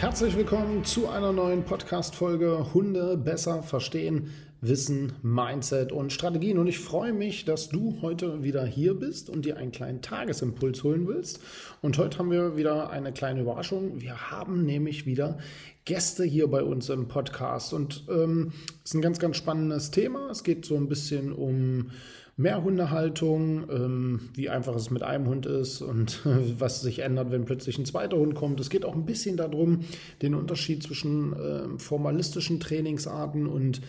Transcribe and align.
Herzlich 0.00 0.36
willkommen 0.36 0.84
zu 0.84 1.08
einer 1.08 1.32
neuen 1.32 1.64
Podcast-Folge 1.64 2.72
Hunde 2.72 3.16
besser 3.16 3.64
verstehen 3.64 4.30
Wissen, 4.60 5.14
Mindset 5.22 5.90
und 5.90 6.12
Strategien. 6.12 6.58
Und 6.58 6.68
ich 6.68 6.78
freue 6.78 7.12
mich, 7.12 7.44
dass 7.44 7.68
du 7.68 7.98
heute 8.00 8.44
wieder 8.44 8.64
hier 8.64 8.94
bist 8.94 9.28
und 9.28 9.44
dir 9.44 9.56
einen 9.56 9.72
kleinen 9.72 10.00
Tagesimpuls 10.00 10.84
holen 10.84 11.08
willst. 11.08 11.40
Und 11.82 11.98
heute 11.98 12.18
haben 12.18 12.30
wir 12.30 12.56
wieder 12.56 12.90
eine 12.90 13.12
kleine 13.12 13.40
Überraschung. 13.40 14.00
Wir 14.00 14.30
haben 14.30 14.64
nämlich 14.64 15.04
wieder 15.04 15.38
Gäste 15.84 16.22
hier 16.22 16.46
bei 16.46 16.62
uns 16.62 16.90
im 16.90 17.08
Podcast. 17.08 17.72
Und 17.72 18.04
es 18.06 18.14
ähm, 18.14 18.52
ist 18.84 18.94
ein 18.94 19.02
ganz, 19.02 19.18
ganz 19.18 19.36
spannendes 19.36 19.90
Thema. 19.90 20.30
Es 20.30 20.44
geht 20.44 20.64
so 20.64 20.76
ein 20.76 20.88
bisschen 20.88 21.32
um 21.32 21.90
Mehrhundehaltung, 22.38 23.68
ähm, 23.68 24.20
wie 24.34 24.48
einfach 24.48 24.76
es 24.76 24.90
mit 24.90 25.02
einem 25.02 25.26
Hund 25.26 25.44
ist 25.44 25.82
und 25.82 26.20
was 26.58 26.80
sich 26.80 27.00
ändert, 27.00 27.32
wenn 27.32 27.44
plötzlich 27.44 27.78
ein 27.78 27.84
zweiter 27.84 28.16
Hund 28.16 28.36
kommt. 28.36 28.60
Es 28.60 28.70
geht 28.70 28.84
auch 28.84 28.94
ein 28.94 29.06
bisschen 29.06 29.36
darum, 29.36 29.80
den 30.22 30.36
Unterschied 30.36 30.84
zwischen 30.84 31.32
äh, 31.32 31.78
formalistischen 31.78 32.60
Trainingsarten 32.60 33.48
und 33.48 33.80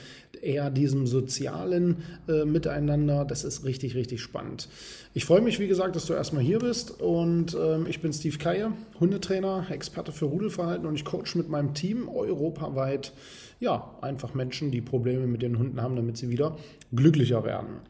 eher 0.42 0.72
diesem 0.72 1.06
sozialen 1.06 1.98
äh, 2.28 2.44
Miteinander. 2.44 3.24
Das 3.24 3.44
ist 3.44 3.66
richtig, 3.66 3.94
richtig 3.94 4.20
spannend. 4.20 4.68
Ich 5.14 5.26
freue 5.26 5.42
mich, 5.42 5.60
wie 5.60 5.68
gesagt, 5.68 5.96
dass 5.96 6.08
du 6.08 6.14
erstmal 6.14 6.42
hier 6.42 6.58
bist 6.58 7.00
und 7.00 7.56
ähm, 7.56 7.86
ich 7.88 8.02
bin 8.02 8.12
Steve 8.14 8.40
Keier, 8.40 8.74
Hundetrainer, 9.00 9.68
Experte 9.70 10.12
für 10.12 10.26
Rudelverhalten 10.26 10.88
und 10.88 10.96
ich 10.96 11.06
coach 11.06 11.36
mit 11.36 11.50
meinem 11.50 11.76
Team 11.76 12.10
europaweit 12.10 13.14
ja, 13.60 13.96
einfach 14.02 14.34
Menschen, 14.34 14.72
die 14.72 14.82
Probleme 14.82 15.28
mit 15.28 15.44
den 15.44 15.60
Hunden 15.60 15.80
haben, 15.82 15.96
damit 15.96 16.18
sie 16.18 16.30
wieder 16.30 16.58
glücklicher 16.92 17.44
werden. 17.44 17.82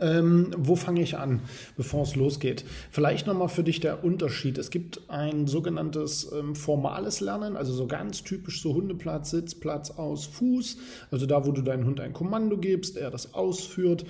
Ähm, 0.00 0.54
wo 0.56 0.76
fange 0.76 1.02
ich 1.02 1.18
an, 1.18 1.40
bevor 1.76 2.02
es 2.02 2.16
losgeht? 2.16 2.64
Vielleicht 2.90 3.26
nochmal 3.26 3.48
für 3.48 3.64
dich 3.64 3.80
der 3.80 4.04
Unterschied. 4.04 4.58
Es 4.58 4.70
gibt 4.70 5.08
ein 5.08 5.46
sogenanntes 5.46 6.30
ähm, 6.32 6.54
formales 6.54 7.20
Lernen, 7.20 7.56
also 7.56 7.72
so 7.72 7.86
ganz 7.86 8.22
typisch 8.22 8.62
so 8.62 8.74
Hundeplatz, 8.74 9.30
Sitzplatz 9.30 9.90
aus 9.90 10.26
Fuß, 10.26 10.76
also 11.10 11.26
da, 11.26 11.46
wo 11.46 11.52
du 11.52 11.62
deinem 11.62 11.86
Hund 11.86 12.00
ein 12.00 12.12
Kommando 12.12 12.58
gibst, 12.58 12.96
er 12.96 13.10
das 13.10 13.34
ausführt. 13.34 14.04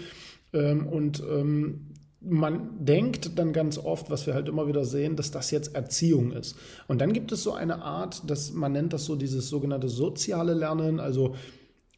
Ähm, 0.53 0.87
und 0.87 1.23
ähm, 1.31 1.87
man 2.21 2.85
denkt 2.85 3.39
dann 3.39 3.53
ganz 3.53 3.79
oft, 3.79 4.11
was 4.11 4.27
wir 4.27 4.35
halt 4.35 4.49
immer 4.49 4.67
wieder 4.67 4.85
sehen, 4.85 5.17
dass 5.17 5.31
das 5.31 5.51
jetzt 5.51 5.75
Erziehung 5.75 6.33
ist. 6.33 6.57
Und 6.87 7.01
dann 7.01 7.13
gibt 7.13 7.33
es 7.33 7.43
so 7.43 7.55
eine 7.55 7.83
Art, 7.83 8.29
dass 8.29 8.53
man 8.53 8.73
nennt 8.73 8.93
das 8.93 9.07
so 9.07 9.17
dieses 9.17 9.49
sogenannte 9.49 9.89
soziale 9.89 10.53
Lernen, 10.53 11.01
also 11.01 11.35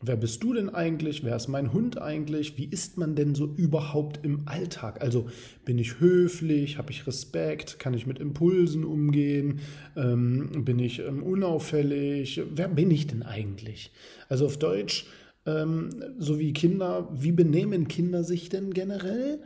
Wer 0.05 0.17
bist 0.17 0.43
du 0.43 0.53
denn 0.53 0.69
eigentlich? 0.69 1.23
Wer 1.23 1.37
ist 1.37 1.47
mein 1.47 1.73
Hund 1.73 1.97
eigentlich? 2.03 2.59
Wie 2.59 2.65
ist 2.65 2.99
man 2.99 3.15
denn 3.15 3.37
so 3.37 3.47
überhaupt 3.47 4.25
im 4.25 4.43
Alltag? 4.47 5.01
Also 5.01 5.29
bin 5.65 5.79
ich 5.79 6.01
höflich? 6.01 6.77
Habe 6.77 6.91
ich 6.91 7.07
Respekt? 7.07 7.79
Kann 7.79 7.95
ich 7.95 8.05
mit 8.05 8.19
Impulsen 8.19 8.85
umgehen? 8.85 9.61
Ähm, 9.97 10.65
bin 10.65 10.81
ich 10.81 10.99
ähm, 10.99 11.23
unauffällig? 11.23 12.43
Wer 12.53 12.67
bin 12.67 12.91
ich 12.91 13.07
denn 13.07 13.23
eigentlich? 13.23 13.93
Also 14.29 14.47
auf 14.47 14.59
Deutsch, 14.59 15.07
ähm, 15.47 15.91
so 16.19 16.41
wie 16.41 16.53
Kinder, 16.53 17.09
wie 17.13 17.33
benehmen 17.33 17.87
Kinder 17.87 18.25
sich 18.25 18.49
denn 18.49 18.75
generell? 18.75 19.39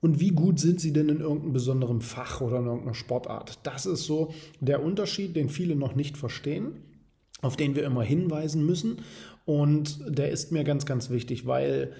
Und 0.00 0.20
wie 0.20 0.30
gut 0.30 0.60
sind 0.60 0.80
sie 0.80 0.92
denn 0.92 1.08
in 1.08 1.20
irgendeinem 1.20 1.52
besonderen 1.52 2.00
Fach 2.00 2.40
oder 2.40 2.60
in 2.60 2.66
irgendeiner 2.66 2.94
Sportart? 2.94 3.58
Das 3.64 3.86
ist 3.86 4.04
so 4.04 4.32
der 4.60 4.84
Unterschied, 4.84 5.34
den 5.34 5.48
viele 5.48 5.74
noch 5.74 5.96
nicht 5.96 6.16
verstehen 6.16 6.76
auf 7.42 7.56
den 7.56 7.76
wir 7.76 7.84
immer 7.84 8.02
hinweisen 8.02 8.64
müssen. 8.64 8.98
Und 9.46 10.00
der 10.06 10.30
ist 10.30 10.52
mir 10.52 10.64
ganz, 10.64 10.84
ganz 10.84 11.08
wichtig, 11.08 11.46
weil 11.46 11.92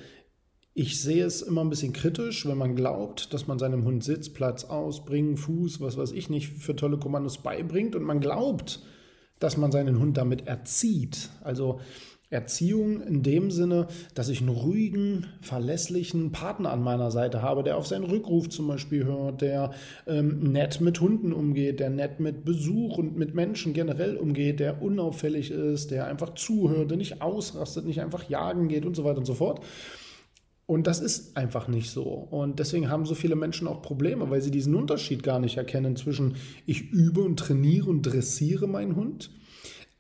ich 0.75 1.01
sehe 1.01 1.25
es 1.25 1.41
immer 1.41 1.63
ein 1.63 1.71
bisschen 1.71 1.95
kritisch, 1.95 2.45
wenn 2.45 2.59
man 2.59 2.77
glaubt, 2.77 3.33
dass 3.33 3.47
man 3.47 3.59
seinem 3.59 3.85
Hund 3.85 4.05
Sitz, 4.05 4.29
Platz, 4.29 4.65
Ausbringen, 4.65 5.39
Fuß, 5.39 5.81
was 5.81 5.97
weiß 5.97 6.13
ich 6.13 6.29
nicht, 6.29 6.49
für 6.49 6.77
tolle 6.77 6.99
Kommandos 6.99 7.39
beibringt 7.39 7.97
und 7.97 8.03
man 8.03 8.21
glaubt, 8.21 8.83
dass 9.39 9.57
man 9.57 9.73
seinen 9.73 9.99
Hund 9.99 10.19
damit 10.19 10.47
erzieht. 10.47 11.31
Also 11.43 11.81
Erziehung 12.29 13.01
in 13.03 13.23
dem 13.23 13.53
Sinne, 13.53 13.87
dass 14.15 14.29
ich 14.29 14.41
einen 14.41 14.49
ruhigen, 14.49 15.27
verlässlichen 15.41 16.33
Partner 16.33 16.73
an 16.73 16.83
meiner 16.83 17.13
Seite 17.13 17.41
habe, 17.41 17.63
der 17.63 17.77
auf 17.77 17.87
seinen 17.87 18.05
Rückruf 18.05 18.49
zum 18.49 18.67
Beispiel 18.67 19.05
hört, 19.05 19.43
der 19.43 19.71
ähm, 20.09 20.53
nett 20.53 20.81
mit 20.81 21.01
Hunden 21.01 21.33
umgeht, 21.33 21.79
der 21.79 21.91
nett 21.91 22.19
mit 22.19 22.45
Besuch 22.45 22.99
und 22.99 23.17
mit 23.17 23.35
Menschen 23.35 23.75
generell 23.75 24.17
umgeht, 24.17 24.59
der 24.59 24.83
unauffällig 24.83 25.53
ist, 25.53 25.93
der 25.93 26.09
einfach 26.09 26.35
zuhört, 26.35 26.91
der 26.91 26.99
nicht 26.99 27.23
ausrastet, 27.23 27.87
nicht 27.87 28.01
einfach 28.01 28.29
jagen 28.29 28.67
geht 28.67 28.87
und 28.87 28.97
so 28.97 29.05
weiter 29.05 29.19
und 29.19 29.27
so 29.27 29.35
fort. 29.35 29.61
Und 30.67 30.89
das 30.89 30.99
ist 30.99 31.37
einfach 31.37 31.69
nicht 31.69 31.91
so. 31.91 32.03
Und 32.03 32.59
deswegen 32.59 32.91
haben 32.91 33.07
so 33.07 33.15
viele 33.15 33.37
Menschen 33.37 33.69
auch 33.69 33.83
Probleme, 33.83 34.31
weil 34.31 34.43
sie 34.43 34.51
diesen 34.51 34.75
Unterschied 34.75 35.23
gar 35.23 35.39
nicht 35.39 35.59
erkennen 35.59 35.95
zwischen 35.95 36.35
ich 36.67 36.91
übe 36.91 37.21
und 37.21 37.39
trainiere 37.39 37.89
und 37.89 38.03
dressiere 38.03 38.67
meinen 38.67 38.97
Hund 38.97 39.31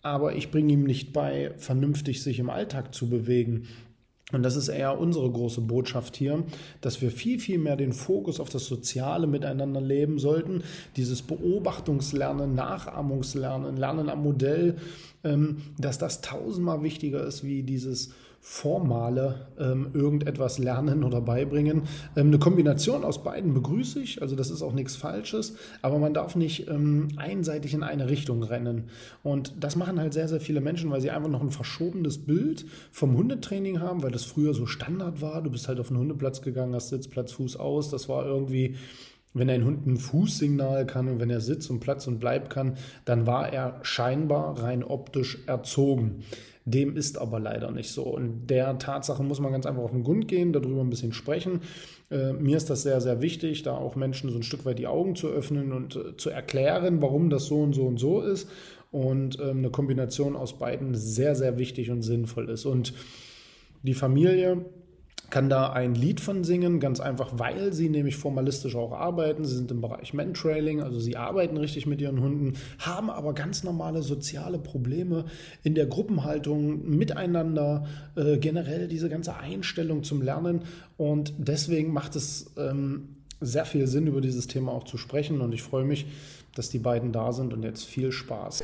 aber 0.07 0.37
ich 0.37 0.53
bringe 0.53 0.73
ihm 0.73 0.85
nicht 0.85 1.13
bei, 1.13 1.53
vernünftig 1.57 2.23
sich 2.23 2.39
im 2.39 2.49
Alltag 2.49 2.95
zu 2.95 3.11
bewegen. 3.11 3.67
Und 4.33 4.45
das 4.45 4.55
ist 4.55 4.69
eher 4.69 4.99
unsere 5.01 5.29
große 5.31 5.61
Botschaft 5.61 6.17
hier, 6.17 6.45
dass 6.81 7.01
wir 7.03 7.11
viel, 7.11 7.41
viel 7.41 7.59
mehr 7.59 7.77
den 7.77 7.93
Fokus 7.93 8.39
auf 8.39 8.49
das 8.49 8.67
soziale 8.67 9.27
Miteinander 9.27 9.81
leben 9.81 10.21
sollten. 10.21 10.63
Dieses 10.97 11.23
Beobachtungslernen, 11.23 12.55
Nachahmungslernen, 12.55 13.77
Lernen 13.77 14.09
am 14.09 14.23
Modell, 14.23 14.77
ähm, 15.25 15.59
dass 15.79 15.99
das 15.99 16.21
tausendmal 16.21 16.83
wichtiger 16.83 17.25
ist 17.25 17.45
wie 17.45 17.65
dieses 17.65 18.13
formale 18.49 19.49
ähm, 19.59 19.89
irgendetwas 19.93 20.59
lernen 20.59 21.03
oder 21.03 21.21
beibringen. 21.21 21.83
Ähm, 22.15 22.29
eine 22.29 22.39
Kombination 22.39 23.03
aus 23.03 23.25
beiden 23.25 23.53
begrüße 23.53 23.99
ich, 23.99 24.23
also 24.23 24.37
das 24.37 24.51
ist 24.51 24.63
auch 24.63 24.73
nichts 24.73 24.95
Falsches, 24.95 25.57
aber 25.83 25.99
man 25.99 26.15
darf 26.15 26.37
nicht 26.37 26.69
ähm, 26.69 27.09
einseitig 27.17 27.75
in 27.75 27.83
eine 27.83 28.09
Richtung 28.09 28.45
rennen. 28.45 28.85
Und 29.25 29.53
das 29.59 29.75
machen 29.75 29.99
halt 29.99 30.15
sehr, 30.15 30.29
sehr 30.29 30.41
viele 30.41 30.61
Menschen, 30.61 30.93
weil 30.93 31.01
sie 31.01 31.11
einfach 31.11 31.29
noch 31.29 31.43
ein 31.43 31.51
verschobenes 31.51 32.19
Bild 32.19 32.65
vom 32.93 33.17
Hundetraining 33.17 33.81
haben, 33.81 34.05
weil 34.05 34.13
das 34.13 34.25
früher 34.25 34.55
so 34.55 34.65
Standard 34.65 35.21
war. 35.21 35.43
Du 35.43 35.51
bist 35.51 35.67
halt 35.67 35.81
auf 35.81 35.89
den 35.89 35.99
Hundeplatz 35.99 36.41
gegangen, 36.41 36.73
hast 36.73 36.91
Sitzplatz, 36.91 37.33
Fuß 37.33 37.57
aus. 37.57 37.91
Das 37.91 38.09
war 38.09 38.25
irgendwie 38.25 38.77
wenn 39.39 39.51
ein 39.51 39.65
Hund 39.65 39.87
ein 39.87 39.97
Fußsignal 39.97 40.87
kann 40.87 41.09
und 41.09 41.21
wenn 41.21 41.31
er 41.31 41.41
Sitz 41.41 41.69
und 41.69 41.81
Platz 41.81 42.07
und 42.07 42.19
Bleib 42.19 42.51
kann, 42.51 42.77
dann 43.05 43.27
war 43.27 43.53
er 43.53 43.79
scheinbar 43.83 44.63
rein 44.63 44.83
optisch 44.83 45.39
erzogen. 45.47 46.25
Dem 46.65 46.97
ist 46.97 47.19
aber 47.19 47.39
leider 47.39 47.71
nicht 47.71 47.91
so. 47.91 48.03
Und 48.03 48.49
der 48.49 48.79
Tatsache 48.79 49.23
muss 49.23 49.39
man 49.39 49.53
ganz 49.53 49.67
einfach 49.67 49.83
auf 49.83 49.93
den 49.93 50.03
Grund 50.03 50.27
gehen, 50.27 50.53
darüber 50.53 50.81
ein 50.81 50.91
bisschen 50.91 51.13
sprechen. 51.13 51.61
Äh, 52.11 52.33
mir 52.33 52.57
ist 52.57 52.71
das 52.71 52.83
sehr, 52.83 53.01
sehr 53.01 53.23
wichtig, 53.23 53.63
da 53.63 53.77
auch 53.77 53.95
Menschen 53.95 54.31
so 54.31 54.37
ein 54.37 54.43
Stück 54.43 54.65
weit 54.65 54.81
die 54.81 54.89
Augen 54.89 55.15
zu 55.15 55.29
öffnen 55.29 55.73
und 55.73 55.95
äh, 55.95 56.17
zu 56.17 56.31
erklären, 56.31 57.01
warum 57.03 57.31
das 57.31 57.47
so 57.47 57.61
und 57.61 57.75
so 57.75 57.87
und 57.87 57.99
so 57.99 58.21
ist. 58.21 58.49
Und 58.91 59.39
ähm, 59.39 59.59
eine 59.59 59.71
Kombination 59.71 60.35
aus 60.35 60.59
beiden 60.59 60.95
sehr, 60.95 61.37
sehr 61.37 61.57
wichtig 61.57 61.91
und 61.91 62.03
sinnvoll 62.03 62.49
ist. 62.49 62.65
Und 62.65 62.95
die 63.83 63.95
Familie 63.95 64.65
kann 65.31 65.49
da 65.49 65.73
ein 65.73 65.95
Lied 65.95 66.21
von 66.21 66.45
singen, 66.45 66.81
ganz 66.81 67.01
einfach, 67.01 67.33
weil 67.37 67.73
sie 67.73 67.89
nämlich 67.89 68.17
formalistisch 68.17 68.77
auch 68.77 68.93
arbeiten. 68.93 69.45
Sie 69.45 69.57
sind 69.57 69.71
im 69.71 69.81
Bereich 69.81 70.15
Mentrailing, 70.15 70.81
also 70.81 71.01
sie 71.01 71.17
arbeiten 71.17 71.57
richtig 71.57 71.87
mit 71.87 72.01
ihren 72.01 72.21
Hunden, 72.21 72.55
haben 72.79 73.11
aber 73.11 73.35
ganz 73.35 73.65
normale 73.65 74.03
soziale 74.03 74.59
Probleme 74.59 75.25
in 75.63 75.75
der 75.75 75.87
Gruppenhaltung, 75.87 76.89
miteinander, 76.89 77.87
äh, 78.15 78.39
generell 78.39 78.89
diese 78.89 79.09
ganze 79.09 79.37
Einstellung 79.37 80.03
zum 80.03 80.23
Lernen. 80.23 80.63
Und 80.97 81.35
deswegen 81.39 81.93
macht 81.93 82.17
es 82.17 82.53
ähm, 82.57 83.17
sehr 83.41 83.67
viel 83.67 83.87
Sinn, 83.87 84.07
über 84.07 84.21
dieses 84.21 84.47
Thema 84.47 84.73
auch 84.73 84.85
zu 84.85 84.97
sprechen. 84.97 85.41
Und 85.41 85.53
ich 85.53 85.63
freue 85.63 85.85
mich, 85.85 86.07
dass 86.55 86.71
die 86.71 86.79
beiden 86.79 87.13
da 87.13 87.33
sind 87.33 87.53
und 87.53 87.63
jetzt 87.63 87.85
viel 87.85 88.13
Spaß. 88.13 88.63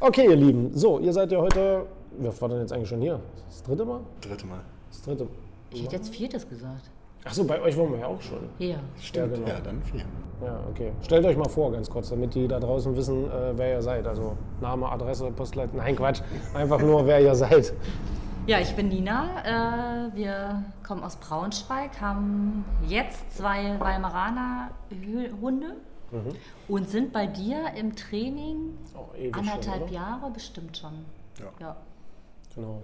Okay, 0.00 0.26
ihr 0.26 0.36
Lieben, 0.36 0.70
so, 0.74 0.98
ihr 0.98 1.12
seid 1.12 1.30
ja 1.32 1.38
heute, 1.38 1.86
wer 2.18 2.40
war 2.40 2.48
denn 2.48 2.60
jetzt 2.60 2.72
eigentlich 2.72 2.88
schon 2.88 3.00
hier? 3.00 3.20
Das 3.48 3.62
dritte 3.62 3.84
Mal? 3.84 4.00
Dritte 4.20 4.46
Mal. 4.46 4.60
Das 4.90 5.02
dritte 5.02 5.24
Mal. 5.24 5.43
Ich 5.74 5.84
hätte 5.84 5.96
jetzt 5.96 6.14
viertes 6.14 6.48
gesagt. 6.48 6.90
Achso, 7.24 7.44
bei 7.44 7.60
euch 7.60 7.76
wollen 7.76 7.92
wir 7.92 8.00
ja 8.00 8.06
auch 8.06 8.20
schon. 8.20 8.48
Ja. 8.58 8.76
Stimmt, 9.00 9.32
ja, 9.32 9.36
genau. 9.36 9.48
Ja, 9.48 9.60
dann 9.60 9.82
vier. 9.82 10.04
Ja, 10.44 10.60
okay. 10.68 10.92
Stellt 11.02 11.24
euch 11.24 11.36
mal 11.36 11.48
vor, 11.48 11.72
ganz 11.72 11.88
kurz, 11.88 12.10
damit 12.10 12.34
die 12.34 12.46
da 12.46 12.60
draußen 12.60 12.94
wissen, 12.96 13.30
äh, 13.30 13.56
wer 13.56 13.72
ihr 13.72 13.82
seid. 13.82 14.06
Also 14.06 14.36
Name, 14.60 14.90
Adresse, 14.90 15.30
Postleitzahl. 15.30 15.78
Nein, 15.78 15.96
Quatsch. 15.96 16.20
Einfach 16.52 16.80
nur, 16.80 17.06
wer 17.06 17.20
ihr 17.20 17.34
seid. 17.34 17.72
Ja, 18.46 18.58
ich 18.60 18.76
bin 18.76 18.88
Nina. 18.88 20.10
Äh, 20.12 20.14
wir 20.14 20.64
kommen 20.86 21.02
aus 21.02 21.16
Braunschweig, 21.16 21.98
haben 21.98 22.64
jetzt 22.86 23.38
zwei 23.38 23.80
Weimaraner 23.80 24.70
Hunde 25.40 25.76
und 26.68 26.88
sind 26.90 27.12
bei 27.12 27.26
dir 27.26 27.72
im 27.76 27.96
Training 27.96 28.76
ewig 29.16 29.34
anderthalb 29.34 29.84
schon? 29.84 29.92
Jahre 29.92 30.30
bestimmt 30.30 30.76
schon. 30.76 30.92
Ja. 31.40 31.46
ja. 31.58 31.76
Genau. 32.54 32.82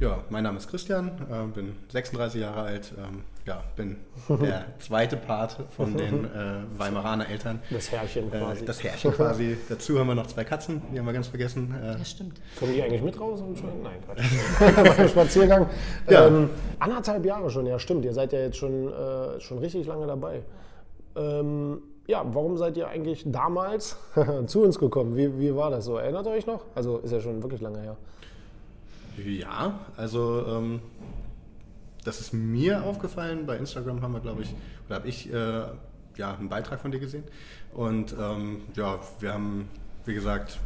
Ja, 0.00 0.18
mein 0.30 0.42
Name 0.44 0.58
ist 0.58 0.68
Christian, 0.68 1.08
äh, 1.30 1.46
bin 1.54 1.74
36 1.90 2.40
Jahre 2.40 2.62
alt, 2.62 2.92
ähm, 2.98 3.22
ja, 3.46 3.62
bin 3.76 3.96
der 4.28 4.64
zweite 4.78 5.16
Part 5.16 5.58
von 5.76 5.96
den 5.96 6.24
äh, 6.24 6.28
Weimaraner 6.78 7.28
Eltern. 7.28 7.60
Das 7.70 7.90
Herrchen 7.92 8.30
quasi. 8.30 8.62
Äh, 8.62 8.66
das 8.66 8.82
Herrchen 8.82 9.12
quasi. 9.12 9.56
Dazu 9.68 9.98
haben 9.98 10.06
wir 10.08 10.14
noch 10.14 10.26
zwei 10.28 10.44
Katzen, 10.44 10.80
die 10.92 10.98
haben 10.98 11.06
wir 11.06 11.12
ganz 11.12 11.28
vergessen. 11.28 11.74
Äh, 11.82 11.98
Ja, 11.98 12.04
stimmt. 12.04 12.40
Kommen 12.58 12.72
die 12.74 12.82
eigentlich 12.82 13.02
mit 13.02 13.20
raus? 13.20 13.40
Und 13.40 13.58
schon? 13.58 13.82
Nein, 13.82 13.98
Quatsch. 14.06 14.96
Beim 14.96 15.08
Spaziergang. 15.08 15.66
Ja. 16.08 16.26
Ähm, 16.26 16.50
anderthalb 16.78 17.24
Jahre 17.24 17.50
schon, 17.50 17.66
ja 17.66 17.78
stimmt. 17.78 18.04
Ihr 18.04 18.12
seid 18.14 18.32
ja 18.32 18.38
jetzt 18.40 18.56
schon, 18.56 18.92
äh, 18.92 19.40
schon 19.40 19.58
richtig 19.58 19.86
lange 19.86 20.06
dabei. 20.06 20.42
Ähm, 21.16 21.82
ja, 22.06 22.24
warum 22.32 22.56
seid 22.56 22.76
ihr 22.76 22.88
eigentlich 22.88 23.22
damals 23.26 23.96
zu 24.46 24.62
uns 24.62 24.78
gekommen? 24.78 25.16
Wie, 25.16 25.38
wie 25.38 25.54
war 25.54 25.70
das 25.70 25.84
so? 25.84 25.96
Erinnert 25.98 26.26
ihr 26.26 26.32
euch 26.32 26.46
noch? 26.46 26.64
Also 26.74 26.98
ist 26.98 27.12
ja 27.12 27.20
schon 27.20 27.42
wirklich 27.42 27.60
lange 27.60 27.80
her. 27.80 27.96
Ja, 29.16 29.80
also 29.96 30.44
ähm, 30.46 30.80
das 32.04 32.20
ist 32.20 32.32
mir 32.32 32.82
aufgefallen. 32.84 33.46
Bei 33.46 33.56
Instagram 33.56 34.02
haben 34.02 34.12
wir, 34.14 34.20
glaube 34.20 34.42
ich, 34.42 34.54
oder 34.86 34.96
habe 34.96 35.08
ich 35.08 35.32
äh, 35.32 35.62
ja, 36.16 36.34
einen 36.38 36.48
Beitrag 36.48 36.80
von 36.80 36.90
dir 36.90 36.98
gesehen. 37.00 37.24
Und 37.74 38.14
ähm, 38.18 38.62
ja, 38.74 38.98
wir 39.20 39.32
haben, 39.32 39.68
wie 40.04 40.14
gesagt, 40.14 40.58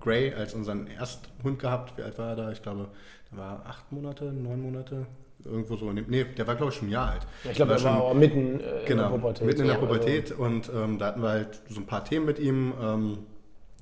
Gray 0.00 0.32
als 0.34 0.54
unseren 0.54 0.86
Ersthund 0.86 1.58
gehabt. 1.58 1.96
Wie 1.98 2.02
alt 2.02 2.18
war 2.18 2.30
er 2.30 2.36
da? 2.36 2.52
Ich 2.52 2.62
glaube, 2.62 2.88
der 3.30 3.38
war 3.38 3.62
acht 3.66 3.90
Monate, 3.90 4.24
neun 4.32 4.60
Monate. 4.62 5.06
Irgendwo 5.44 5.76
so. 5.76 5.90
in 5.90 6.04
Nee, 6.08 6.24
der 6.24 6.46
war, 6.46 6.54
glaube 6.54 6.72
ich, 6.72 6.78
schon 6.78 6.88
ein 6.88 6.92
Jahr 6.92 7.10
alt. 7.12 7.26
Ich 7.44 7.52
glaube, 7.54 7.72
er 7.72 7.82
war 7.84 7.92
schon- 7.94 8.00
auch 8.02 8.14
mitten 8.14 8.60
äh, 8.60 8.80
in 8.80 8.86
Genau, 8.86 9.02
der 9.10 9.16
Pubertät. 9.18 9.46
mitten 9.46 9.60
in 9.62 9.66
der 9.66 9.76
Also, 9.76 9.86
Pubertät 9.86 10.32
und 10.32 10.70
ähm, 10.74 10.98
da 10.98 11.06
hatten 11.06 11.22
wir 11.22 11.28
halt 11.30 11.60
so 11.68 11.80
ein 11.80 11.86
paar 11.86 12.04
Themen 12.04 12.24
mit 12.24 12.38
ihm, 12.38 12.72
ähm, 12.80 13.18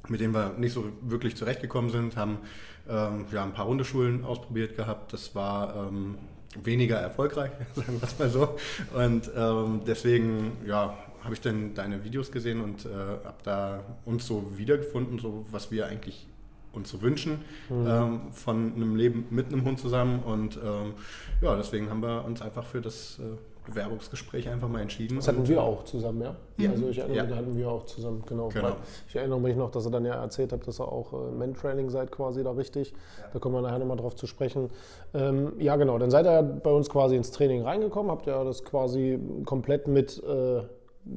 mit 0.09 0.21
denen 0.21 0.35
wir 0.35 0.55
nicht 0.59 0.73
so 0.73 0.85
wirklich 1.03 1.37
zurechtgekommen 1.37 1.91
sind, 1.91 2.17
haben 2.17 2.39
ähm, 2.89 3.27
ja, 3.33 3.43
ein 3.43 3.53
paar 3.53 3.67
Hundeschulen 3.67 4.25
ausprobiert 4.25 4.77
gehabt. 4.77 5.13
Das 5.13 5.35
war 5.35 5.89
ähm, 5.89 6.19
weniger 6.63 6.97
erfolgreich, 6.97 7.53
sagen 7.75 8.01
wir 8.01 8.03
es 8.03 8.19
mal 8.19 8.29
so. 8.29 8.57
Und 8.95 9.31
ähm, 9.37 9.81
deswegen 9.87 10.53
ja, 10.67 10.97
habe 11.23 11.35
ich 11.35 11.41
dann 11.41 11.75
deine 11.75 12.05
Videos 12.05 12.33
gesehen 12.33 12.61
und 12.61 12.85
äh, 12.85 12.89
habe 12.89 13.39
da 13.45 13.81
uns 14.05 14.27
so 14.27 14.53
wiedergefunden, 14.57 15.19
so 15.19 15.47
was 15.51 15.71
wir 15.71 15.87
eigentlich 15.87 16.27
uns 16.73 16.89
so 16.89 17.03
wünschen 17.03 17.45
ähm, 17.71 18.33
von 18.33 18.73
einem 18.75 18.97
Leben 18.97 19.27
mit 19.31 19.49
einem 19.49 19.65
Hund 19.65 19.79
zusammen. 19.79 20.21
Und 20.21 20.57
ähm, 20.57 20.95
ja, 21.43 21.55
deswegen 21.57 21.91
haben 21.91 22.03
wir 22.03 22.25
uns 22.25 22.41
einfach 22.41 22.65
für 22.65 22.81
das 22.81 23.19
äh, 23.19 23.37
Bewerbungsgespräch 23.65 24.49
einfach 24.49 24.69
mal 24.69 24.81
entschieden. 24.81 25.17
Das 25.17 25.29
hatten 25.29 25.47
wir 25.47 25.63
auch 25.63 25.85
zusammen, 25.85 26.23
ja? 26.23 26.37
Ja. 26.59 26.71
Also 26.71 26.89
ich 26.89 26.99
erinnere 26.99 27.17
Ja. 27.17 27.23
mich, 27.25 27.31
da 27.33 27.37
hatten 27.39 27.57
wir 27.57 27.71
auch 27.71 27.87
zusammen, 27.87 28.23
genau. 28.27 28.49
Genau. 28.49 28.77
Ich 29.09 29.17
erinnere 29.17 29.41
mich 29.41 29.57
noch, 29.57 29.71
dass 29.71 29.87
ihr 29.87 29.91
dann 29.91 30.05
ja 30.05 30.15
erzählt 30.15 30.53
habt, 30.53 30.67
dass 30.67 30.81
ihr 30.81 30.91
auch 30.91 31.13
äh, 31.13 31.31
Men-Training 31.33 31.89
seid 31.91 32.11
quasi 32.11 32.43
da 32.43 32.53
richtig. 32.53 32.93
Da 33.33 33.39
kommen 33.39 33.55
wir 33.55 33.63
nachher 33.63 33.79
nochmal 33.79 33.97
drauf 33.97 34.17
zu 34.17 34.27
sprechen. 34.27 34.71
Ähm, 35.15 35.53
ja, 35.59 35.77
genau, 35.77 35.99
dann 35.99 36.11
seid 36.11 36.27
ihr 36.27 36.33
ja 36.33 36.43
bei 36.43 36.71
uns 36.71 36.89
quasi 36.91 37.17
ins 37.17 37.31
Training 37.31 37.63
reingekommen, 37.63 38.11
habt 38.11 38.27
ja 38.27 38.43
das 38.45 38.65
quasi 38.65 39.19
komplett 39.45 39.87
mit 39.89 40.23
äh, 40.25 40.63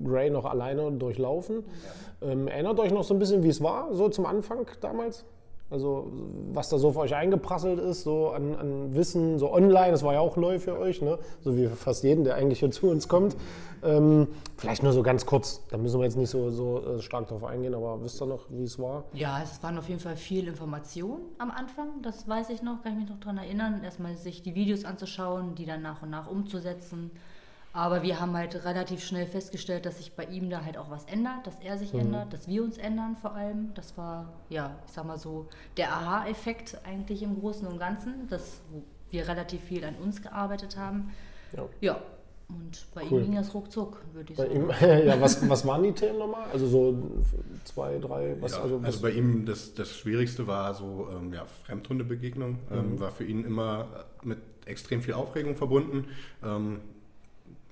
Gray 0.03 0.30
noch 0.30 0.45
alleine 0.45 0.91
durchlaufen. 0.91 1.63
Ähm, 2.21 2.48
erinnert 2.48 2.80
euch 2.80 2.91
noch 2.91 3.03
so 3.03 3.13
ein 3.13 3.19
bisschen, 3.19 3.44
wie 3.44 3.50
es 3.50 3.62
war, 3.62 3.94
so 3.94 4.09
zum 4.09 4.25
Anfang 4.25 4.65
damals? 4.81 5.25
Also 5.71 6.12
was 6.53 6.69
da 6.69 6.77
so 6.77 6.91
für 6.91 7.00
euch 7.00 7.15
eingeprasselt 7.15 7.79
ist, 7.79 8.03
so 8.03 8.29
an, 8.29 8.56
an 8.56 8.95
Wissen, 8.95 9.39
so 9.39 9.51
online, 9.51 9.91
das 9.91 10.03
war 10.03 10.13
ja 10.13 10.19
auch 10.19 10.38
neu 10.38 10.59
für 10.59 10.77
euch, 10.77 11.01
ne? 11.01 11.17
so 11.41 11.57
wie 11.57 11.67
für 11.67 11.75
fast 11.75 12.03
jeden, 12.03 12.23
der 12.23 12.35
eigentlich 12.35 12.59
hier 12.59 12.69
zu 12.69 12.88
uns 12.88 13.07
kommt. 13.07 13.35
Ähm, 13.83 14.27
vielleicht 14.57 14.83
nur 14.83 14.94
so 14.94 15.01
ganz 15.01 15.25
kurz, 15.25 15.63
da 15.69 15.77
müssen 15.77 16.00
wir 16.00 16.06
jetzt 16.06 16.17
nicht 16.17 16.29
so, 16.29 16.51
so 16.51 16.83
äh, 16.85 17.01
stark 17.01 17.27
drauf 17.27 17.44
eingehen, 17.44 17.73
aber 17.73 18.01
wisst 18.03 18.21
ihr 18.21 18.27
noch, 18.27 18.45
wie 18.50 18.63
es 18.63 18.77
war? 18.77 19.06
Ja, 19.13 19.41
es 19.41 19.62
waren 19.63 19.77
auf 19.79 19.89
jeden 19.89 20.00
Fall 20.00 20.15
viel 20.15 20.47
Information 20.47 21.21
am 21.39 21.50
Anfang, 21.50 22.01
das 22.03 22.27
weiß 22.27 22.51
ich 22.51 22.62
noch, 22.62 22.83
kann 22.83 22.94
ich 22.94 23.00
mich 23.00 23.09
noch 23.09 23.19
daran 23.19 23.39
erinnern. 23.39 23.83
Erstmal 23.83 24.15
sich 24.15 24.44
die 24.44 24.53
Videos 24.53 24.85
anzuschauen, 24.85 25.56
die 25.56 25.65
dann 25.65 25.81
nach 25.81 26.03
und 26.03 26.12
nach 26.12 26.29
umzusetzen. 26.29 27.09
Aber 27.75 28.04
wir 28.04 28.22
haben 28.22 28.38
halt 28.38 28.63
relativ 28.63 29.04
schnell 29.04 29.25
festgestellt, 29.25 29.86
dass 29.86 29.98
sich 29.98 30.13
bei 30.13 30.24
ihm 30.24 30.50
da 30.50 30.63
halt 30.63 30.77
auch 30.77 30.89
was 30.89 31.04
ändert, 31.06 31.45
dass 31.45 31.60
er 31.60 31.77
sich 31.77 31.94
ändert, 31.94 32.31
dass 32.31 32.48
wir 32.48 32.63
uns 32.63 32.77
ändern 32.77 33.18
vor 33.18 33.36
allem. 33.36 33.74
Das 33.74 33.98
war, 33.98 34.31
ja, 34.48 34.80
ich 34.88 34.94
sag 34.94 35.04
mal 35.06 35.18
so, 35.18 35.48
der 35.75 35.92
Aha-Effekt 35.92 36.80
eigentlich 36.86 37.22
im 37.22 37.38
Großen 37.38 37.68
und 37.68 37.77
Ganzen, 37.77 38.30
dass 38.30 38.62
wir 39.10 39.27
relativ 39.27 39.62
viel 39.62 39.83
an 39.83 39.95
uns 39.95 40.22
gearbeitet 40.22 40.77
haben. 40.77 41.12
Ja. 41.54 41.66
Ja, 41.81 42.01
und 42.48 42.86
bei 42.94 43.01
Cool. 43.12 43.19
ihm 43.19 43.25
ging 43.25 43.36
das 43.36 43.54
ruckzuck, 43.54 44.01
würde 44.13 44.31
ich 44.31 44.38
Bei 44.38 44.48
sagen. 44.48 44.56
ihm, 44.56 44.69
ja, 45.07 45.19
was, 45.19 45.50
was 45.50 45.68
waren 45.68 45.83
die 45.83 45.92
Themen 45.92 46.19
nochmal? 46.19 46.50
Also 46.54 46.68
so 46.68 46.98
zwei, 47.66 47.98
drei, 47.98 48.38
was? 48.39 48.54
ja, 48.54 48.62
also, 48.62 48.75
also, 48.75 48.88
was 48.88 49.01
bei 49.01 49.12
ihm 49.12 49.45
das, 49.45 49.74
das 49.74 49.89
Schwierigste 49.89 50.48
war 50.48 50.74
so 50.74 51.10
ähm, 51.12 51.33
ja, 51.33 51.44
Fremdhundebegegnung. 51.66 52.60
Ähm, 52.72 53.00
war 53.01 53.12
für 53.12 53.25
ihn 53.25 53.44
immer 53.44 54.06
mit 54.24 54.39
extrem 54.66 55.01
viel 55.01 55.16
Aufregung 55.16 55.56
verbunden. 55.56 56.06
Ähm, 56.42 56.80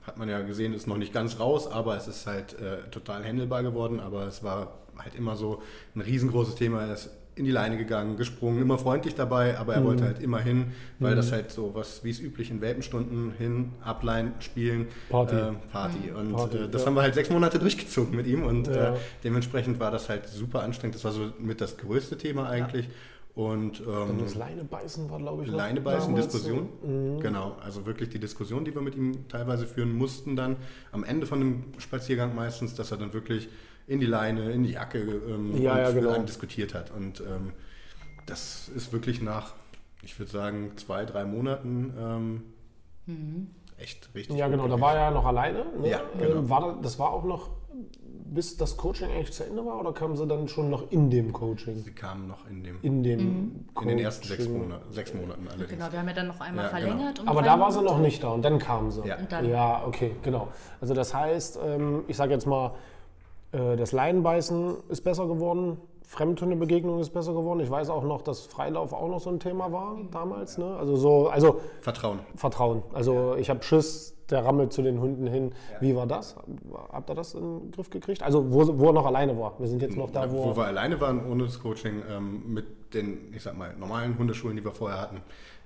hat 0.03 0.17
man 0.17 0.29
ja 0.29 0.41
gesehen, 0.41 0.73
ist 0.73 0.87
noch 0.87 0.97
nicht 0.97 1.13
ganz 1.13 1.39
raus, 1.39 1.67
aber 1.71 1.95
es 1.97 2.07
ist 2.07 2.27
halt 2.27 2.59
äh, 2.59 2.89
total 2.91 3.23
handelbar 3.23 3.63
geworden. 3.63 3.99
Aber 3.99 4.27
es 4.27 4.43
war 4.43 4.79
halt 4.97 5.15
immer 5.15 5.35
so 5.35 5.61
ein 5.95 6.01
riesengroßes 6.01 6.55
Thema. 6.55 6.83
Er 6.83 6.93
ist 6.93 7.09
in 7.35 7.45
die 7.45 7.51
Leine 7.51 7.77
gegangen, 7.77 8.15
gesprungen, 8.15 8.61
immer 8.61 8.77
freundlich 8.77 9.15
dabei, 9.15 9.57
aber 9.57 9.73
er 9.73 9.83
wollte 9.83 10.03
halt 10.03 10.19
immer 10.21 10.39
hin, 10.39 10.71
weil 10.99 11.15
das 11.15 11.31
halt 11.31 11.49
so 11.51 11.73
was, 11.73 12.03
wie 12.03 12.11
es 12.11 12.19
üblich 12.19 12.51
in 12.51 12.61
Welpenstunden 12.61 13.31
hin, 13.37 13.71
Ablein, 13.81 14.33
spielen, 14.39 14.87
Party. 15.09 15.35
äh, 15.35 15.51
Party. 15.71 16.11
Und 16.15 16.33
Party, 16.33 16.57
äh, 16.57 16.69
das 16.69 16.81
ja. 16.83 16.87
haben 16.87 16.93
wir 16.93 17.01
halt 17.01 17.15
sechs 17.15 17.31
Monate 17.31 17.57
durchgezogen 17.57 18.15
mit 18.15 18.27
ihm 18.27 18.43
und 18.43 18.67
Ja. 18.67 18.93
äh, 18.93 18.97
dementsprechend 19.23 19.79
war 19.79 19.89
das 19.89 20.09
halt 20.09 20.27
super 20.27 20.61
anstrengend. 20.61 20.93
Das 20.95 21.03
war 21.05 21.11
so 21.11 21.31
mit 21.39 21.59
das 21.59 21.77
größte 21.77 22.19
Thema 22.19 22.49
eigentlich. 22.49 22.85
Und 22.85 22.93
Und 23.35 23.81
ähm, 23.81 24.19
das 24.19 24.35
Leinebeißen 24.35 25.09
war, 25.09 25.17
glaube 25.17 25.43
ich, 25.43 25.49
noch 25.49 25.57
Leinebeißen, 25.57 26.15
Diskussion. 26.15 26.69
Mhm. 26.83 27.19
Genau, 27.19 27.55
also 27.63 27.85
wirklich 27.87 28.09
die 28.09 28.19
Diskussion, 28.19 28.63
die 28.63 28.75
wir 28.75 28.81
mit 28.81 28.95
ihm 28.95 29.27
teilweise 29.27 29.65
führen 29.65 29.91
mussten, 29.91 30.35
dann 30.35 30.57
am 30.91 31.03
Ende 31.03 31.25
von 31.25 31.39
dem 31.39 31.63
Spaziergang 31.79 32.35
meistens, 32.35 32.75
dass 32.75 32.91
er 32.91 32.97
dann 32.97 33.13
wirklich 33.13 33.49
in 33.87 33.99
die 33.99 34.05
Leine, 34.05 34.51
in 34.51 34.63
die 34.63 34.73
Jacke 34.73 34.99
ähm, 34.99 35.61
Ja, 35.61 35.73
und 35.73 35.77
ja, 35.79 35.85
mit 35.85 35.95
genau. 35.95 36.11
einem 36.11 36.25
diskutiert 36.27 36.75
hat. 36.75 36.91
Und 36.91 37.21
ähm, 37.21 37.53
das 38.27 38.69
ist 38.69 38.93
wirklich 38.93 39.21
nach, 39.21 39.53
ich 40.03 40.17
würde 40.19 40.31
sagen, 40.31 40.71
zwei, 40.75 41.03
drei 41.05 41.25
Monaten 41.25 41.93
ähm, 43.07 43.47
echt 43.77 44.09
richtig. 44.15 44.37
Ja, 44.37 44.47
genau, 44.47 44.67
da 44.67 44.79
war 44.79 44.95
er 44.95 45.01
ja 45.05 45.11
noch 45.11 45.25
alleine. 45.25 45.65
Ne? 45.79 45.89
Ja, 45.89 46.01
genau. 46.17 46.39
Ähm, 46.39 46.49
war 46.49 46.61
das, 46.61 46.81
das 46.81 46.99
war 46.99 47.11
auch 47.11 47.23
noch, 47.23 47.49
bis 48.25 48.57
das 48.57 48.77
Coaching 48.77 49.09
eigentlich 49.11 49.31
zu 49.31 49.43
Ende 49.45 49.65
war, 49.65 49.79
oder 49.79 49.93
kamen 49.93 50.15
sie 50.15 50.25
dann 50.25 50.47
schon 50.47 50.69
noch 50.69 50.89
in 50.91 51.09
dem 51.09 51.33
Coaching? 51.33 51.75
Sie 51.83 51.91
kamen 51.91 52.27
noch 52.27 52.47
in 52.49 52.63
dem 52.63 52.77
In 52.81 53.03
dem 53.03 53.65
in 53.81 53.87
den 53.87 53.99
ersten 53.99 54.27
sechs, 54.27 54.45
Coaching. 54.45 54.61
Monaten, 54.63 54.91
sechs 54.93 55.13
Monaten 55.13 55.47
allerdings. 55.47 55.69
Genau, 55.69 55.91
wir 55.91 55.99
haben 55.99 56.07
ja 56.07 56.13
dann 56.13 56.27
noch 56.27 56.39
einmal 56.41 56.65
Ja, 56.65 56.71
genau. 56.71 56.81
verlängert. 56.87 57.19
um 57.19 57.27
Aber 57.27 57.41
da 57.41 57.59
war 57.59 57.71
sie 57.71 57.77
Monate. 57.79 57.95
noch 57.95 58.01
nicht 58.01 58.23
da 58.23 58.29
und 58.29 58.41
dann 58.43 58.59
kam 58.59 58.89
sie. 58.91 59.01
Ja. 59.07 59.17
Ja, 59.41 59.83
okay, 59.85 60.15
genau. 60.23 60.47
Also 60.81 60.93
das 60.93 61.13
heißt, 61.13 61.59
ähm, 61.63 62.03
ich 62.07 62.17
sage 62.17 62.33
jetzt 62.33 62.47
mal, 62.47 62.73
äh, 63.51 63.75
das 63.75 63.91
Leinenbeißen 63.91 64.75
ist 64.89 65.01
besser 65.03 65.27
geworden, 65.27 65.77
Fremdhundebegegnung 66.13 66.99
ist 66.99 67.09
besser 67.09 67.33
geworden. 67.33 67.59
Ich 67.59 67.71
weiß 67.71 67.89
auch 67.89 68.03
noch, 68.03 68.21
dass 68.21 68.45
Freilauf 68.45 68.93
auch 68.93 69.07
noch 69.09 69.19
so 69.19 69.31
ein 69.31 69.39
Thema 69.39 69.71
war 69.71 69.97
damals. 70.11 70.59
Ne? 70.59 70.75
Also 70.77 70.95
so, 70.95 71.27
also 71.27 71.59
Vertrauen. 71.81 72.19
Vertrauen. 72.35 72.83
Also 72.93 73.35
ich 73.35 73.49
habe 73.49 73.63
Schiss, 73.63 74.15
der 74.29 74.45
rammelt 74.45 74.71
zu 74.73 74.83
den 74.83 75.01
Hunden 75.01 75.25
hin. 75.25 75.53
Wie 75.79 75.95
war 75.95 76.05
das? 76.05 76.35
Habt 76.91 77.09
ihr 77.09 77.15
das 77.15 77.33
in 77.33 77.41
den 77.41 77.71
Griff 77.71 77.89
gekriegt? 77.89 78.21
Also 78.21 78.53
wo, 78.53 78.77
wo 78.77 78.87
er 78.87 78.93
noch 78.93 79.07
alleine 79.07 79.37
war. 79.39 79.55
Wir 79.57 79.67
sind 79.67 79.81
jetzt 79.81 79.97
noch 79.97 80.11
da, 80.11 80.31
wo, 80.31 80.45
wo 80.45 80.55
wir 80.55 80.65
alleine 80.65 81.01
waren 81.01 81.25
ohne 81.25 81.45
das 81.45 81.59
Coaching 81.59 82.03
ähm, 82.07 82.43
mit 82.53 82.93
den, 82.93 83.33
ich 83.33 83.41
sag 83.41 83.57
mal, 83.57 83.75
normalen 83.75 84.15
Hundeschulen, 84.15 84.55
die 84.55 84.63
wir 84.63 84.71
vorher 84.71 85.01
hatten, 85.01 85.19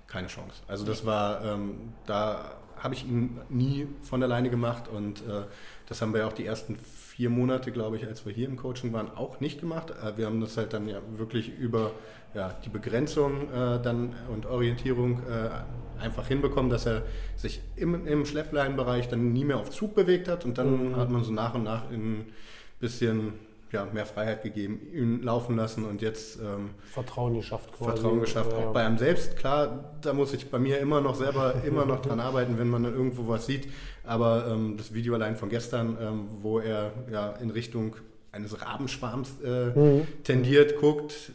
keine 0.07 0.27
Chance. 0.27 0.63
Also 0.69 0.85
das 0.85 1.05
war, 1.05 1.43
ähm, 1.43 1.93
da 2.05 2.53
habe 2.79 2.93
ich 2.93 3.05
ihn 3.05 3.39
nie 3.49 3.87
von 4.01 4.21
alleine 4.23 4.49
gemacht 4.49 4.87
und 4.87 5.21
äh, 5.21 5.43
das 5.87 6.01
haben 6.01 6.13
wir 6.13 6.21
ja 6.21 6.27
auch 6.27 6.33
die 6.33 6.45
ersten 6.45 6.77
vier 6.77 7.29
Monate, 7.29 7.71
glaube 7.71 7.97
ich, 7.97 8.05
als 8.05 8.25
wir 8.25 8.33
hier 8.33 8.47
im 8.47 8.57
Coaching 8.57 8.93
waren, 8.93 9.09
auch 9.09 9.39
nicht 9.39 9.59
gemacht. 9.59 9.91
Äh, 9.91 10.17
wir 10.17 10.25
haben 10.27 10.41
das 10.41 10.57
halt 10.57 10.73
dann 10.73 10.87
ja 10.87 10.99
wirklich 11.17 11.57
über 11.57 11.91
ja, 12.33 12.53
die 12.63 12.69
Begrenzung 12.69 13.51
äh, 13.51 13.81
dann 13.81 14.15
und 14.31 14.45
Orientierung 14.45 15.21
äh, 15.23 16.01
einfach 16.03 16.27
hinbekommen, 16.27 16.69
dass 16.69 16.85
er 16.85 17.03
sich 17.35 17.61
im, 17.75 18.05
im 18.05 18.25
Schleppleinbereich 18.25 19.09
dann 19.09 19.33
nie 19.33 19.45
mehr 19.45 19.57
auf 19.57 19.71
Zug 19.71 19.95
bewegt 19.95 20.27
hat 20.27 20.45
und 20.45 20.57
dann 20.57 20.95
hat 20.95 21.09
man 21.09 21.23
so 21.23 21.31
nach 21.31 21.55
und 21.55 21.63
nach 21.63 21.89
in 21.89 22.19
ein 22.19 22.33
bisschen 22.79 23.33
ja, 23.71 23.85
mehr 23.85 24.05
Freiheit 24.05 24.43
gegeben, 24.43 24.79
ihn 24.93 25.21
laufen 25.21 25.55
lassen 25.55 25.85
und 25.85 26.01
jetzt 26.01 26.39
ähm, 26.39 26.71
Vertrauen 26.91 27.35
geschafft 27.35 27.71
quasi. 27.73 27.91
Vertrauen 27.91 28.21
geschafft. 28.21 28.51
Ja. 28.51 28.57
Auch 28.57 28.73
bei 28.73 28.85
einem 28.85 28.97
selbst, 28.97 29.37
klar, 29.37 29.95
da 30.01 30.13
muss 30.13 30.33
ich 30.33 30.49
bei 30.49 30.59
mir 30.59 30.79
immer 30.79 31.01
noch 31.01 31.15
selber 31.15 31.55
immer 31.65 31.85
noch 31.85 32.01
dran 32.01 32.19
arbeiten, 32.19 32.57
wenn 32.57 32.69
man 32.69 32.83
dann 32.83 32.93
irgendwo 32.93 33.27
was 33.27 33.45
sieht. 33.45 33.67
Aber 34.03 34.47
ähm, 34.47 34.77
das 34.77 34.93
Video 34.93 35.13
allein 35.15 35.35
von 35.35 35.49
gestern, 35.49 35.97
ähm, 35.99 36.27
wo 36.41 36.59
er 36.59 36.93
ja 37.11 37.31
in 37.31 37.49
Richtung 37.49 37.95
eines 38.37 38.61
Rabenschwarms 38.61 39.41
äh, 39.43 39.77
Mhm. 39.77 40.07
tendiert, 40.23 40.77
guckt, 40.79 41.31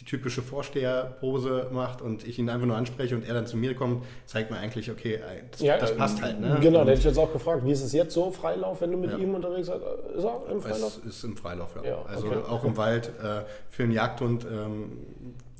die 0.00 0.04
typische 0.04 0.42
Vorsteherpose 0.42 1.68
macht 1.72 2.02
und 2.02 2.26
ich 2.26 2.38
ihn 2.38 2.48
einfach 2.48 2.66
nur 2.66 2.76
anspreche 2.76 3.14
und 3.14 3.26
er 3.26 3.34
dann 3.34 3.46
zu 3.46 3.56
mir 3.56 3.74
kommt, 3.74 4.04
zeigt 4.26 4.50
mir 4.50 4.56
eigentlich, 4.56 4.90
okay, 4.90 5.20
das, 5.52 5.60
Ja, 5.60 5.76
das 5.78 5.92
äh, 5.92 5.94
passt 5.94 6.20
halt. 6.22 6.40
Ne? 6.40 6.58
Genau, 6.60 6.80
da 6.84 6.90
hätte 6.90 6.98
ich 7.00 7.04
jetzt 7.04 7.18
auch 7.18 7.32
gefragt, 7.32 7.64
wie 7.64 7.72
ist 7.72 7.82
es 7.82 7.92
jetzt 7.92 8.12
so, 8.14 8.30
Freilauf, 8.30 8.80
wenn 8.80 8.90
du 8.90 8.96
mit 8.98 9.10
Ja. 9.12 9.18
ihm 9.18 9.34
unterwegs 9.34 9.68
bist? 9.68 9.80
Ist 10.16 10.24
er 10.24 10.50
im 10.50 10.60
Freilauf? 10.60 10.98
Es 10.98 11.06
ist 11.16 11.24
im 11.24 11.36
Freilauf, 11.36 11.76
ja. 11.82 11.90
Ja, 11.90 12.02
also 12.06 12.26
okay. 12.26 12.38
auch 12.48 12.64
im 12.64 12.76
Wald. 12.76 13.08
Äh, 13.22 13.42
für 13.68 13.82
einen 13.84 13.92
Jagdhund 13.92 14.44
ähm, 14.50 14.92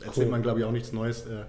erzählt 0.01 0.27
Cool. 0.27 0.31
man, 0.33 0.43
glaube 0.43 0.59
ich, 0.61 0.65
auch 0.65 0.73
nichts 0.73 0.93
Neues. 0.93 1.27
Äh, 1.27 1.45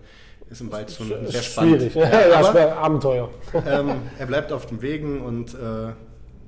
ist 0.51 0.61
im 0.61 0.71
Wald 0.71 0.91
schon 0.91 1.09
Sch- 1.09 1.25
sehr 1.27 1.41
spannend. 1.41 1.81
Schwierig, 1.81 1.95
ja, 2.29 2.39
aber, 2.47 2.77
Abenteuer. 2.77 3.29
ähm, 3.67 3.89
er 4.19 4.25
bleibt 4.27 4.51
auf 4.51 4.67
den 4.67 4.81
Wegen 4.83 5.21
und 5.21 5.55
äh, 5.55 5.57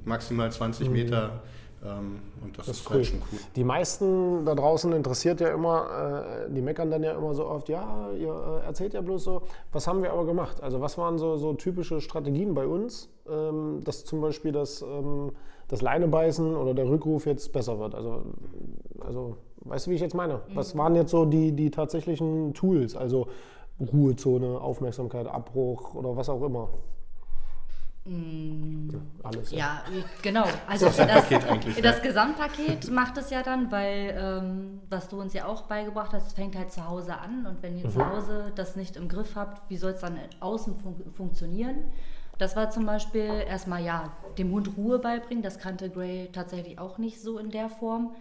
maximal 0.05 0.51
20 0.51 0.89
Meter. 0.91 1.41
Ähm, 1.87 2.19
und 2.43 2.57
das, 2.57 2.67
Mhm. 2.67 2.69
Das 2.71 2.79
ist, 2.79 2.89
halt 2.89 2.99
cool. 2.99 3.05
schon 3.05 3.19
cool. 3.31 3.39
Die 3.55 3.63
meisten 3.63 4.45
da 4.45 4.55
draußen 4.55 4.91
interessiert 4.93 5.39
ja 5.41 5.49
immer, 5.49 6.45
äh, 6.47 6.53
die 6.53 6.61
meckern 6.61 6.91
dann 6.91 7.03
ja 7.03 7.13
immer 7.13 7.33
so 7.33 7.45
oft, 7.47 7.69
ja, 7.69 8.09
ihr 8.11 8.61
äh, 8.63 8.65
erzählt 8.65 8.93
ja 8.93 9.01
bloß 9.01 9.23
so, 9.23 9.41
was 9.71 9.87
haben 9.87 10.03
wir 10.03 10.11
aber 10.11 10.25
gemacht? 10.25 10.61
Also 10.61 10.81
was 10.81 10.97
waren 10.97 11.17
so, 11.17 11.37
so 11.37 11.53
typische 11.53 12.01
Strategien 12.01 12.53
bei 12.53 12.67
uns, 12.67 13.09
ähm, 13.29 13.81
dass 13.83 14.05
zum 14.05 14.21
Beispiel 14.21 14.51
das, 14.51 14.81
ähm, 14.81 15.31
das 15.67 15.81
Leinebeißen 15.81 16.55
oder 16.55 16.73
der 16.73 16.87
Rückruf 16.89 17.25
jetzt 17.25 17.51
besser 17.53 17.79
wird? 17.79 17.95
Also, 17.95 18.23
also 18.99 19.37
weißt 19.61 19.87
du, 19.87 19.91
wie 19.91 19.95
ich 19.95 20.01
jetzt 20.01 20.15
meine? 20.15 20.41
Was 20.53 20.77
waren 20.77 20.95
jetzt 20.95 21.11
so 21.11 21.25
die, 21.25 21.51
die 21.51 21.71
tatsächlichen 21.71 22.53
Tools? 22.53 22.95
Also 22.95 23.27
Ruhezone, 23.79 24.59
Aufmerksamkeit, 24.59 25.27
Abbruch 25.27 25.93
oder 25.93 26.15
was 26.15 26.29
auch 26.29 26.41
immer? 26.41 26.69
Alles. 29.23 29.51
Ja, 29.51 29.83
genau. 30.21 30.45
Also 30.67 30.85
das, 30.85 30.97
Gesamtpaket 30.97 31.49
eigentlich, 31.49 31.81
das 31.81 31.97
ja. 31.97 32.03
Gesamtpaket 32.03 32.91
macht 32.91 33.17
es 33.17 33.29
ja 33.29 33.43
dann, 33.43 33.71
weil 33.71 34.15
ähm, 34.17 34.81
was 34.89 35.09
du 35.09 35.19
uns 35.19 35.33
ja 35.33 35.45
auch 35.45 35.63
beigebracht 35.63 36.13
hast, 36.13 36.35
fängt 36.35 36.55
halt 36.55 36.71
zu 36.71 36.87
Hause 36.87 37.17
an 37.17 37.45
und 37.45 37.61
wenn 37.61 37.77
ihr 37.77 37.89
zu 37.89 38.05
Hause 38.05 38.51
das 38.55 38.75
nicht 38.75 38.95
im 38.95 39.07
Griff 39.09 39.35
habt, 39.35 39.69
wie 39.69 39.77
soll 39.77 39.91
es 39.91 40.01
dann 40.01 40.17
außen 40.39 40.79
fun 40.79 40.95
funktionieren? 41.15 41.91
Das 42.37 42.55
war 42.55 42.69
zum 42.69 42.85
Beispiel 42.85 43.29
erstmal 43.47 43.83
ja 43.83 44.11
dem 44.37 44.51
Hund 44.51 44.77
Ruhe 44.77 44.99
beibringen. 44.99 45.43
Das 45.43 45.57
kannte 45.57 45.89
Gray 45.89 46.29
tatsächlich 46.31 46.79
auch 46.79 46.97
nicht 46.97 47.19
so 47.21 47.39
in 47.39 47.49
der 47.49 47.69
Form. 47.69 48.15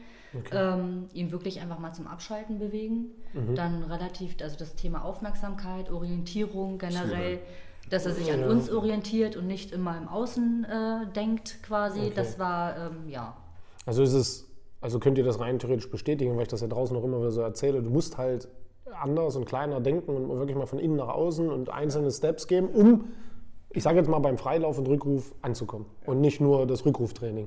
Ähm, 0.52 1.08
ihn 1.14 1.32
wirklich 1.32 1.60
einfach 1.60 1.78
mal 1.78 1.92
zum 1.92 2.06
Abschalten 2.06 2.58
bewegen. 2.58 3.06
Dann 3.54 3.82
relativ, 3.84 4.36
also 4.42 4.56
das 4.58 4.74
Thema 4.74 5.04
Aufmerksamkeit, 5.04 5.90
Orientierung 5.90 6.78
generell, 6.78 7.40
dass 7.90 8.06
er 8.06 8.12
sich 8.12 8.32
an 8.32 8.40
Ja. 8.40 8.48
uns 8.48 8.70
orientiert 8.70 9.36
und 9.36 9.46
nicht 9.46 9.72
immer 9.72 9.96
im 9.96 10.08
Außen 10.08 10.64
äh, 10.64 11.12
denkt 11.14 11.58
quasi. 11.62 12.00
Okay. 12.00 12.12
Das 12.14 12.38
war, 12.38 12.76
ähm, 12.76 13.08
ja. 13.08 13.36
Also 13.84 14.02
ist 14.02 14.12
es, 14.14 14.46
also 14.80 14.98
könnt 14.98 15.18
ihr 15.18 15.24
das 15.24 15.40
rein 15.40 15.58
theoretisch 15.58 15.90
bestätigen, 15.90 16.34
weil 16.36 16.42
ich 16.42 16.48
das 16.48 16.60
ja 16.60 16.66
draußen 16.68 16.96
noch 16.96 17.04
immer 17.04 17.18
wieder 17.18 17.30
so 17.30 17.40
erzähle. 17.42 17.82
Du 17.82 17.90
musst 17.90 18.18
halt 18.18 18.48
anders 19.00 19.36
und 19.36 19.44
kleiner 19.46 19.80
denken 19.80 20.10
und 20.16 20.28
wirklich 20.38 20.56
mal 20.56 20.66
von 20.66 20.78
innen 20.78 20.96
nach 20.96 21.08
außen 21.08 21.48
und 21.50 21.70
einzelne 21.70 22.10
Steps 22.10 22.46
geben, 22.46 22.68
um, 22.68 23.04
ich 23.70 23.82
sage 23.82 23.98
jetzt 23.98 24.08
mal 24.08 24.20
beim 24.20 24.38
Freilauf 24.38 24.78
und 24.78 24.88
Rückruf 24.88 25.34
anzukommen 25.42 25.86
und 26.06 26.20
nicht 26.20 26.40
nur 26.40 26.66
das 26.66 26.84
Rückruftraining. 26.86 27.46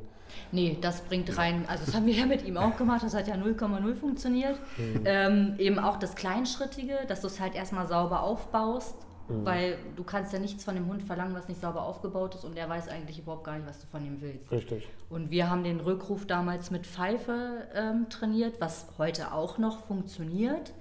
Nee, 0.52 0.78
das 0.80 1.02
bringt 1.02 1.36
rein, 1.38 1.66
also 1.68 1.86
das 1.86 1.96
haben 1.96 2.06
wir 2.06 2.14
ja 2.14 2.28
mit 2.28 2.46
ihm 2.46 2.56
auch 2.58 2.78
gemacht, 2.78 3.02
das 3.04 3.16
hat 3.16 3.28
ja 3.28 3.34
0,0 3.34 3.96
funktioniert. 3.96 4.60
Ähm, 5.06 5.56
eben 5.58 5.80
auch 5.80 5.98
das 5.98 6.14
Kleinschrittige, 6.16 7.00
dass 7.08 7.22
du 7.22 7.28
es 7.28 7.40
halt 7.40 7.56
erstmal 7.56 7.88
sauber 7.88 8.22
aufbaust, 8.22 8.96
weil 9.30 9.78
du 9.96 10.04
kannst 10.04 10.34
ja 10.34 10.40
nichts 10.40 10.64
von 10.64 10.76
dem 10.76 10.88
Hund 10.88 11.04
verlangen, 11.04 11.34
was 11.36 11.48
nicht 11.48 11.62
sauber 11.62 11.84
aufgebaut 11.84 12.36
ist 12.36 12.44
und 12.46 12.58
er 12.58 12.68
weiß 12.70 12.90
eigentlich 12.90 13.20
überhaupt 13.20 13.44
gar 13.44 13.56
nicht, 13.58 13.68
was 13.68 13.80
du 13.80 13.88
von 13.88 14.06
ihm 14.06 14.22
willst. 14.22 14.52
Richtig. 14.52 14.88
Und 15.10 15.32
wir 15.32 15.50
haben 15.50 15.64
den 15.64 15.80
Rückruf 15.80 16.26
damals 16.26 16.72
mit 16.72 16.88
Pfeife 16.88 17.68
ähm, 17.74 18.08
trainiert, 18.10 18.60
was 18.60 18.88
heute 18.98 19.34
auch 19.34 19.58
noch 19.58 19.86
funktioniert, 19.86 20.74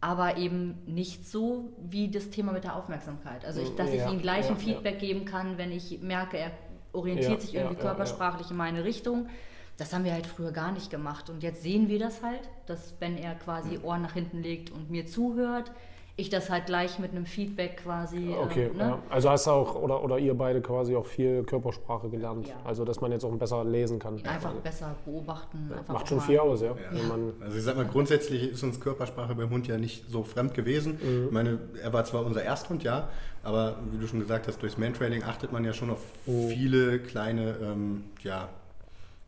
aber 0.00 0.36
eben 0.36 0.78
nicht 0.86 1.26
so 1.26 1.72
wie 1.78 2.10
das 2.10 2.30
Thema 2.30 2.52
mit 2.52 2.64
der 2.64 2.76
Aufmerksamkeit. 2.76 3.44
Also, 3.44 3.60
ich, 3.60 3.74
dass 3.74 3.92
Ja, 3.92 4.06
ich 4.06 4.12
ihm 4.12 4.20
gleich 4.20 4.44
ja, 4.46 4.52
ein 4.52 4.56
Feedback 4.58 4.98
geben 5.00 5.24
kann, 5.24 5.58
wenn 5.58 5.72
ich 5.72 6.00
merke, 6.00 6.38
er 6.38 6.52
orientiert 6.92 7.32
Ja, 7.32 7.40
sich 7.40 7.52
ja, 7.52 7.60
irgendwie 7.62 7.78
ja, 7.82 7.88
körpersprachlich 7.88 8.50
in 8.50 8.56
meine 8.56 8.84
Richtung. 8.84 9.28
Das 9.76 9.92
haben 9.92 10.04
wir 10.04 10.12
halt 10.12 10.26
früher 10.26 10.52
gar 10.52 10.72
nicht 10.72 10.90
gemacht. 10.90 11.30
Und 11.30 11.42
jetzt 11.42 11.62
sehen 11.62 11.88
wir 11.88 11.98
das 11.98 12.22
halt, 12.22 12.48
dass 12.66 12.96
wenn 13.00 13.16
er 13.16 13.34
quasi 13.34 13.78
Ohren 13.78 14.02
nach 14.02 14.14
hinten 14.14 14.42
legt 14.42 14.70
und 14.70 14.90
mir 14.90 15.06
zuhört, 15.06 15.70
ich 16.18 16.30
das 16.30 16.50
halt 16.50 16.66
gleich 16.66 16.98
mit 16.98 17.12
einem 17.12 17.26
Feedback 17.26 17.76
quasi. 17.84 18.34
Okay, 18.36 18.66
ähm, 18.72 18.76
ne? 18.76 18.82
ja. 18.82 18.98
also 19.08 19.30
hast 19.30 19.46
du 19.46 19.52
auch, 19.52 19.76
oder, 19.76 20.02
oder 20.02 20.18
ihr 20.18 20.34
beide 20.34 20.60
quasi 20.60 20.96
auch 20.96 21.06
viel 21.06 21.44
Körpersprache 21.44 22.08
gelernt. 22.08 22.48
Ja. 22.48 22.54
Also 22.64 22.84
dass 22.84 23.00
man 23.00 23.12
jetzt 23.12 23.24
auch 23.24 23.30
besser 23.36 23.64
lesen 23.64 24.00
kann. 24.00 24.20
Einfach 24.26 24.52
besser 24.54 24.96
beobachten. 25.04 25.70
Einfach 25.70 25.94
auch 25.94 25.98
Macht 26.00 26.08
schon 26.08 26.18
mal- 26.18 26.24
viel 26.26 26.40
aus, 26.40 26.60
ja. 26.60 26.74
Wenn 26.90 27.06
man, 27.06 27.32
Also 27.40 27.56
ich 27.56 27.62
sag 27.62 27.76
mal, 27.76 27.86
grundsätzlich 27.86 28.50
ist 28.50 28.64
uns 28.64 28.80
Körpersprache 28.80 29.36
beim 29.36 29.48
Hund 29.50 29.68
ja 29.68 29.78
nicht 29.78 30.10
so 30.10 30.24
fremd 30.24 30.54
gewesen. 30.54 30.98
Ich 31.26 31.30
meine, 31.30 31.60
er 31.80 31.92
war 31.92 32.04
zwar 32.04 32.26
unser 32.26 32.42
Ersthund, 32.42 32.82
ja, 32.82 33.08
aber 33.44 33.76
wie 33.92 33.98
du 33.98 34.08
schon 34.08 34.18
gesagt 34.18 34.48
hast, 34.48 34.60
durchs 34.60 34.76
Mantrailing 34.76 35.22
achtet 35.22 35.52
man 35.52 35.64
ja 35.64 35.72
schon 35.72 35.88
auf 35.90 36.00
viele 36.24 36.98
kleine, 36.98 37.56
ähm, 37.62 38.04
ja, 38.24 38.48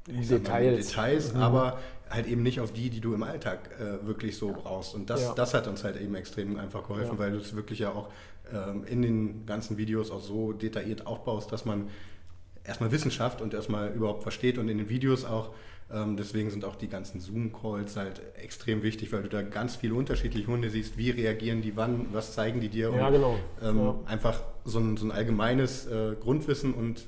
mal, 0.09 0.39
Details. 0.39 0.89
Details 0.89 1.35
aber 1.37 1.79
halt 2.11 2.27
eben 2.27 2.43
nicht 2.43 2.61
auf 2.61 2.73
die, 2.73 2.91
die 2.91 3.01
du 3.01 3.15
im 3.15 3.23
Alltag 3.23 3.71
äh, 3.81 4.05
wirklich 4.07 4.37
so 4.37 4.53
brauchst. 4.53 4.95
Und 4.95 5.09
das, 5.11 5.23
Ja. 5.23 5.35
das 5.35 5.55
hat 5.55 5.67
uns 5.69 5.85
halt 5.85 6.01
eben 6.01 6.15
extrem 6.17 6.59
einfach 6.59 6.87
geholfen, 6.87 7.13
Ja. 7.15 7.19
weil 7.19 7.31
du 7.33 7.39
es 7.39 7.55
wirklich 7.55 7.79
ja 7.79 7.91
auch 7.93 8.09
ähm, 8.53 8.85
in 8.85 9.01
den 9.03 9.47
ganzen 9.47 9.79
Videos 9.79 10.11
auch 10.11 10.21
so 10.21 10.53
detailliert 10.53 11.07
aufbaust, 11.07 11.53
dass 11.53 11.65
man 11.65 11.87
erstmal 12.65 12.91
Wissenschaft 12.91 13.41
und 13.41 13.55
erstmal 13.55 13.93
überhaupt 13.93 14.23
versteht 14.25 14.59
und 14.59 14.69
in 14.69 14.79
den 14.79 14.89
Videos 14.89 15.25
auch. 15.25 15.51
Ähm, 15.93 16.17
deswegen 16.17 16.51
sind 16.51 16.65
auch 16.65 16.77
die 16.77 16.89
ganzen 16.89 17.21
Zoom-Calls 17.21 17.97
halt 17.97 18.21
extrem 18.41 18.83
wichtig, 18.85 19.13
weil 19.13 19.23
du 19.23 19.29
da 19.29 19.43
ganz 19.43 19.75
viele 19.77 19.95
unterschiedliche 19.95 20.47
Hunde 20.47 20.71
siehst. 20.71 20.97
Wie 20.99 21.11
reagieren 21.11 21.63
die 21.63 21.77
wann? 21.77 22.07
Was 22.13 22.33
zeigen 22.35 22.61
die 22.61 22.69
dir? 22.69 22.93
Ja, 22.95 23.07
und, 23.09 23.13
genau. 23.15 23.39
Ähm. 23.63 23.95
Einfach 24.07 24.41
so 24.65 24.79
ein, 24.79 24.97
so 24.97 25.07
ein 25.07 25.11
allgemeines 25.13 25.87
äh, 25.87 26.15
Grundwissen 26.21 26.75
und 26.75 27.07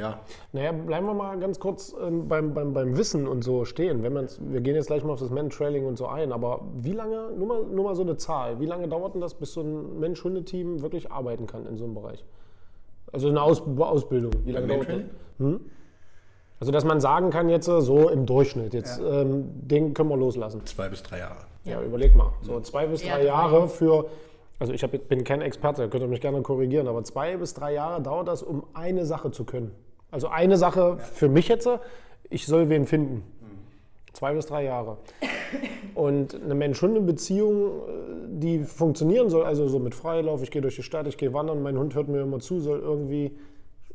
ja, 0.00 0.20
Naja, 0.52 0.72
bleiben 0.72 1.06
wir 1.06 1.14
mal 1.14 1.38
ganz 1.38 1.60
kurz 1.60 1.94
ähm, 2.00 2.26
beim, 2.26 2.54
beim, 2.54 2.72
beim 2.72 2.96
Wissen 2.96 3.28
und 3.28 3.42
so 3.42 3.64
stehen. 3.64 4.02
Wenn 4.02 4.12
man's, 4.12 4.40
wir 4.42 4.60
gehen 4.60 4.74
jetzt 4.74 4.86
gleich 4.88 5.04
mal 5.04 5.12
auf 5.12 5.20
das 5.20 5.30
Man-Trailing 5.30 5.86
und 5.86 5.96
so 5.96 6.06
ein, 6.06 6.32
aber 6.32 6.62
wie 6.74 6.92
lange, 6.92 7.30
nur 7.36 7.46
mal, 7.46 7.62
nur 7.64 7.84
mal 7.84 7.94
so 7.94 8.02
eine 8.02 8.16
Zahl, 8.16 8.58
wie 8.60 8.66
lange 8.66 8.88
dauert 8.88 9.14
denn 9.14 9.20
das, 9.20 9.34
bis 9.34 9.52
so 9.52 9.60
ein 9.60 10.00
Mensch-Hunde-Team 10.00 10.82
wirklich 10.82 11.12
arbeiten 11.12 11.46
kann 11.46 11.66
in 11.66 11.76
so 11.76 11.84
einem 11.84 11.94
Bereich? 11.94 12.24
Also 13.12 13.28
eine 13.28 13.42
Aus 13.42 13.62
Ausbildung. 13.78 14.32
Wie 14.44 14.52
lange 14.52 14.66
dauert 14.66 14.88
das? 14.88 14.96
Man-Trailing? 15.38 15.60
Also 16.60 16.72
dass 16.72 16.84
man 16.84 17.00
sagen 17.00 17.30
kann 17.30 17.48
jetzt 17.48 17.68
äh, 17.68 17.80
so 17.80 18.10
im 18.10 18.26
Durchschnitt, 18.26 18.74
jetzt 18.74 19.00
ähm, 19.00 19.46
den 19.66 19.94
können 19.94 20.10
wir 20.10 20.16
loslassen. 20.18 20.64
zwei 20.66 20.90
bis 20.90 21.02
drei 21.02 21.18
Jahre. 21.20 21.38
Ja, 21.64 21.82
überleg 21.82 22.14
mal. 22.14 22.32
So 22.42 22.60
zwei 22.60 22.86
bis 22.86 23.02
Ja, 23.02 23.14
drei 23.14 23.20
drei. 23.22 23.26
Jahre 23.28 23.68
für, 23.68 24.06
also 24.58 24.74
ich 24.74 24.82
hab, 24.82 24.90
bin 25.08 25.24
kein 25.24 25.40
Experte, 25.40 25.88
könnt 25.88 26.02
ihr 26.02 26.08
mich 26.08 26.20
gerne 26.20 26.42
korrigieren, 26.42 26.86
aber 26.86 27.02
zwei 27.04 27.38
bis 27.38 27.54
drei 27.54 27.72
Jahre 27.72 28.02
dauert 28.02 28.28
das, 28.28 28.42
um 28.42 28.64
eine 28.74 29.06
Sache 29.06 29.30
zu 29.30 29.44
können. 29.44 29.74
Also 30.10 30.28
eine 30.28 30.56
Sache 30.56 30.98
für 30.98 31.28
mich 31.28 31.48
jetzt, 31.48 31.68
ich 32.28 32.46
soll 32.46 32.68
wen 32.68 32.86
finden. 32.86 33.22
Zwei 34.12 34.34
bis 34.34 34.46
drei 34.46 34.64
Jahre. 34.64 34.98
Und 35.94 36.34
eine 36.34 36.54
Mensch-Hunde-Beziehung, 36.54 37.66
äh, 37.68 37.70
die 38.28 38.58
funktionieren 38.64 39.30
soll, 39.30 39.44
also 39.44 39.68
so 39.68 39.78
mit 39.78 39.94
Freilauf, 39.94 40.42
ich 40.42 40.50
gehe 40.50 40.60
durch 40.62 40.76
die 40.76 40.82
Stadt, 40.82 41.06
ich 41.06 41.16
gehe 41.16 41.32
wandern, 41.32 41.62
mein 41.62 41.78
Hund 41.78 41.94
hört 41.94 42.08
mir 42.08 42.20
immer 42.22 42.40
zu, 42.40 42.60
soll 42.60 42.80
irgendwie 42.80 43.32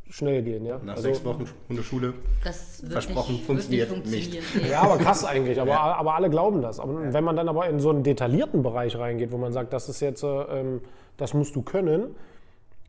schnell 0.10 0.42
gehen. 0.42 0.66
Ja? 0.66 0.80
Nach 0.84 0.94
Also- 0.96 1.04
sechs 1.10 1.26
Wochen 1.26 1.46
Hundeschule. 1.68 2.14
Das 2.44 2.82
wird 2.82 2.92
Versprochen, 2.94 3.34
nicht, 3.36 3.46
funktioniert 3.46 3.90
wird 3.90 4.06
nicht. 4.06 4.12
nicht. 4.34 4.44
funktionieren. 4.44 4.66
Nee. 4.68 4.72
Ja, 4.72 4.82
aber 4.84 4.98
krass 4.98 5.26
eigentlich. 5.26 5.60
Aber, 5.60 5.78
aber 5.80 6.16
alle 6.16 6.30
glauben 6.30 6.62
das. 6.62 6.80
Aber 6.80 7.12
wenn 7.14 7.24
man 7.24 7.36
dann 7.36 7.50
aber 7.50 7.68
in 7.68 7.80
so 7.80 7.90
einen 7.90 8.04
detaillierten 8.04 8.64
Bereich 8.64 8.98
reingeht, 8.98 9.32
wo 9.34 9.38
man 9.38 9.52
sagt, 9.52 9.74
das 9.74 9.90
ist 9.90 10.00
jetzt, 10.00 10.24
äh, 10.24 10.28
ähm, 10.28 10.82
das 11.18 11.34
musst 11.34 11.56
du 11.56 11.62
können, 11.62 12.16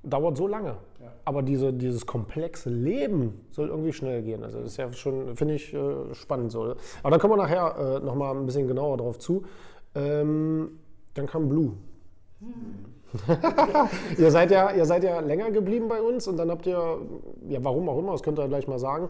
dauert 0.07 0.37
so 0.37 0.47
lange. 0.47 0.77
Aber 1.25 1.43
diese, 1.43 1.73
dieses 1.73 2.07
komplexe 2.07 2.71
Leben 2.71 3.47
soll 3.51 3.69
irgendwie 3.69 3.93
schnell 3.93 4.23
gehen. 4.23 4.45
Also 4.45 4.61
das 4.61 4.73
ist 4.73 4.77
ja 4.77 4.93
schon, 4.93 5.37
finde 5.37 5.55
ich, 5.55 5.75
äh, 5.75 6.15
spannend 6.15 6.53
so. 6.53 6.75
Aber 7.03 7.11
da 7.11 7.19
kommen 7.19 7.35
wir 7.35 7.43
nachher 7.43 7.99
äh, 8.01 8.05
nochmal 8.05 8.37
ein 8.37 8.47
bisschen 8.47 8.69
genauer 8.69 8.97
drauf 8.97 9.19
zu. 9.19 9.43
Ähm, 9.95 10.79
dann 11.15 11.27
kam 11.27 11.49
Blue. 11.49 11.73
ihr, 14.19 14.31
seid 14.31 14.51
ja, 14.51 14.73
ihr 14.73 14.85
seid 14.85 15.03
ja 15.03 15.21
länger 15.21 15.51
geblieben 15.51 15.89
bei 15.89 16.01
uns 16.01 16.29
und 16.29 16.37
dann 16.37 16.51
habt 16.51 16.67
ihr, 16.67 16.99
ja 17.49 17.65
warum 17.65 17.89
auch 17.89 17.99
immer, 17.99 18.13
das 18.13 18.23
könnt 18.23 18.39
ihr 18.39 18.49
gleich 18.49 18.69
mal 18.69 18.79
sagen, 18.79 19.09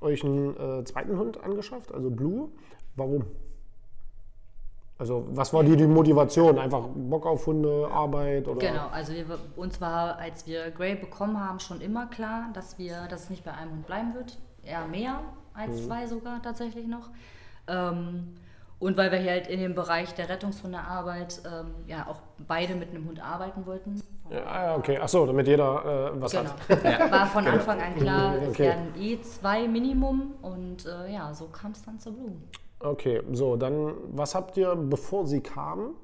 euch 0.00 0.24
einen 0.24 0.56
äh, 0.56 0.84
zweiten 0.84 1.18
Hund 1.18 1.42
angeschafft, 1.42 1.92
also 1.92 2.10
Blue. 2.10 2.48
Warum? 2.96 3.24
Also 5.02 5.26
was 5.32 5.52
war 5.52 5.64
die, 5.64 5.74
die 5.74 5.88
Motivation? 5.88 6.60
Einfach 6.60 6.84
Bock 6.94 7.26
auf 7.26 7.44
Hunde, 7.48 7.88
Arbeit 7.92 8.46
oder? 8.46 8.60
Genau, 8.60 8.86
also 8.92 9.12
wir, 9.12 9.24
uns 9.56 9.80
war, 9.80 10.16
als 10.16 10.46
wir 10.46 10.70
Grey 10.70 10.94
bekommen 10.94 11.40
haben, 11.44 11.58
schon 11.58 11.80
immer 11.80 12.06
klar, 12.06 12.50
dass 12.54 12.78
wir, 12.78 13.08
dass 13.10 13.24
es 13.24 13.30
nicht 13.30 13.44
bei 13.44 13.50
einem 13.52 13.72
Hund 13.72 13.86
bleiben 13.88 14.14
wird. 14.14 14.38
Eher 14.62 14.86
mehr 14.86 15.18
als 15.54 15.86
zwei 15.86 16.06
sogar 16.06 16.40
tatsächlich 16.40 16.86
noch. 16.86 17.10
Ähm, 17.66 18.34
und 18.78 18.96
weil 18.96 19.10
wir 19.10 19.18
hier 19.18 19.32
halt 19.32 19.48
in 19.48 19.58
dem 19.58 19.74
Bereich 19.74 20.14
der 20.14 20.28
Rettungshundearbeit 20.28 21.42
ähm, 21.46 21.74
ja 21.88 22.06
auch 22.08 22.20
beide 22.46 22.76
mit 22.76 22.90
einem 22.90 23.04
Hund 23.08 23.20
arbeiten 23.20 23.66
wollten. 23.66 24.00
Ja, 24.30 24.76
okay. 24.76 24.98
Achso, 24.98 25.26
damit 25.26 25.48
jeder 25.48 26.12
äh, 26.14 26.20
was 26.20 26.30
Genau. 26.30 26.44
hat. 26.68 26.84
War 27.10 27.26
von 27.26 27.44
Anfang 27.48 27.80
an 27.80 27.96
klar, 27.96 28.36
es 28.40 28.50
Okay. 28.50 28.66
werden 28.66 28.94
eh 29.00 29.20
zwei 29.20 29.66
Minimum 29.66 30.34
und 30.42 30.86
äh, 30.86 31.12
ja, 31.12 31.34
so 31.34 31.46
kam 31.46 31.72
es 31.72 31.82
dann 31.84 31.98
zur 31.98 32.12
Blue. 32.12 32.36
Okay, 32.82 33.22
so, 33.32 33.56
dann, 33.56 33.94
was 34.12 34.34
habt 34.34 34.56
ihr, 34.56 34.74
bevor 34.74 35.26
sie 35.26 35.40
kamen, 35.40 35.94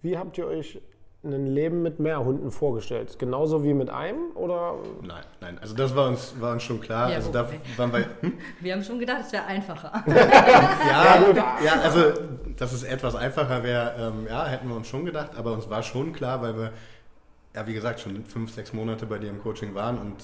wie 0.00 0.18
habt 0.18 0.36
ihr 0.36 0.46
euch 0.46 0.80
ein 1.24 1.46
Leben 1.46 1.82
mit 1.82 2.00
mehr 2.00 2.24
Hunden 2.24 2.50
vorgestellt? 2.50 3.18
Genauso 3.18 3.62
wie 3.62 3.72
mit 3.74 3.88
einem 3.88 4.32
oder? 4.34 4.74
Nein, 5.02 5.24
nein, 5.40 5.58
also 5.60 5.76
das 5.76 5.94
war 5.94 6.08
uns, 6.08 6.34
war 6.40 6.52
uns 6.52 6.64
schon 6.64 6.80
klar. 6.80 7.08
Ja, 7.08 7.16
also 7.16 7.28
gut, 7.28 7.36
da 7.36 7.42
okay. 7.44 7.60
waren 7.76 7.92
wir, 7.92 7.98
hm? 8.20 8.38
Wir 8.60 8.72
haben 8.72 8.82
schon 8.82 8.98
gedacht, 8.98 9.20
es 9.26 9.32
wäre 9.32 9.44
einfacher. 9.44 10.02
ja, 10.08 11.22
ja, 11.64 11.80
also 11.82 12.12
dass 12.56 12.72
es 12.72 12.82
etwas 12.82 13.14
einfacher 13.14 13.62
wäre, 13.62 13.94
ähm, 13.98 14.26
ja, 14.28 14.46
hätten 14.46 14.68
wir 14.68 14.76
uns 14.76 14.88
schon 14.88 15.04
gedacht, 15.04 15.30
aber 15.36 15.52
uns 15.52 15.70
war 15.70 15.82
schon 15.82 16.12
klar, 16.12 16.42
weil 16.42 16.56
wir, 16.56 16.72
ja, 17.54 17.66
wie 17.66 17.74
gesagt, 17.74 18.00
schon 18.00 18.24
fünf, 18.24 18.52
sechs 18.52 18.72
Monate 18.72 19.06
bei 19.06 19.18
dir 19.18 19.30
im 19.30 19.40
Coaching 19.40 19.74
waren 19.74 19.98
und 19.98 20.16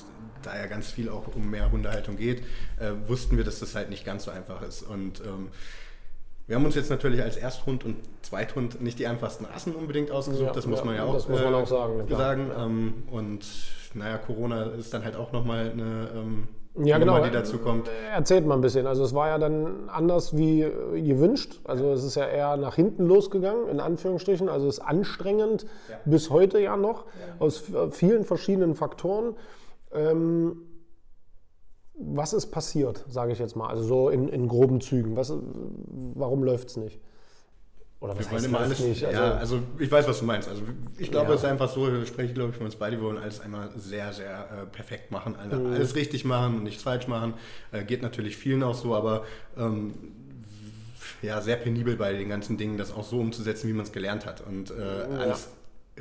da 0.42 0.56
ja 0.56 0.66
ganz 0.66 0.90
viel 0.90 1.08
auch 1.08 1.34
um 1.34 1.50
mehr 1.50 1.70
Hundehaltung 1.70 2.16
geht, 2.16 2.42
äh, 2.78 2.92
wussten 3.06 3.36
wir, 3.36 3.44
dass 3.44 3.58
das 3.58 3.74
halt 3.74 3.90
nicht 3.90 4.04
ganz 4.04 4.24
so 4.24 4.30
einfach 4.30 4.62
ist. 4.62 4.82
Und 4.82 5.20
ähm, 5.20 5.48
wir 6.46 6.56
haben 6.56 6.64
uns 6.64 6.74
jetzt 6.74 6.90
natürlich 6.90 7.22
als 7.22 7.36
Ersthund 7.36 7.84
und 7.84 7.96
Zweithund 8.22 8.80
nicht 8.80 8.98
die 8.98 9.06
einfachsten 9.06 9.44
Rassen 9.44 9.74
unbedingt 9.74 10.10
ausgesucht, 10.10 10.46
Ja, 10.46 10.52
das 10.52 10.66
muss 10.66 10.78
ja, 10.78 10.84
man 10.86 10.94
ja 10.94 11.04
auch, 11.04 11.14
das 11.14 11.28
muss 11.28 11.42
man 11.42 11.54
auch 11.54 11.66
sagen, 11.66 12.08
sagen. 12.08 12.50
Ähm, 12.56 13.02
und 13.10 13.44
naja, 13.94 14.16
Corona 14.16 14.64
ist 14.72 14.94
dann 14.94 15.04
halt 15.04 15.16
auch 15.16 15.32
nochmal 15.32 15.70
eine 15.70 16.08
ähm, 16.14 16.48
Ja, 16.84 16.98
genau. 16.98 17.22
Die 17.24 17.30
dazu 17.30 17.58
kommt. 17.58 17.88
Erzählt 18.14 18.46
mal 18.46 18.54
ein 18.54 18.60
bisschen. 18.60 18.86
Also 18.86 19.02
es 19.04 19.14
war 19.14 19.28
ja 19.28 19.38
dann 19.38 19.88
anders 19.88 20.36
wie 20.36 20.62
äh, 20.62 21.00
gewünscht. 21.02 21.60
Also 21.64 21.92
es 21.92 22.04
ist 22.04 22.14
ja 22.14 22.26
eher 22.26 22.56
nach 22.56 22.74
hinten 22.76 23.06
losgegangen, 23.06 23.68
in 23.68 23.80
Anführungsstrichen. 23.80 24.48
Also 24.48 24.68
es 24.68 24.78
ist 24.78 24.84
anstrengend, 24.84 25.66
bis 26.04 26.30
heute 26.30 26.60
ja 26.60 26.76
noch, 26.76 27.04
aus 27.38 27.58
v- 27.58 27.90
vielen 27.90 28.24
verschiedenen 28.24 28.74
Faktoren. 28.74 29.34
Ähm, 29.92 30.62
was 32.00 32.32
ist 32.32 32.46
passiert, 32.52 33.04
sage 33.08 33.32
ich 33.32 33.40
jetzt 33.40 33.56
mal, 33.56 33.68
also 33.68 33.82
so 33.82 34.08
in, 34.08 34.28
in 34.28 34.46
groben 34.46 34.80
Zügen? 34.80 35.16
Was, 35.16 35.32
warum 36.14 36.44
läuft 36.44 36.68
es 36.68 36.76
nicht? 36.76 37.00
Oder 38.00 38.16
was 38.16 38.26
Wir 38.26 38.30
wollen 38.32 38.44
immer 38.44 38.60
alles, 38.60 38.78
nicht? 38.78 39.04
Also, 39.04 39.18
ja, 39.20 39.32
also 39.34 39.58
ich 39.78 39.90
weiß, 39.90 40.06
was 40.06 40.20
du 40.20 40.24
meinst. 40.24 40.48
Also 40.48 40.62
ich 40.98 41.10
glaube, 41.10 41.30
Ja. 41.30 41.34
es 41.34 41.40
ist 41.42 41.46
einfach 41.48 41.68
so, 41.68 41.92
wir 41.92 42.06
sprechen, 42.06 42.32
glaube 42.34 42.50
ich, 42.50 42.56
von 42.56 42.66
uns 42.66 42.76
beide, 42.76 42.96
wir 42.96 43.02
wollen 43.04 43.18
alles 43.18 43.40
einmal 43.40 43.70
sehr, 43.76 44.12
sehr 44.12 44.48
äh, 44.62 44.66
perfekt 44.66 45.10
machen, 45.10 45.34
alle, 45.36 45.56
Mhm. 45.56 45.72
alles 45.72 45.96
richtig 45.96 46.24
machen 46.24 46.58
und 46.58 46.62
nichts 46.62 46.82
falsch 46.84 47.08
machen. 47.08 47.34
Äh, 47.72 47.82
geht 47.84 48.02
natürlich 48.02 48.36
vielen 48.36 48.62
auch 48.62 48.74
so, 48.76 48.94
aber 48.94 49.24
ähm, 49.56 49.94
ja, 51.22 51.40
sehr 51.40 51.56
penibel 51.56 51.96
bei 51.96 52.12
den 52.12 52.28
ganzen 52.28 52.56
Dingen, 52.56 52.78
das 52.78 52.92
auch 52.92 53.02
so 53.04 53.18
umzusetzen, 53.18 53.68
wie 53.68 53.72
man 53.72 53.84
es 53.84 53.90
gelernt 53.92 54.26
hat 54.26 54.42
und 54.46 54.70
äh, 54.70 54.74
alles 55.18 55.48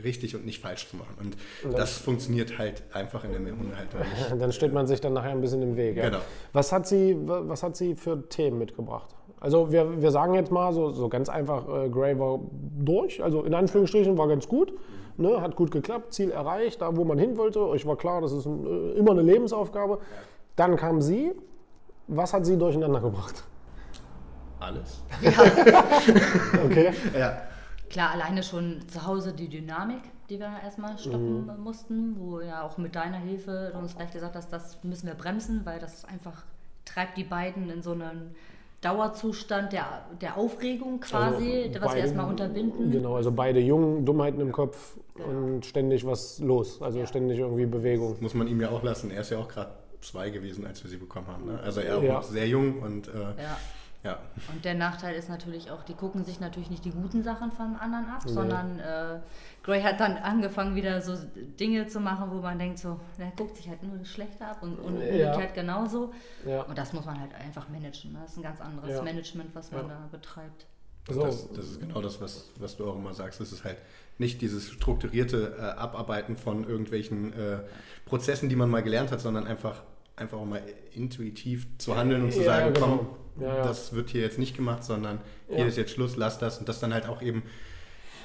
richtig 0.04 0.36
und 0.36 0.46
nicht 0.46 0.62
falsch 0.62 0.88
zu 0.88 0.98
machen. 0.98 1.16
Und 1.18 1.36
das 1.76 1.98
funktioniert 1.98 2.60
halt 2.60 2.84
einfach 2.94 3.24
in 3.24 3.32
der 3.32 3.40
Hundehaltung 3.42 4.00
nicht. 4.02 4.32
Dann 4.40 4.52
steht 4.52 4.72
man 4.72 4.86
sich 4.86 5.02
dann 5.02 5.14
nachher 5.14 5.32
ein 5.32 5.42
bisschen 5.42 5.64
im 5.64 5.76
Weg. 5.76 5.98
Ja? 5.98 6.06
Genau. 6.10 6.22
Was, 6.54 6.72
hat 6.72 6.88
sie, 6.88 7.16
wa- 7.28 7.42
was 7.46 7.64
hat 7.64 7.76
sie 7.76 7.96
für 7.96 8.30
Themen 8.30 8.60
mitgebracht? 8.60 9.16
Also 9.40 9.72
wir, 9.72 10.02
wir 10.02 10.12
sagen 10.12 10.34
jetzt 10.34 10.52
mal 10.52 10.74
so, 10.74 10.92
so 10.92 11.10
ganz 11.10 11.30
einfach, 11.30 11.68
äh, 11.68 11.90
Gray 11.90 12.18
war 12.20 12.40
durch, 12.80 13.24
also 13.24 13.44
in 13.44 13.54
Anführungsstrichen 13.54 14.18
war 14.18 14.28
ganz 14.28 14.48
gut, 14.48 14.74
ne, 15.18 15.42
hat 15.42 15.56
gut 15.56 15.70
geklappt, 15.72 16.14
Ziel 16.14 16.32
erreicht, 16.32 16.82
da 16.82 16.96
wo 16.96 17.04
man 17.04 17.20
hin 17.20 17.38
wollte, 17.38 17.62
euch 17.68 17.86
war 17.86 17.96
klar, 17.98 18.22
das 18.22 18.32
ist 18.32 18.46
ein, 18.48 18.66
äh, 18.66 18.92
immer 18.94 19.12
eine 19.12 19.22
Lebensaufgabe. 19.22 20.00
Dann 20.56 20.76
kam 20.76 21.02
sie, 21.02 21.34
was 22.08 22.34
hat 22.34 22.46
sie 22.48 22.58
durcheinander 22.58 23.00
gebracht? 23.00 23.44
Alles? 24.60 25.04
Okay. 26.66 26.92
Ja. 27.18 27.42
Klar, 27.90 28.12
alleine 28.14 28.44
schon 28.44 28.82
zu 28.88 29.06
Hause 29.06 29.34
die 29.34 29.48
Dynamik, 29.48 30.02
die 30.30 30.40
wir 30.40 30.50
erstmal 30.64 30.98
stoppen 30.98 31.46
Mhm. 31.46 31.64
mussten, 31.64 32.16
wo 32.20 32.42
ja 32.42 32.64
auch 32.64 32.78
mit 32.78 32.96
deiner 32.96 33.18
Hilfe 33.18 33.70
du 33.72 33.80
uns 33.80 33.96
gleich 33.96 34.12
gesagt 34.12 34.36
hast, 34.36 34.52
das 34.52 34.84
müssen 34.84 35.08
wir 35.08 35.14
bremsen, 35.14 35.62
weil 35.64 35.80
das 35.80 36.04
einfach 36.06 36.44
treibt 36.86 37.18
die 37.18 37.24
beiden 37.24 37.70
in 37.70 37.82
so 37.82 37.92
einen 37.92 38.36
Dauerzustand 38.82 39.74
der, 39.74 40.06
der 40.22 40.38
Aufregung 40.38 41.00
quasi, 41.00 41.52
Also 41.52 41.74
was 41.74 41.74
wir 41.74 41.80
beide- 41.82 42.00
erstmal 42.00 42.30
unterbinden. 42.30 42.92
Genau, 42.92 43.16
also 43.16 43.32
beide 43.32 43.60
jungen, 43.60 44.06
Dummheiten 44.06 44.40
im 44.40 44.52
Kopf 44.52 44.98
und 45.16 45.66
ständig 45.66 46.06
was 46.06 46.40
los, 46.40 46.82
also 46.82 47.04
ständig 47.08 47.40
irgendwie 47.40 47.66
Bewegung. 47.66 48.16
Muss 48.20 48.36
man 48.36 48.48
ihm 48.48 48.62
ja 48.62 48.70
auch 48.70 48.84
lassen. 48.84 49.10
Er 49.10 49.22
ist 49.22 49.32
ja 49.32 49.40
auch 49.40 49.48
gerade 49.48 49.72
zwei 50.02 50.30
gewesen, 50.30 50.66
als 50.68 50.84
wir 50.84 50.92
sie 50.92 50.98
bekommen 50.98 51.28
haben. 51.28 51.46
Ne? 51.46 51.60
Also 51.60 51.82
er 51.82 51.98
auch 51.98 52.04
Ja. 52.04 52.14
noch 52.14 52.24
sehr 52.24 52.48
jung 52.48 52.80
und 52.84 53.08
äh, 53.08 53.12
Ja. 53.14 53.58
Ja. 54.04 54.20
Und 54.54 54.64
der 54.64 54.76
Nachteil 54.76 55.16
ist 55.16 55.28
natürlich 55.30 55.70
auch, 55.72 55.84
die 55.84 55.94
gucken 55.94 56.24
sich 56.24 56.40
natürlich 56.40 56.70
nicht 56.70 56.86
die 56.86 56.92
guten 56.92 57.24
Sachen 57.24 57.52
von 57.52 57.76
anderen 57.76 58.06
ab, 58.10 58.22
sondern 58.26 58.80
äh, 58.80 59.20
Gray 59.64 59.82
hat 59.82 60.00
dann 60.00 60.18
angefangen, 60.18 60.76
wieder 60.76 61.02
so 61.02 61.16
Dinge 61.60 61.88
zu 61.88 62.00
machen, 62.00 62.30
wo 62.32 62.36
man 62.42 62.58
denkt, 62.60 62.80
so, 62.80 63.00
der 63.18 63.32
guckt 63.36 63.58
sich 63.58 63.68
halt 63.68 63.84
nur 63.84 63.98
das 63.98 64.08
Schlechte 64.08 64.46
ab 64.46 64.60
und, 64.62 64.78
und 64.80 65.02
Ja. 65.02 65.32
umgekehrt 65.32 65.54
genauso. 65.56 66.14
Ja. 66.46 66.62
Und 66.64 66.78
das 66.78 66.94
muss 66.94 67.06
man 67.06 67.20
halt 67.20 67.34
einfach 67.36 67.68
managen. 67.70 68.14
Ne? 68.14 68.20
Das 68.22 68.32
ist 68.32 68.38
ein 68.38 68.44
ganz 68.44 68.62
anderes 68.62 68.92
Ja. 68.92 69.02
Management, 69.02 69.50
was 69.54 69.72
man 69.72 69.88
Ja. 69.88 69.96
da 69.96 70.08
betreibt. 70.12 70.66
Und 71.10 71.16
So. 71.16 71.24
das, 71.24 71.52
das 71.54 71.66
ist 71.68 71.80
genau 71.80 72.02
das, 72.02 72.20
was, 72.22 72.50
was 72.60 72.76
du 72.78 72.90
auch 72.90 72.96
immer 72.96 73.14
sagst. 73.14 73.40
Es 73.42 73.52
ist 73.52 73.64
halt 73.64 73.78
nicht 74.18 74.42
dieses 74.42 74.70
strukturierte 74.72 75.56
äh, 75.58 75.62
Abarbeiten 75.62 76.36
von 76.38 76.68
irgendwelchen 76.68 77.34
äh, 77.34 77.60
Prozessen, 78.06 78.50
die 78.50 78.56
man 78.56 78.70
mal 78.70 78.84
gelernt 78.84 79.12
hat, 79.12 79.22
sondern 79.22 79.48
einfach, 79.48 79.84
einfach 80.18 80.38
auch 80.38 80.46
mal 80.46 80.62
intuitiv 80.94 81.68
zu 81.78 81.96
handeln 81.96 82.24
und 82.24 82.34
zu 82.34 82.40
Ja, 82.40 82.46
sagen, 82.46 82.74
genau. 82.74 82.86
komm, 82.88 83.44
Ja, 83.44 83.58
ja. 83.58 83.64
das 83.64 83.94
wird 83.94 84.10
hier 84.10 84.22
jetzt 84.22 84.40
nicht 84.40 84.56
gemacht, 84.56 84.84
sondern 84.84 85.20
hier 85.48 85.66
ist 85.68 85.78
jetzt 85.78 85.92
Schluss, 85.92 86.18
lass 86.18 86.40
das 86.40 86.58
und 86.60 86.68
das 86.68 86.80
dann 86.80 86.94
halt 86.94 87.08
auch 87.08 87.22
eben 87.22 87.44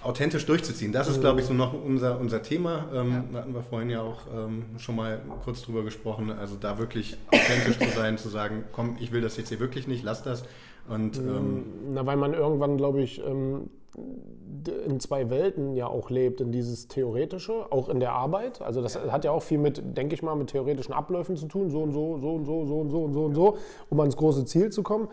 authentisch 0.03 0.45
durchzuziehen. 0.47 0.91
Das 0.91 1.07
ist, 1.07 1.21
glaube 1.21 1.41
ich, 1.41 1.47
so 1.47 1.55
noch 1.55 1.73
unser, 1.75 2.19
unser 2.19 2.43
Thema. 2.43 2.89
Ähm, 2.93 3.27
Da 3.33 3.41
hatten 3.41 3.55
wir 3.55 3.63
vorhin 3.63 3.89
ja 3.91 4.01
auch 4.03 4.23
ähm, 4.35 4.65
schon 4.79 4.97
mal 4.97 5.21
kurz 5.45 5.63
drüber 5.63 5.85
gesprochen. 5.85 6.33
Also 6.33 6.57
da 6.57 6.79
wirklich 6.79 7.17
authentisch 7.29 7.79
zu 7.79 7.89
sein, 7.97 8.19
zu 8.19 8.29
sagen, 8.29 8.65
komm, 8.73 8.97
ich 8.99 9.13
will 9.13 9.21
das 9.21 9.37
jetzt 9.37 9.51
hier 9.51 9.61
wirklich 9.61 9.87
nicht, 9.87 10.03
lass 10.03 10.23
das. 10.25 10.43
Und 10.89 11.19
ähm, 11.19 11.65
Na, 11.91 12.05
weil 12.05 12.17
man 12.17 12.35
irgendwann, 12.35 12.77
glaube 12.79 13.01
ich, 13.03 13.21
ähm, 13.25 13.71
in 13.97 15.01
zwei 15.01 15.29
Welten 15.29 15.75
ja 15.75 15.87
auch 15.87 16.09
lebt, 16.09 16.41
in 16.41 16.53
dieses 16.53 16.89
Theoretische, 16.89 17.71
auch 17.71 17.89
in 17.89 18.01
der 18.01 18.13
Arbeit. 18.13 18.63
Also 18.63 18.81
das 18.81 18.97
hat 18.97 19.25
ja 19.25 19.33
auch 19.33 19.43
viel 19.43 19.59
mit, 19.59 19.97
denke 19.97 20.15
ich 20.15 20.23
mal, 20.23 20.35
mit 20.35 20.49
theoretischen 20.51 20.95
Abläufen 20.95 21.37
zu 21.37 21.47
tun, 21.47 21.71
so 21.71 21.83
und 21.83 21.93
so, 21.93 22.19
so 22.19 22.35
und 22.35 22.45
so, 22.45 22.65
so 22.65 22.81
und 22.81 22.91
so 22.91 23.05
und 23.05 23.13
so 23.13 23.25
und 23.25 23.35
so, 23.35 23.57
um 23.91 24.01
ans 24.01 24.17
große 24.17 24.45
Ziel 24.45 24.71
zu 24.71 24.83
kommen. 24.83 25.09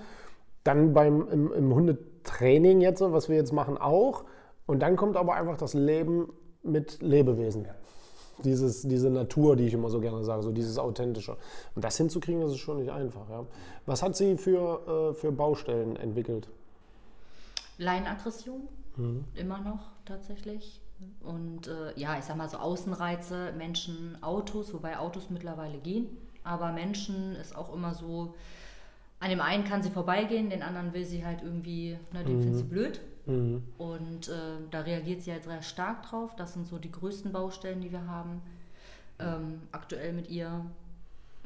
Dann 0.64 0.94
beim 0.94 1.28
im, 1.30 1.52
im 1.52 1.74
Hundetraining 1.74 2.82
jetzt, 2.82 3.02
was 3.02 3.28
wir 3.28 3.36
jetzt 3.36 3.54
machen, 3.54 3.78
auch. 3.78 4.24
Und 4.66 4.80
dann 4.80 4.96
kommt 4.96 5.18
aber 5.18 5.34
einfach 5.34 5.58
das 5.58 5.74
Leben 5.74 6.32
mit 6.64 7.02
Lebewesen. 7.02 7.68
Dieses, 8.46 8.84
diese 8.84 9.10
Natur, 9.10 9.58
die 9.58 9.66
ich 9.66 9.74
immer 9.74 9.90
so 9.90 10.00
gerne 10.00 10.24
sage, 10.24 10.44
so 10.44 10.52
dieses 10.52 10.78
Authentische. 10.78 11.36
Und 11.76 11.84
das 11.84 11.98
hinzukriegen, 11.98 12.42
das 12.42 12.52
ist 12.52 12.60
schon 12.60 12.78
nicht 12.78 12.92
einfach. 12.92 13.30
Ja. 13.30 13.46
Was 13.86 14.02
hat 14.02 14.16
sie 14.16 14.38
für, 14.38 15.12
äh, 15.12 15.14
für 15.14 15.32
Baustellen 15.34 15.98
entwickelt? 15.98 16.50
Leinenaggression, 17.80 18.68
immer 19.34 19.60
noch 19.60 19.88
tatsächlich. 20.06 20.82
Und 21.22 21.68
äh, 21.68 21.98
ja, 21.98 22.18
ich 22.20 22.26
sag 22.26 22.36
mal 22.36 22.50
so 22.50 22.58
Außenreize, 22.58 23.54
Menschen, 23.58 24.22
Autos, 24.22 24.74
wobei 24.74 24.98
Autos 25.00 25.30
mittlerweile 25.30 25.78
gehen. 25.80 26.08
Aber 26.44 26.72
Menschen 26.74 27.36
ist 27.38 27.56
auch 27.56 27.74
immer 27.74 27.94
so, 27.94 28.36
an 29.22 29.30
dem 29.30 29.42
einen 29.42 29.64
kann 29.64 29.82
sie 29.82 29.90
vorbeigehen, 29.92 30.50
den 30.50 30.62
anderen 30.62 30.94
will 30.94 31.06
sie 31.06 31.26
halt 31.26 31.42
irgendwie, 31.42 31.98
ne, 32.14 32.24
den 32.26 32.40
findet 32.40 32.58
sie 32.58 32.64
blöd. 32.66 33.02
Und 33.78 34.28
äh, 34.28 34.58
da 34.72 34.82
reagiert 34.82 35.22
sie 35.22 35.32
halt 35.32 35.44
sehr 35.44 35.62
stark 35.62 36.04
drauf. 36.04 36.36
Das 36.36 36.54
sind 36.54 36.68
so 36.68 36.80
die 36.80 36.92
größten 36.92 37.32
Baustellen, 37.32 37.80
die 37.80 37.92
wir 37.92 38.08
haben. 38.08 38.42
Ähm, 39.20 39.62
aktuell 39.72 40.14
mit 40.14 40.30
ihr, 40.30 40.66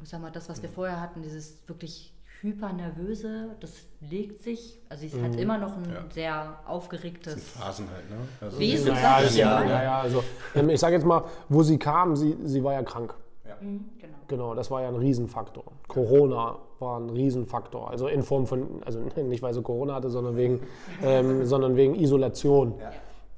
ich 0.02 0.08
sag 0.08 0.20
mal, 0.22 0.30
das, 0.30 0.48
was 0.48 0.62
wir 0.62 0.68
vorher 0.70 1.00
hatten, 1.00 1.22
dieses 1.22 1.58
wirklich 1.68 2.13
hypernervöse, 2.42 3.56
das 3.60 3.72
legt 4.10 4.42
sich. 4.42 4.78
Also 4.88 5.06
sie 5.08 5.22
hat 5.22 5.34
immer 5.36 5.58
noch 5.58 5.76
ein 5.76 5.84
Ja. 5.84 6.04
sehr 6.12 6.58
aufgeregtes 6.66 7.42
Phasen 7.50 7.86
halt. 7.90 8.08
Ne? 8.10 8.16
Also 8.40 8.58
Wesen, 8.58 8.92
Naja, 8.94 9.22
ich 9.24 9.36
ja, 9.36 9.46
mal. 9.54 9.68
ja, 9.68 9.82
ja, 9.82 9.98
also 10.00 10.22
ähm, 10.54 10.70
ich 10.70 10.80
sage 10.80 10.94
jetzt 10.94 11.06
mal, 11.06 11.24
wo 11.48 11.62
sie 11.62 11.78
kam, 11.78 12.16
sie, 12.16 12.36
sie 12.44 12.62
war 12.62 12.74
ja 12.74 12.82
krank. 12.82 13.14
Mhm, 13.60 13.84
genau. 14.00 14.14
Genau, 14.26 14.54
das 14.54 14.70
war 14.70 14.82
ja 14.82 14.88
ein 14.88 14.96
Riesenfaktor. 14.96 15.64
Corona 15.86 16.56
war 16.80 16.98
ein 16.98 17.08
Riesenfaktor. 17.10 17.90
Also 17.90 18.08
in 18.08 18.22
Form 18.22 18.46
von, 18.46 18.82
also 18.84 18.98
nicht 19.22 19.42
weil 19.42 19.54
sie 19.54 19.62
Corona 19.62 19.94
hatte, 19.94 20.10
sondern 20.10 20.36
wegen, 20.36 20.60
ähm, 21.02 21.44
sondern 21.46 21.76
wegen 21.76 21.94
Isolation. 21.94 22.74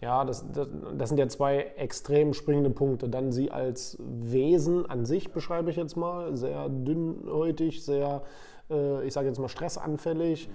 Ja, 0.01 0.25
das, 0.25 0.45
das, 0.53 0.69
das 0.97 1.09
sind 1.09 1.19
ja 1.19 1.27
zwei 1.29 1.73
extrem 1.77 2.35
springende 2.35 2.71
Punkte. 2.71 3.09
Dann 3.09 3.33
sie 3.33 3.51
als 3.51 3.97
Wesen 4.01 4.89
an 4.89 5.07
sich 5.07 5.33
beschreibe 5.33 5.71
ich 5.71 5.77
jetzt 5.77 5.97
mal, 5.97 6.35
sehr 6.37 6.69
dünnhäutig, 6.69 7.83
sehr, 7.85 8.23
ich 9.05 9.12
sage 9.12 9.29
jetzt 9.29 9.38
mal 9.38 9.48
stressanfällig. 9.48 10.48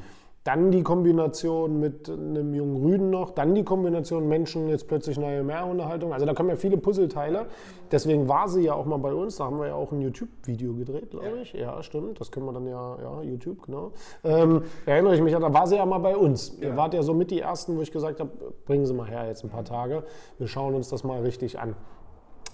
Dann 0.44 0.72
die 0.72 0.82
Kombination 0.82 1.80
mit 1.80 2.10
einem 2.10 2.56
jungen 2.56 2.84
Rüden 2.84 3.12
noch, 3.12 3.30
dann 3.30 3.54
die 3.54 3.64
Kombination 3.64 4.28
Menschen, 4.28 4.70
jetzt 4.70 4.88
plötzlich 4.88 5.20
neue 5.20 5.44
Mehrhundehaltung. 5.44 6.14
Also 6.14 6.26
da 6.26 6.34
kommen 6.34 6.50
ja 6.50 6.56
viele 6.56 6.78
Puzzleteile. 6.78 7.46
Deswegen 7.92 8.28
war 8.28 8.50
sie 8.50 8.64
ja 8.64 8.74
auch 8.74 8.86
mal 8.86 8.98
bei 8.98 9.14
uns. 9.14 9.36
Da 9.36 9.46
haben 9.46 9.60
wir 9.60 9.68
ja 9.68 9.76
auch 9.76 9.92
ein 9.92 10.02
YouTube-Video 10.02 10.74
gedreht, 10.74 11.12
glaube 11.12 11.42
ich. 11.44 11.54
Ja, 11.54 11.84
stimmt. 11.84 12.20
Das 12.20 12.32
können 12.32 12.48
wir 12.48 12.54
dann 12.54 12.66
ja, 12.66 12.98
ja, 13.00 13.22
YouTube, 13.22 13.62
genau. 13.68 13.92
Ähm, 14.24 14.64
erinnere 14.88 15.14
ich 15.14 15.22
mich, 15.22 15.32
da 15.32 15.54
war 15.54 15.68
sie 15.68 15.76
ja 15.76 15.86
mal 15.86 16.00
bei 16.00 16.18
uns. 16.18 16.58
Ihr 16.60 16.76
wart 16.76 16.96
ja 16.96 17.04
so 17.04 17.14
mit 17.14 17.30
die 17.30 17.40
Ersten, 17.40 17.78
wo 17.78 17.82
ich 17.82 17.92
gesagt 17.92 18.20
habe, 18.20 18.32
bringen 18.66 18.88
Sie 18.88 18.96
mal 18.96 19.08
her 19.08 19.28
jetzt 19.28 19.44
ein 19.44 19.52
paar 19.52 19.66
Tage. 19.66 20.04
Wir 20.40 20.48
schauen 20.48 20.74
uns 20.74 20.90
das 20.90 21.04
mal 21.04 21.22
richtig 21.22 21.60
an. 21.60 21.76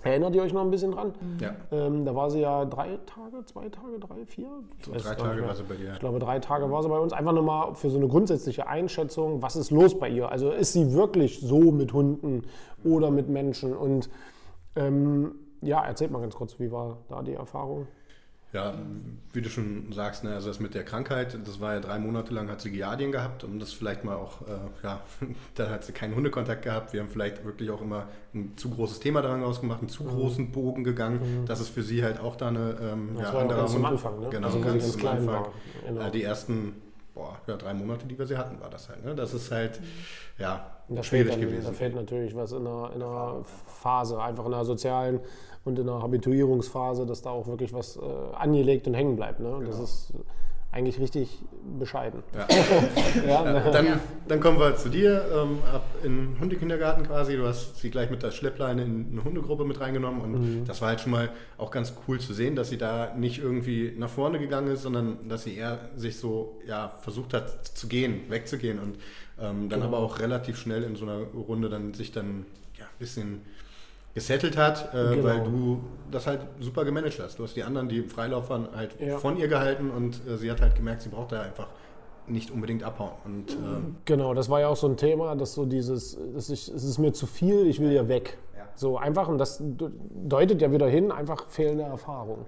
Erinnert 0.07 0.35
ihr 0.35 0.41
euch 0.41 0.53
noch 0.53 0.61
ein 0.61 0.71
bisschen 0.71 0.91
dran? 0.91 1.13
Ja. 1.39 1.55
Ähm, 1.71 2.05
da 2.05 2.15
war 2.15 2.29
sie 2.29 2.39
ja 2.39 2.65
drei 2.65 2.97
Tage, 3.05 3.43
zwei 3.45 3.69
Tage, 3.69 3.99
drei, 3.99 4.25
vier? 4.25 4.47
Ich 4.79 4.85
So 4.85 4.91
drei 4.93 5.15
Tage 5.15 5.45
war 5.45 5.55
sie 5.55 5.63
bei 5.63 5.75
dir. 5.75 5.93
Ich 5.93 5.99
glaube, 5.99 6.19
drei 6.19 6.39
Tage 6.39 6.71
war 6.71 6.81
sie 6.81 6.89
bei 6.89 6.99
uns. 6.99 7.13
Einfach 7.13 7.33
nur 7.33 7.43
mal 7.43 7.75
für 7.75 7.89
so 7.89 7.97
eine 7.97 8.07
grundsätzliche 8.07 8.67
Einschätzung, 8.67 9.41
was 9.41 9.55
ist 9.55 9.71
los 9.71 9.99
bei 9.99 10.09
ihr? 10.09 10.31
Also 10.31 10.51
ist 10.51 10.73
sie 10.73 10.93
wirklich 10.93 11.41
so 11.41 11.71
mit 11.71 11.93
Hunden 11.93 12.43
oder 12.83 13.11
mit 13.11 13.27
Menschen? 13.29 13.75
Und 13.75 14.09
ähm, 14.75 15.35
ja, 15.61 15.83
erzählt 15.83 16.11
mal 16.11 16.21
ganz 16.21 16.35
kurz, 16.35 16.59
wie 16.59 16.71
war 16.71 16.97
da 17.09 17.21
die 17.21 17.33
Erfahrung? 17.33 17.87
Ja, 18.57 18.73
wie 19.33 19.41
du 19.41 19.49
schon 19.49 19.91
sagst, 19.91 20.23
ne, 20.23 20.33
also 20.33 20.47
das 20.47 20.59
mit 20.59 20.73
der 20.73 20.83
Krankheit, 20.83 21.37
das 21.45 21.59
war 21.59 21.75
ja 21.75 21.79
drei 21.79 21.99
Monate 21.99 22.33
lang, 22.33 22.49
hat 22.49 22.59
sie 22.59 22.71
Giardien 22.71 23.11
gehabt, 23.11 23.43
um 23.43 23.59
das 23.59 23.71
vielleicht 23.71 24.03
mal 24.03 24.15
auch, 24.15 24.41
äh, 24.41 24.45
ja, 24.83 24.99
da 25.55 25.69
hat 25.69 25.83
sie 25.83 25.91
keinen 25.91 26.15
Hundekontakt 26.15 26.63
gehabt. 26.63 26.91
Wir 26.91 27.01
haben 27.01 27.09
vielleicht 27.09 27.45
wirklich 27.45 27.69
auch 27.69 27.81
immer 27.81 28.07
ein 28.33 28.53
zu 28.57 28.71
großes 28.71 28.99
Thema 28.99 29.21
daran 29.21 29.43
ausgemacht, 29.43 29.81
einen 29.81 29.89
zu 29.89 30.05
großen 30.05 30.51
Bogen 30.51 30.83
gegangen. 30.83 31.43
Das 31.45 31.59
ist 31.59 31.69
für 31.69 31.83
sie 31.83 32.03
halt 32.03 32.19
auch 32.19 32.35
da 32.35 32.47
eine 32.47 32.77
ähm, 32.81 33.11
Das 33.13 33.23
ja, 33.27 33.27
war 33.27 33.33
ja 33.35 33.41
anderer 33.41 33.59
ganz 33.59 33.71
am 33.75 33.81
Hund. 33.83 33.91
Anfang, 33.91 34.19
ne? 34.21 34.29
Genau, 34.31 34.47
Also, 34.47 34.59
ganz, 34.61 34.81
ganz 34.83 34.93
am 34.95 34.99
klein 34.99 35.17
Anfang. 35.19 35.33
war. 35.35 35.53
Genau. 35.87 36.01
Äh, 36.01 36.11
die 36.11 36.23
ersten 36.23 36.73
boah, 37.13 37.37
ja, 37.47 37.57
drei 37.57 37.73
Monate, 37.73 38.05
die 38.05 38.17
wir 38.17 38.25
sie 38.27 38.37
hatten, 38.37 38.59
war 38.61 38.69
das 38.69 38.89
halt. 38.89 39.03
Ne? 39.03 39.15
Das 39.15 39.33
ist 39.33 39.51
halt, 39.51 39.79
ja, 40.37 40.77
Und 40.87 40.97
Da 40.97 41.03
schwierig 41.03 41.31
dann, 41.31 41.41
gewesen. 41.41 41.65
da 41.65 41.71
fehlt 41.73 41.95
natürlich 41.95 42.35
was 42.35 42.51
in 42.51 42.65
einer, 42.65 42.91
in 42.95 43.01
einer 43.01 43.43
Phase, 43.81 44.21
einfach 44.21 44.45
in 44.45 44.53
einer 44.53 44.65
sozialen 44.65 45.19
und 45.67 45.77
in 45.79 45.87
einer 45.89 46.01
Habituierungsphase, 46.01 47.05
dass 47.05 47.21
da 47.21 47.29
auch 47.29 47.47
wirklich 47.47 47.73
was 47.73 47.97
äh, 47.97 48.01
angelegt 48.35 48.87
und 48.87 48.93
hängen 48.95 49.15
bleibt. 49.15 49.39
Ne? 49.39 49.57
Das 49.65 49.71
Genau. 49.75 49.83
ist 49.83 50.13
eigentlich 50.71 50.99
richtig 50.99 51.39
bescheiden. 51.79 52.21
Ja. 52.35 52.47
Ja, 53.25 53.45
Ja, 53.45 53.71
dann, 53.71 53.85
Ja. 53.85 53.99
dann 54.27 54.39
kommen 54.39 54.59
wir 54.59 54.75
zu 54.75 54.89
dir, 54.89 55.25
ähm, 55.33 55.59
ab 55.73 55.83
in 56.03 56.33
den 56.33 56.39
Hundekindergarten 56.39 57.05
quasi. 57.07 57.35
Du 57.37 57.45
hast 57.47 57.77
sie 57.77 57.89
gleich 57.89 58.09
mit 58.11 58.21
der 58.21 58.31
Schleppleine 58.31 58.83
in 58.83 59.07
eine 59.11 59.23
Hundegruppe 59.23 59.63
mit 59.65 59.79
reingenommen 59.79 60.21
und 60.21 60.65
das 60.65 60.81
war 60.81 60.89
halt 60.89 60.99
schon 61.01 61.11
mal 61.13 61.29
auch 61.57 61.71
ganz 61.71 61.93
cool 62.07 62.19
zu 62.19 62.33
sehen, 62.33 62.55
dass 62.55 62.69
sie 62.69 62.77
da 62.77 63.13
nicht 63.15 63.39
irgendwie 63.39 63.93
nach 63.97 64.09
vorne 64.09 64.39
gegangen 64.39 64.67
ist, 64.71 64.83
sondern 64.83 65.27
dass 65.29 65.43
sie 65.43 65.55
eher 65.57 65.79
sich 65.95 66.17
so 66.17 66.59
ja, 66.67 66.89
versucht 67.01 67.33
hat 67.33 67.65
zu 67.67 67.87
gehen, 67.87 68.21
wegzugehen 68.29 68.79
und 68.79 68.97
ähm, 69.41 69.69
dann 69.69 69.81
aber 69.83 69.97
auch 69.99 70.19
relativ 70.19 70.57
schnell 70.57 70.83
in 70.83 70.95
so 70.95 71.05
einer 71.05 71.19
Runde 71.47 71.69
dann 71.69 71.93
sich 71.93 72.11
dann 72.11 72.45
ja, 72.77 72.85
ein 72.85 72.99
bisschen 72.99 73.41
gesettelt 74.17 74.57
hat, 74.57 74.89
äh, 74.95 75.13
Genau. 75.15 75.23
weil 75.27 75.43
du 75.43 75.79
das 76.09 76.25
halt 76.25 76.39
super 76.59 76.83
gemanagt 76.85 77.19
hast. 77.21 77.37
Du 77.37 77.43
hast 77.43 77.55
die 77.55 77.63
anderen, 77.63 77.87
die 77.87 77.99
im 77.99 78.09
Freilauf 78.09 78.49
waren, 78.49 78.67
halt 78.75 78.99
Ja. 78.99 79.19
von 79.19 79.37
ihr 79.37 79.47
gehalten 79.47 79.91
und 79.91 80.21
äh, 80.27 80.37
sie 80.37 80.49
hat 80.49 80.59
halt 80.59 80.73
gemerkt, 80.73 81.03
sie 81.03 81.09
braucht 81.09 81.33
da 81.33 81.41
einfach 81.43 81.67
nicht 82.25 82.49
unbedingt 82.49 82.81
abhauen. 82.83 83.11
Und 83.25 83.51
äh, 83.51 83.55
Genau, 84.05 84.33
das 84.33 84.49
war 84.49 84.59
ja 84.59 84.69
auch 84.69 84.75
so 84.75 84.87
ein 84.87 84.97
Thema, 84.97 85.35
dass 85.35 85.53
so 85.53 85.65
dieses, 85.65 86.17
dass 86.33 86.49
ich, 86.49 86.67
es 86.67 86.83
ist 86.83 86.97
mir 86.97 87.13
zu 87.13 87.27
viel, 87.27 87.67
ich 87.67 87.79
will 87.79 87.91
ja 87.91 88.07
weg. 88.07 88.39
Ja. 88.57 88.63
So 88.75 88.97
einfach, 88.97 89.27
und 89.27 89.37
das 89.37 89.61
deutet 89.61 90.61
ja 90.63 90.71
wieder 90.71 90.87
hin, 90.87 91.11
einfach 91.11 91.47
fehlende 91.47 91.83
Erfahrung. 91.83 92.45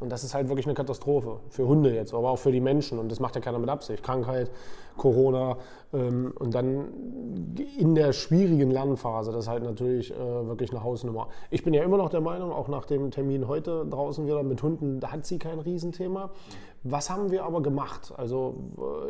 Und 0.00 0.10
das 0.10 0.22
ist 0.22 0.34
halt 0.34 0.48
wirklich 0.48 0.66
eine 0.66 0.74
Katastrophe 0.74 1.38
für 1.50 1.66
Hunde 1.66 1.92
jetzt, 1.92 2.14
aber 2.14 2.30
auch 2.30 2.38
für 2.38 2.52
die 2.52 2.60
Menschen. 2.60 2.98
Und 2.98 3.10
das 3.10 3.18
macht 3.18 3.34
ja 3.34 3.40
keiner 3.40 3.58
mit 3.58 3.68
Absicht. 3.68 4.02
Krankheit, 4.02 4.50
Corona 4.96 5.56
ähm, 5.92 6.32
und 6.38 6.54
dann 6.54 6.88
in 7.78 7.94
der 7.94 8.12
schwierigen 8.12 8.70
Lernphase, 8.70 9.32
das 9.32 9.44
ist 9.44 9.48
halt 9.48 9.64
natürlich 9.64 10.12
äh, 10.12 10.16
wirklich 10.16 10.70
eine 10.70 10.82
Hausnummer. 10.82 11.28
Ich 11.50 11.64
bin 11.64 11.72
ja 11.72 11.82
immer 11.82 11.96
noch 11.96 12.10
der 12.10 12.20
Meinung, 12.20 12.52
auch 12.52 12.68
nach 12.68 12.84
dem 12.84 13.10
Termin 13.10 13.48
heute 13.48 13.86
draußen 13.86 14.26
wieder 14.26 14.42
mit 14.42 14.62
Hunden, 14.62 15.00
da 15.00 15.12
hat 15.12 15.24
sie 15.24 15.38
kein 15.38 15.58
Riesenthema. 15.58 16.30
Was 16.82 17.10
haben 17.10 17.30
wir 17.30 17.44
aber 17.44 17.62
gemacht? 17.62 18.12
Also 18.16 18.54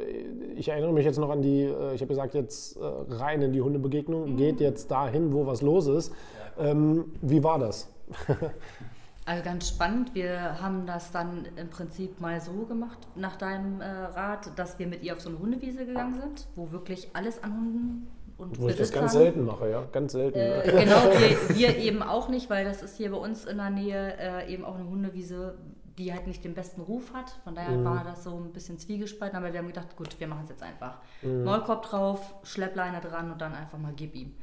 äh, 0.01 0.53
ich 0.53 0.69
erinnere 0.69 0.93
mich 0.93 1.05
jetzt 1.05 1.19
noch 1.19 1.31
an 1.31 1.43
die, 1.43 1.65
äh, 1.65 1.95
ich 1.95 2.01
habe 2.01 2.09
gesagt, 2.09 2.35
jetzt 2.35 2.77
äh, 2.77 2.85
rein 3.09 3.43
in 3.43 3.53
die 3.53 3.61
Hundebegegnung, 3.61 4.37
geht 4.37 4.61
jetzt 4.61 4.91
dahin, 4.91 5.33
wo 5.33 5.47
was 5.47 5.63
los 5.63 5.87
ist. 5.87 6.13
Ähm, 6.59 7.07
wie 7.21 7.43
war 7.43 7.59
das? 7.59 7.89
Also 9.29 9.45
ganz 9.45 9.69
spannend. 9.69 10.15
Wir 10.15 10.59
haben 10.63 10.87
das 10.87 11.11
dann 11.13 11.47
im 11.57 11.69
Prinzip 11.69 12.19
mal 12.19 12.41
so 12.41 12.65
gemacht, 12.65 12.97
nach 13.15 13.37
deinem 13.37 13.83
äh, 13.83 13.85
Rat, 13.85 14.59
dass 14.59 14.79
wir 14.79 14.87
mit 14.87 15.03
ihr 15.03 15.13
auf 15.13 15.21
so 15.21 15.29
eine 15.29 15.39
Hundewiese 15.39 15.85
gegangen 15.85 16.15
sind, 16.19 16.47
wo 16.57 16.71
wirklich 16.73 17.11
alles 17.13 17.43
an 17.43 17.53
Hunden 17.53 18.07
und 18.39 18.59
Wo 18.59 18.69
ich 18.69 18.77
das 18.77 18.91
ganz 18.91 19.13
selten 19.13 19.45
mache, 19.45 19.69
ja, 19.69 19.85
ganz 19.93 20.13
selten. 20.13 20.39
Äh, 20.39 20.63
genau, 20.65 21.03
wir, 21.19 21.57
wir 21.57 21.77
eben 21.77 22.03
auch 22.03 22.31
nicht, 22.31 22.49
weil 22.49 22.65
das 22.65 22.83
ist 22.83 22.97
hier 22.97 23.11
bei 23.11 23.19
uns 23.19 23.45
in 23.45 23.59
der 23.59 23.69
Nähe 23.69 24.17
äh, 24.19 24.51
eben 24.51 24.65
auch 24.65 24.77
eine 24.77 24.89
Hundewiese, 24.89 25.57
die 25.99 26.11
halt 26.13 26.27
nicht 26.27 26.43
den 26.45 26.55
besten 26.55 26.81
Ruf 26.81 27.13
hat. 27.13 27.31
Von 27.45 27.55
daher 27.55 27.77
Mhm. 27.77 27.85
war 27.85 28.05
das 28.05 28.25
so 28.25 28.35
ein 28.35 28.53
bisschen 28.53 28.79
zwiegespalten, 28.79 29.37
aber 29.37 29.53
wir 29.53 29.59
haben 29.59 29.67
gedacht, 29.67 29.95
gut, 29.97 30.19
wir 30.19 30.27
machen 30.27 30.45
es 30.45 30.51
jetzt 30.51 30.63
einfach. 30.63 30.99
Mhm. 31.21 31.45
Maulkorb 31.45 31.83
drauf, 31.83 32.35
Schleppleine 32.45 33.01
dran 33.01 33.31
und 33.31 33.43
dann 33.43 33.53
einfach 33.53 33.77
mal 33.77 33.93
gib 33.95 34.15
ihm. 34.15 34.35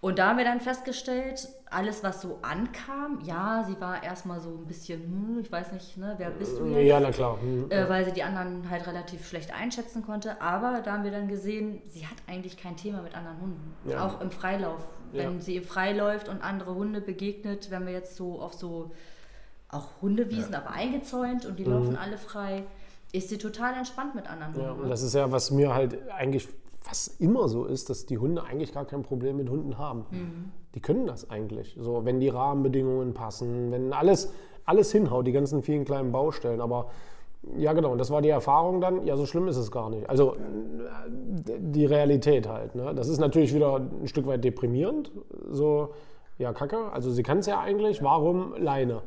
Und 0.00 0.18
da 0.18 0.28
haben 0.28 0.38
wir 0.38 0.46
dann 0.46 0.60
festgestellt, 0.60 1.46
alles, 1.68 2.02
was 2.02 2.22
so 2.22 2.38
ankam, 2.40 3.18
ja, 3.22 3.64
sie 3.66 3.78
war 3.82 4.02
erstmal 4.02 4.40
so 4.40 4.48
ein 4.48 4.66
bisschen, 4.66 5.02
hm, 5.02 5.38
ich 5.42 5.52
weiß 5.52 5.72
nicht, 5.72 5.98
ne, 5.98 6.14
wer 6.16 6.30
bist 6.30 6.58
du 6.58 6.64
jetzt? 6.66 6.86
ja, 6.86 7.00
na 7.00 7.10
klar. 7.10 7.38
Hm. 7.40 7.70
äh, 7.70 7.86
weil 7.86 8.06
sie 8.06 8.12
die 8.12 8.22
anderen 8.22 8.70
halt 8.70 8.86
relativ 8.86 9.28
schlecht 9.28 9.54
einschätzen 9.54 10.02
konnte. 10.02 10.40
Aber 10.40 10.80
da 10.82 10.92
haben 10.92 11.04
wir 11.04 11.10
dann 11.10 11.28
gesehen, 11.28 11.82
sie 11.86 12.06
hat 12.06 12.16
eigentlich 12.26 12.56
kein 12.56 12.76
Thema 12.76 13.02
mit 13.02 13.14
anderen 13.14 13.40
Hunden. 13.42 13.74
Ja. 13.84 14.06
Auch 14.06 14.22
im 14.22 14.30
Freilauf. 14.30 14.88
Ja. 15.12 15.24
Wenn 15.24 15.40
sie 15.42 15.56
im 15.56 15.64
Frei 15.64 15.92
läuft 15.92 16.28
und 16.30 16.42
andere 16.42 16.74
Hunde 16.74 17.02
begegnet, 17.02 17.70
wenn 17.70 17.84
wir 17.84 17.92
jetzt 17.92 18.16
so 18.16 18.40
auf 18.40 18.54
so 18.54 18.92
auch 19.68 19.88
Hundewiesen, 20.00 20.54
aber 20.54 20.70
eingezäunt 20.70 21.44
und 21.46 21.58
die 21.58 21.64
laufen 21.64 21.96
alle 21.96 22.16
frei, 22.16 22.64
ist 23.12 23.28
sie 23.28 23.38
total 23.38 23.74
entspannt 23.74 24.14
mit 24.14 24.28
anderen 24.28 24.54
Ja, 24.54 24.70
Hunden. 24.70 24.84
und 24.84 24.88
das 24.88 25.02
ist 25.02 25.14
ja, 25.14 25.30
was 25.30 25.50
mir 25.50 25.74
halt 25.74 26.10
eigentlich 26.10 26.48
fast 26.80 27.20
immer 27.20 27.48
so 27.48 27.64
ist, 27.64 27.90
dass 27.90 28.06
die 28.06 28.18
Hunde 28.18 28.42
eigentlich 28.42 28.72
gar 28.72 28.84
kein 28.84 29.02
Problem 29.02 29.36
mit 29.36 29.48
Hunden 29.50 29.78
haben. 29.78 30.06
Die 30.74 30.80
können 30.80 31.06
das 31.06 31.30
eigentlich. 31.30 31.76
So, 31.78 32.04
wenn 32.04 32.20
die 32.20 32.28
Rahmenbedingungen 32.28 33.14
passen, 33.14 33.70
wenn 33.70 33.92
alles, 33.92 34.32
alles 34.64 34.92
hinhaut, 34.92 35.26
die 35.26 35.32
ganzen 35.32 35.62
vielen 35.62 35.84
kleinen 35.84 36.12
Baustellen. 36.12 36.60
Aber 36.60 36.90
ja, 37.56 37.72
genau, 37.72 37.92
und 37.92 37.98
das 37.98 38.10
war 38.10 38.20
die 38.22 38.28
Erfahrung 38.28 38.80
dann. 38.80 39.06
Ja, 39.06 39.16
so 39.16 39.24
schlimm 39.26 39.48
ist 39.48 39.56
es 39.56 39.70
gar 39.70 39.90
nicht. 39.90 40.08
Also 40.08 40.34
äh, 40.34 41.58
die 41.58 41.86
Realität 41.86 42.48
halt. 42.48 42.74
Ne? 42.74 42.94
Das 42.94 43.08
ist 43.08 43.18
natürlich 43.18 43.54
wieder 43.54 43.76
ein 43.76 44.08
Stück 44.08 44.26
weit 44.26 44.44
deprimierend. 44.44 45.10
So, 45.50 45.94
ja, 46.38 46.52
Kacke. 46.52 46.92
Also 46.92 47.10
sie 47.10 47.22
kann 47.22 47.38
es 47.38 47.46
ja 47.46 47.60
eigentlich. 47.60 48.02
Warum 48.02 48.54
Leine? 48.56 49.02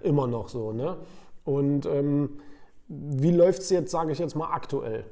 Immer 0.00 0.26
noch 0.26 0.48
so. 0.48 0.72
Ne? 0.72 0.96
Und 1.44 1.86
ähm, 1.86 2.38
wie 2.88 3.30
läuft 3.30 3.60
es 3.60 3.70
jetzt, 3.70 3.90
sage 3.90 4.12
ich 4.12 4.18
jetzt 4.18 4.34
mal, 4.34 4.50
aktuell? 4.50 5.04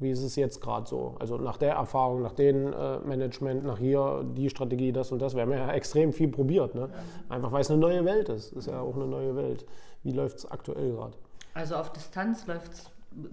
Wie 0.00 0.10
ist 0.10 0.22
es 0.22 0.36
jetzt 0.36 0.60
gerade 0.60 0.86
so? 0.88 1.16
Also 1.18 1.38
nach 1.38 1.56
der 1.56 1.74
Erfahrung, 1.74 2.22
nach 2.22 2.32
dem 2.32 2.72
äh, 2.72 2.98
Management, 3.00 3.64
nach 3.64 3.78
hier 3.78 4.24
die 4.36 4.48
Strategie, 4.48 4.92
das 4.92 5.10
und 5.10 5.20
das. 5.20 5.34
Wir 5.34 5.42
haben 5.42 5.52
ja 5.52 5.72
extrem 5.72 6.12
viel 6.12 6.28
probiert. 6.28 6.74
Ne? 6.74 6.88
Einfach 7.28 7.50
weil 7.50 7.62
es 7.62 7.70
eine 7.70 7.80
neue 7.80 8.04
Welt 8.04 8.28
ist. 8.28 8.52
Ist 8.52 8.66
ja 8.66 8.80
auch 8.80 8.94
eine 8.94 9.06
neue 9.06 9.34
Welt. 9.34 9.66
Wie 10.04 10.12
läuft 10.12 10.38
es 10.38 10.50
aktuell 10.50 10.92
gerade? 10.92 11.16
Also 11.54 11.74
auf 11.76 11.92
Distanz 11.92 12.46
läuft 12.46 12.72
es 12.72 12.90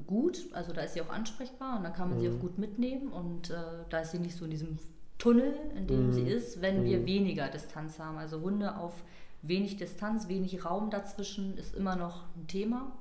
gut, 0.07 0.47
also 0.53 0.73
da 0.73 0.81
ist 0.81 0.93
sie 0.93 1.01
auch 1.01 1.09
ansprechbar 1.09 1.77
und 1.77 1.83
dann 1.83 1.93
kann 1.93 2.09
man 2.09 2.19
sie 2.19 2.29
auch 2.29 2.39
gut 2.39 2.57
mitnehmen 2.57 3.09
und 3.09 3.49
äh, 3.49 3.55
da 3.89 3.99
ist 3.99 4.11
sie 4.11 4.19
nicht 4.19 4.35
so 4.35 4.45
in 4.45 4.51
diesem 4.51 4.79
Tunnel, 5.17 5.53
in 5.77 5.85
dem 5.87 6.11
sie 6.11 6.23
ist, 6.23 6.61
wenn 6.61 6.83
wir 6.83 7.05
weniger 7.05 7.47
Distanz 7.49 7.99
haben. 7.99 8.17
Also 8.17 8.41
Hunde 8.41 8.77
auf 8.77 9.03
wenig 9.41 9.77
Distanz, 9.77 10.27
wenig 10.27 10.65
Raum 10.65 10.89
dazwischen 10.89 11.57
ist 11.57 11.75
immer 11.75 11.95
noch 11.95 12.23
ein 12.35 12.47
Thema. 12.47 12.91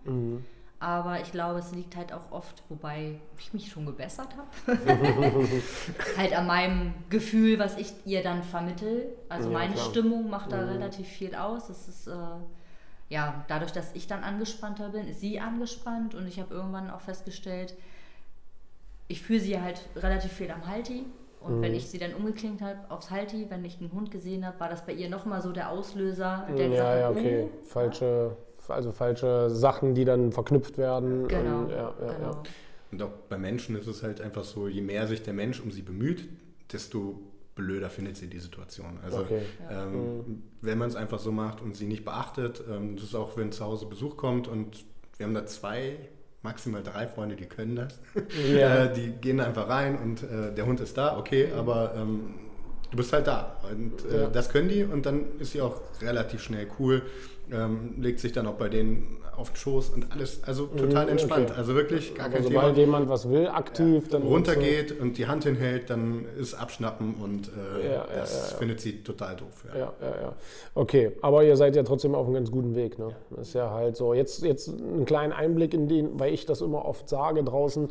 Aber 0.85 1.19
ich 1.19 1.33
glaube, 1.33 1.61
es 1.61 1.73
liegt 1.73 1.97
halt 1.97 2.13
auch 2.13 2.31
oft, 2.31 2.63
wobei 2.69 3.19
ich 3.39 3.55
mich 3.55 3.71
schon 3.71 3.87
gebessert 3.87 4.29
habe, 4.37 4.79
halt 6.19 6.37
an 6.37 6.47
meinem 6.47 6.93
Gefühl, 7.09 7.59
was 7.59 7.79
ich 7.79 7.95
ihr 8.05 8.23
dann 8.23 8.43
vermittel. 8.43 9.07
Also 9.31 9.49
Ja, 9.49 9.59
meine 9.61 9.73
klar. 9.73 9.87
Stimmung 9.87 10.29
macht 10.29 10.53
da 10.53 10.61
relativ 10.61 11.09
viel 11.09 11.35
aus. 11.35 11.71
Es 11.71 11.89
ist 11.89 12.07
äh, 12.07 12.13
ja 13.09 13.47
dadurch, 13.49 13.73
dass 13.73 13.95
ich 13.95 14.07
dann 14.09 14.23
angespannter 14.25 14.91
bin, 14.91 15.09
ist 15.09 15.21
sie 15.21 15.41
angespannt 15.41 16.15
und 16.15 16.27
ich 16.29 16.39
habe 16.39 16.53
irgendwann 16.53 16.91
auch 16.91 17.01
festgestellt, 17.01 17.75
ich 19.09 19.23
fühle 19.23 19.41
sie 19.41 19.59
halt 19.59 19.81
relativ 19.97 20.33
viel 20.33 20.51
am 20.51 20.67
Halti. 20.67 21.07
Und 21.41 21.57
Mhm. 21.59 21.63
wenn 21.63 21.75
ich 21.75 21.89
sie 21.89 21.99
dann 21.99 22.13
umgeklinkt 22.15 22.61
habe 22.61 22.79
aufs 22.91 23.11
Halti, 23.11 23.47
wenn 23.49 23.65
ich 23.65 23.81
einen 23.81 23.93
Hund 23.93 24.11
gesehen 24.11 24.47
habe, 24.47 24.61
war 24.61 24.69
das 24.69 24.85
bei 24.85 24.93
ihr 24.93 25.09
nochmal 25.09 25.41
so 25.41 25.51
der 25.53 25.71
Auslöser, 25.71 26.47
der 26.59 26.69
ja, 26.69 26.71
gesagt 26.71 27.01
ja, 27.01 27.11
okay. 27.11 27.49
oh, 27.51 27.65
Falsche, 27.65 28.37
also 28.71 28.93
falsche 28.93 29.51
Sachen, 29.51 29.95
die 29.95 30.05
dann 30.05 30.33
verknüpft 30.33 30.79
werden. 30.79 31.29
Genau, 31.29 31.61
Und, 31.61 31.71
ja, 31.71 31.77
ja, 31.77 32.13
genau. 32.13 32.31
ja. 32.31 32.43
Und 32.93 33.03
auch 33.03 33.11
bei 33.29 33.39
Menschen 33.39 33.77
ist 33.77 33.87
es 33.87 34.03
halt 34.03 34.21
einfach 34.21 34.45
so, 34.45 34.69
je 34.69 34.81
mehr 34.81 35.07
sich 35.07 35.23
der 35.23 35.35
Mensch 35.35 35.61
um 35.61 35.71
sie 35.71 35.83
bemüht, 35.83 36.29
desto 36.73 37.21
blöder 37.55 37.91
findet 37.91 38.17
sie 38.17 38.29
die 38.29 38.39
Situation. 38.39 38.99
Also 39.05 39.19
Okay. 39.19 39.43
ähm, 39.71 40.43
wenn 40.61 40.79
man 40.79 40.89
es 40.89 40.97
einfach 40.97 41.19
so 41.19 41.33
macht 41.33 41.61
und 41.61 41.77
sie 41.77 41.87
nicht 41.87 42.05
beachtet, 42.05 42.63
ähm, 42.71 42.97
das 42.97 43.07
ist 43.07 43.15
auch, 43.15 43.37
wenn 43.37 43.53
zu 43.53 43.65
Hause 43.65 43.87
Besuch 43.87 44.17
kommt 44.17 44.49
und 44.49 44.85
wir 45.17 45.27
haben 45.27 45.35
da 45.35 45.47
zwei 45.47 45.97
maximal 46.43 46.83
drei 46.83 47.07
Freunde, 47.07 47.37
die 47.37 47.47
können 47.47 47.77
das. 47.77 48.01
Ja. 48.53 48.87
die 48.97 49.11
gehen 49.11 49.41
einfach 49.41 49.69
rein 49.69 49.99
und 49.99 50.23
äh, 50.23 50.55
der 50.55 50.67
Hund 50.67 50.81
ist 50.81 50.97
da, 50.99 51.17
okay, 51.17 51.49
aber 51.57 51.95
ähm, 51.97 52.35
du 52.91 52.97
bist 52.97 53.13
halt 53.13 53.27
da. 53.27 53.57
Und 53.71 54.05
äh, 54.05 54.23
ja. 54.23 54.27
das 54.29 54.51
können 54.51 54.69
die 54.69 54.85
und 54.85 55.07
dann 55.07 55.39
ist 55.39 55.53
sie 55.53 55.63
auch 55.63 55.81
relativ 56.03 56.43
schnell 56.43 56.69
cool. 56.79 57.03
Ähm, 57.53 57.95
legt 57.99 58.21
sich 58.21 58.33
dann 58.33 58.47
auch 58.47 58.55
bei 58.55 58.69
denen 58.69 59.19
auf 59.37 59.51
den 59.51 59.57
Schoß 59.57 59.91
und 59.91 60.13
alles, 60.13 60.43
also 60.45 60.67
total 60.67 61.05
mhm, 61.05 61.13
entspannt. 61.13 61.51
Okay. 61.51 61.59
Also 61.59 61.75
wirklich 61.75 62.15
gar 62.15 62.29
kein 62.29 62.39
also, 62.39 62.49
Thema. 62.49 62.61
Sobald 62.61 62.77
jemand 62.79 63.09
was 63.09 63.29
will, 63.29 63.49
aktiv, 63.49 64.05
ja. 64.05 64.11
dann 64.13 64.23
runtergeht 64.23 64.99
und 64.99 65.19
die 65.19 65.27
Hand 65.27 65.45
hinhält, 65.45 65.91
dann 65.91 66.25
ist 66.39 66.55
Abschnappen 66.55 67.15
und 67.15 67.49
äh, 67.49 67.95
ja, 67.95 68.07
das 68.15 68.53
ja, 68.53 68.57
findet 68.59 68.81
sie 68.81 69.03
total 69.03 69.37
doof. 69.37 69.65
Ja. 69.69 69.79
Ja, 69.79 69.93
ja, 70.01 70.33
Okay, 70.75 71.13
aber 71.21 71.45
ihr 71.45 71.57
seid 71.57 71.77
ja 71.77 71.83
trotzdem 71.83 72.15
auf 72.15 72.27
einem 72.27 72.35
ganz 72.35 72.51
guten 72.51 72.75
Weg. 72.75 72.99
Ne? 72.99 73.15
Das 73.31 73.49
ist 73.49 73.55
ja 73.55 73.71
halt 73.71 73.97
so. 73.97 74.15
Jetzt, 74.15 74.43
jetzt 74.43 74.69
einen 74.69 75.05
kleinen 75.05 75.33
Einblick 75.33 75.75
in 75.75 75.89
den, 75.89 76.19
weil 76.19 76.33
ich 76.33 76.47
das 76.47 76.61
immer 76.61 76.85
oft 76.85 77.09
sage 77.09 77.43
draußen 77.43 77.89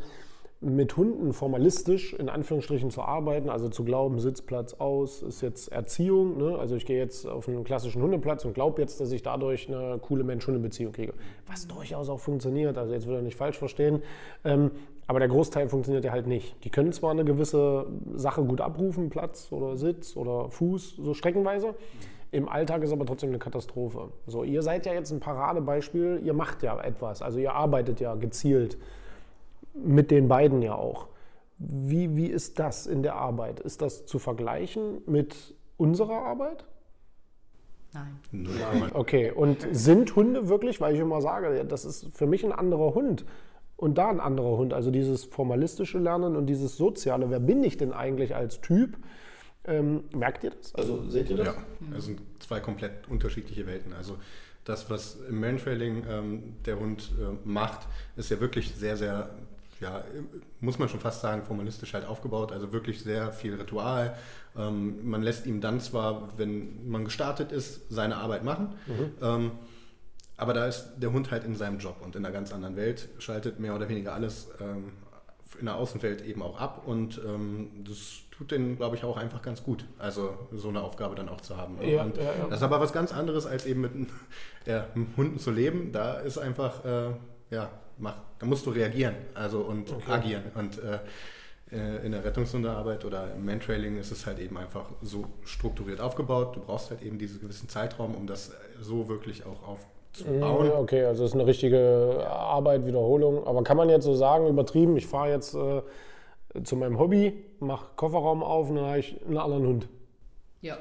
mit 0.64 0.96
Hunden 0.98 1.34
formalistisch 1.34 2.14
in 2.14 2.30
Anführungsstrichen 2.30 2.90
zu 2.90 3.02
arbeiten, 3.02 3.50
also 3.50 3.70
zu 3.70 3.84
glauben, 3.84 4.20
Sitzplatz 4.20 4.76
aus, 4.76 5.22
ist 5.22 5.42
jetzt 5.42 5.72
Erziehung. 5.72 6.38
Ne? 6.38 6.58
Also 6.58 6.76
ich 6.76 6.86
gehe 6.86 6.98
jetzt 6.98 7.28
auf 7.28 7.48
einen 7.48 7.64
klassischen 7.64 8.02
Hundeplatz 8.02 8.46
und 8.46 8.54
glaube 8.54 8.82
jetzt, 8.82 9.00
dass 9.00 9.12
ich 9.12 9.22
dadurch 9.22 9.68
eine 9.68 10.00
coole 10.00 10.24
Mensch-Hunde-Beziehung 10.24 10.94
kriege. 10.94 11.14
Was 11.48 11.68
durchaus 11.68 12.10
auch 12.10 12.20
funktioniert, 12.20 12.78
also 12.78 12.94
jetzt 12.94 13.08
will 13.08 13.16
er 13.16 13.22
nicht 13.22 13.36
falsch 13.36 13.58
verstehen. 13.58 14.02
Ähm, 14.44 14.72
aber 15.06 15.20
der 15.20 15.28
Großteil 15.28 15.68
funktioniert 15.68 16.06
ja 16.06 16.12
halt 16.12 16.28
nicht. 16.28 16.56
Die 16.64 16.70
können 16.70 16.94
zwar 16.94 17.12
eine 17.12 17.26
gewisse 17.26 17.88
Sache 18.16 18.44
gut 18.44 18.62
abrufen, 18.62 19.10
Platz 19.10 19.52
oder 19.52 19.76
Sitz 19.76 20.16
oder 20.16 20.50
Fuß, 20.50 20.96
so 20.98 21.14
streckenweise. 21.14 21.76
Im 22.32 22.50
Alltag 22.50 22.82
ist 22.84 22.92
aber 22.92 23.06
trotzdem 23.06 23.30
eine 23.30 23.38
Katastrophe. 23.38 24.10
So, 24.26 24.44
ihr 24.44 24.64
seid 24.64 24.86
ja 24.86 24.94
jetzt 24.94 25.12
ein 25.12 25.20
Paradebeispiel, 25.20 26.22
ihr 26.24 26.34
macht 26.34 26.64
ja 26.64 26.80
etwas, 26.82 27.22
also 27.22 27.38
ihr 27.38 27.54
arbeitet 27.54 28.00
ja 28.00 28.16
gezielt 28.16 28.78
mit 29.74 30.12
den 30.12 30.28
beiden 30.28 30.62
ja 30.62 30.76
auch. 30.76 31.08
Wie, 31.58 32.16
wie 32.16 32.28
ist 32.28 32.60
das 32.60 32.88
in 32.88 33.04
der 33.04 33.16
Arbeit? 33.16 33.60
Ist 33.60 33.82
das 33.82 34.06
zu 34.06 34.20
vergleichen 34.20 35.02
mit 35.06 35.56
unserer 35.78 36.24
Arbeit? 36.24 36.66
Nein. 37.94 38.20
Nein. 38.32 38.92
Okay, 38.94 39.32
und 39.32 39.68
sind 39.72 40.16
Hunde 40.16 40.50
wirklich, 40.50 40.82
weil 40.82 40.96
ich 40.96 41.00
immer 41.00 41.22
sage, 41.22 41.64
das 41.66 41.86
ist 41.86 42.10
für 42.16 42.26
mich 42.26 42.44
ein 42.44 42.52
anderer 42.52 42.96
Hund 42.96 43.24
und 43.76 43.98
da 43.98 44.10
ein 44.10 44.20
anderer 44.20 44.58
Hund, 44.58 44.74
also 44.74 44.90
dieses 44.90 45.26
formalistische 45.26 46.00
Lernen 46.00 46.36
und 46.36 46.48
dieses 46.48 46.76
soziale, 46.76 47.30
wer 47.30 47.40
bin 47.40 47.64
ich 47.64 47.78
denn 47.78 47.94
eigentlich 47.94 48.36
als 48.36 48.62
Typ? 48.62 48.98
Ähm, 49.66 50.04
merkt 50.14 50.44
ihr 50.44 50.52
das? 50.52 50.74
Also 50.76 51.08
seht 51.10 51.30
ihr 51.30 51.38
das? 51.38 51.48
Ja, 51.48 51.56
das 51.94 52.06
sind 52.06 52.22
zwei 52.40 52.60
komplett 52.60 53.08
unterschiedliche 53.10 53.66
Welten. 53.66 53.94
Also 53.94 54.18
das, 54.66 54.90
was 54.90 55.20
im 55.30 55.40
Mantrailing 55.40 56.04
ähm, 56.10 56.56
der 56.66 56.80
Hund 56.80 57.12
äh, 57.20 57.48
macht, 57.48 57.88
ist 58.16 58.30
ja 58.30 58.40
wirklich 58.40 58.76
sehr, 58.76 58.98
sehr 58.98 59.30
ja, 59.84 60.04
muss 60.60 60.80
man 60.80 60.90
schon 60.90 61.00
fast 61.00 61.22
sagen, 61.22 61.44
formalistisch 61.44 61.94
halt 61.94 62.06
aufgebaut. 62.06 62.52
Also 62.52 62.72
wirklich 62.72 63.04
sehr 63.04 63.32
viel 63.32 63.56
Ritual. 63.56 64.16
Ähm, 64.58 65.08
man 65.08 65.22
lässt 65.22 65.46
ihm 65.46 65.62
dann 65.62 65.80
zwar, 65.80 66.38
wenn 66.38 66.90
man 66.90 67.06
gestartet 67.06 67.52
ist, 67.52 67.90
seine 67.90 68.18
Arbeit 68.18 68.44
machen. 68.44 68.70
Mhm. 68.88 69.12
Ähm, 69.22 69.52
aber 70.38 70.54
da 70.54 70.66
ist 70.66 70.94
der 70.98 71.12
Hund 71.12 71.32
halt 71.32 71.44
in 71.44 71.56
seinem 71.56 71.80
Job 71.80 71.98
und 72.02 72.16
in 72.16 72.26
einer 72.26 72.34
ganz 72.34 72.52
anderen 72.54 72.76
Welt, 72.76 73.10
schaltet 73.20 73.60
mehr 73.60 73.76
oder 73.76 73.88
weniger 73.88 74.14
alles 74.14 74.50
ähm, 74.60 74.94
in 75.60 75.68
der 75.68 75.76
Außenwelt 75.76 76.26
eben 76.26 76.42
auch 76.42 76.60
ab 76.60 76.84
und 76.88 77.22
ähm, 77.24 77.70
das 77.88 78.24
tut 78.32 78.50
denen, 78.50 78.78
glaube 78.78 78.96
ich, 78.96 79.04
auch 79.04 79.16
einfach 79.16 79.44
ganz 79.44 79.64
gut, 79.64 79.86
also 80.00 80.36
so 80.52 80.70
eine 80.70 80.82
Aufgabe 80.82 81.14
dann 81.14 81.30
auch 81.30 81.42
zu 81.42 81.56
haben. 81.56 81.78
Ja, 81.82 81.88
ja, 81.88 82.06
ja. 82.06 82.48
Das 82.50 82.58
ist 82.58 82.64
aber 82.64 82.80
was 82.80 82.92
ganz 82.92 83.14
anderes, 83.14 83.46
als 83.46 83.68
eben 83.68 83.82
mit 83.82 83.92
Hunden 85.18 85.38
zu 85.38 85.52
leben. 85.52 85.92
Da 85.92 86.16
ist 86.16 86.40
einfach, 86.40 86.84
äh, 86.84 87.12
ja, 87.52 87.70
mach, 87.98 88.16
da 88.40 88.46
musst 88.46 88.66
du 88.66 88.72
reagieren 88.72 89.16
also 89.34 89.62
und 89.62 89.92
okay. 89.92 90.12
agieren. 90.12 90.44
Und 90.56 90.78
äh, 90.80 91.00
äh, 91.74 92.06
in 92.06 92.12
der 92.12 92.24
Rettungshundearbeit 92.24 93.04
oder 93.04 93.34
im 93.34 93.46
Mantrailing 93.46 93.98
ist 93.98 94.12
es 94.12 94.26
halt 94.26 94.40
eben 94.40 94.58
einfach 94.58 94.92
so 95.02 95.26
strukturiert 95.44 96.02
aufgebaut. 96.02 96.56
Du 96.56 96.60
brauchst 96.60 96.92
halt 96.92 97.02
eben 97.02 97.18
diesen 97.18 97.40
gewissen 97.40 97.68
Zeitraum, 97.68 98.16
um 98.16 98.28
das 98.28 98.52
so 98.80 99.10
wirklich 99.10 99.44
auch 99.46 99.68
aufzubauen. 99.68 100.72
Okay, 100.72 101.06
also 101.06 101.24
es 101.24 101.32
ist 101.32 101.36
eine 101.36 101.48
richtige 101.48 102.26
Arbeit, 102.30 102.86
Wiederholung. 102.86 103.48
Aber 103.48 103.64
kann 103.64 103.78
man 103.78 103.90
jetzt 103.90 104.06
so 104.06 104.14
sagen, 104.14 104.48
übertrieben, 104.48 104.96
ich 104.98 105.08
fahre 105.08 105.32
jetzt 105.32 105.56
äh, 105.56 105.82
zu 106.64 106.76
meinem 106.76 107.00
Hobby, 107.00 107.34
mache 107.60 107.88
Kofferraum 107.96 108.44
auf 108.44 108.70
und 108.70 108.76
dann 108.76 108.86
habe 108.86 109.00
ich 109.00 109.20
einen 109.26 109.38
anderen 109.38 109.66
Hund. 109.66 109.88
Ja. 110.62 110.78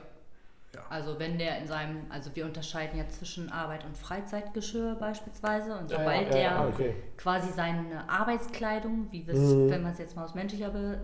Ja. 0.74 0.80
Also 0.88 1.18
wenn 1.18 1.38
der 1.38 1.58
in 1.58 1.66
seinem, 1.66 2.06
also 2.08 2.34
wir 2.34 2.46
unterscheiden 2.46 2.98
ja 2.98 3.06
zwischen 3.08 3.52
Arbeit 3.52 3.84
und 3.84 3.96
Freizeitgeschirr 3.96 4.94
beispielsweise 4.94 5.76
und 5.76 5.90
sobald 5.90 6.32
ja, 6.34 6.40
ja, 6.40 6.64
der 6.64 6.68
okay. 6.68 6.94
quasi 7.18 7.52
seine 7.52 8.08
Arbeitskleidung, 8.08 9.08
wie 9.10 9.20
mhm. 9.20 9.70
wenn 9.70 9.82
man 9.82 9.92
es 9.92 9.98
jetzt 9.98 10.16
mal 10.16 10.24
aus 10.24 10.34
menschlicher 10.34 10.70
Be 10.70 10.98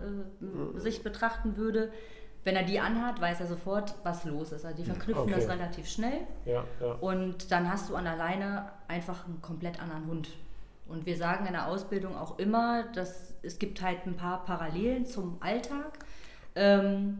äh, 0.75 0.79
Sicht 0.79 1.03
betrachten 1.03 1.55
würde, 1.55 1.91
wenn 2.43 2.55
er 2.55 2.63
die 2.63 2.79
anhat, 2.79 3.21
weiß 3.21 3.41
er 3.41 3.47
sofort, 3.47 3.93
was 4.03 4.23
los 4.23 4.51
ist. 4.53 4.65
Also 4.65 4.77
die 4.77 4.85
verknüpfen 4.85 5.23
okay. 5.23 5.35
das 5.35 5.49
relativ 5.49 5.87
schnell 5.87 6.25
und 7.01 7.51
dann 7.51 7.71
hast 7.71 7.89
du 7.89 7.95
an 7.95 8.05
der 8.05 8.15
Leine 8.15 8.71
einfach 8.87 9.27
einen 9.27 9.41
komplett 9.41 9.79
anderen 9.79 10.07
Hund. 10.07 10.29
Und 10.87 11.05
wir 11.05 11.15
sagen 11.15 11.45
in 11.45 11.53
der 11.53 11.67
Ausbildung 11.67 12.17
auch 12.17 12.39
immer, 12.39 12.83
dass 12.95 13.35
es 13.43 13.59
gibt 13.59 13.83
halt 13.83 14.07
ein 14.07 14.15
paar 14.15 14.43
Parallelen 14.43 15.05
zum 15.05 15.37
Alltag. 15.41 15.99
Ähm, 16.55 17.19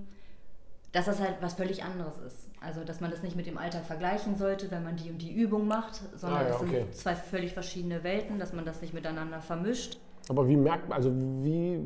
dass 0.91 1.06
das 1.06 1.19
halt 1.19 1.36
was 1.41 1.54
völlig 1.54 1.84
anderes 1.84 2.17
ist. 2.25 2.49
Also, 2.62 2.84
dass 2.84 2.99
man 2.99 3.12
das 3.12 3.23
nicht 3.23 3.36
mit 3.36 3.47
dem 3.47 3.58
Alltag 3.58 3.86
vergleichen 3.86 4.36
sollte, 4.36 4.69
wenn 4.71 4.84
man 4.84 4.97
die 4.97 5.10
und 5.10 5.21
die 5.21 5.32
Übung 5.32 5.67
macht, 5.67 6.02
sondern 6.17 6.45
ah, 6.45 6.49
ja, 6.49 6.56
okay. 6.56 6.80
sind 6.82 6.95
zwei 6.95 7.15
völlig 7.15 7.54
verschiedene 7.54 8.04
Welten, 8.04 8.39
dass 8.39 8.54
man 8.54 8.65
das 8.65 8.82
nicht 8.82 8.93
miteinander 8.93 9.39
vermischt. 9.39 9.97
Aber 10.28 10.47
wie 10.47 10.58
merkt 10.58 10.89
man, 10.89 10.97
also 10.97 11.12
wie 11.12 11.80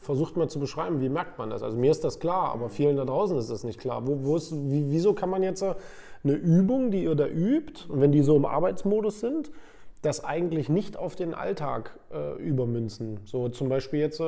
versucht 0.00 0.36
man 0.36 0.48
zu 0.48 0.58
beschreiben, 0.58 1.00
wie 1.00 1.08
merkt 1.08 1.38
man 1.38 1.50
das? 1.50 1.62
Also 1.62 1.76
mir 1.76 1.90
ist 1.90 2.02
das 2.02 2.18
klar, 2.18 2.52
aber 2.52 2.70
vielen 2.70 2.96
da 2.96 3.04
draußen 3.04 3.36
ist 3.38 3.50
das 3.50 3.64
nicht 3.64 3.78
klar. 3.78 4.06
Wo, 4.06 4.24
wo 4.24 4.36
ist, 4.36 4.52
wie, 4.52 4.90
wieso 4.90 5.12
kann 5.12 5.30
man 5.30 5.42
jetzt 5.42 5.62
eine 5.62 6.32
Übung, 6.32 6.90
die 6.90 7.04
ihr 7.04 7.14
da 7.14 7.26
übt, 7.26 7.84
wenn 7.88 8.10
die 8.10 8.22
so 8.22 8.36
im 8.36 8.46
Arbeitsmodus 8.46 9.20
sind, 9.20 9.50
das 10.02 10.24
eigentlich 10.24 10.68
nicht 10.68 10.96
auf 10.96 11.16
den 11.16 11.34
Alltag 11.34 11.98
äh, 12.12 12.40
übermünzen. 12.40 13.18
So 13.24 13.48
zum 13.48 13.68
Beispiel 13.68 13.98
jetzt 14.00 14.20
äh, 14.20 14.24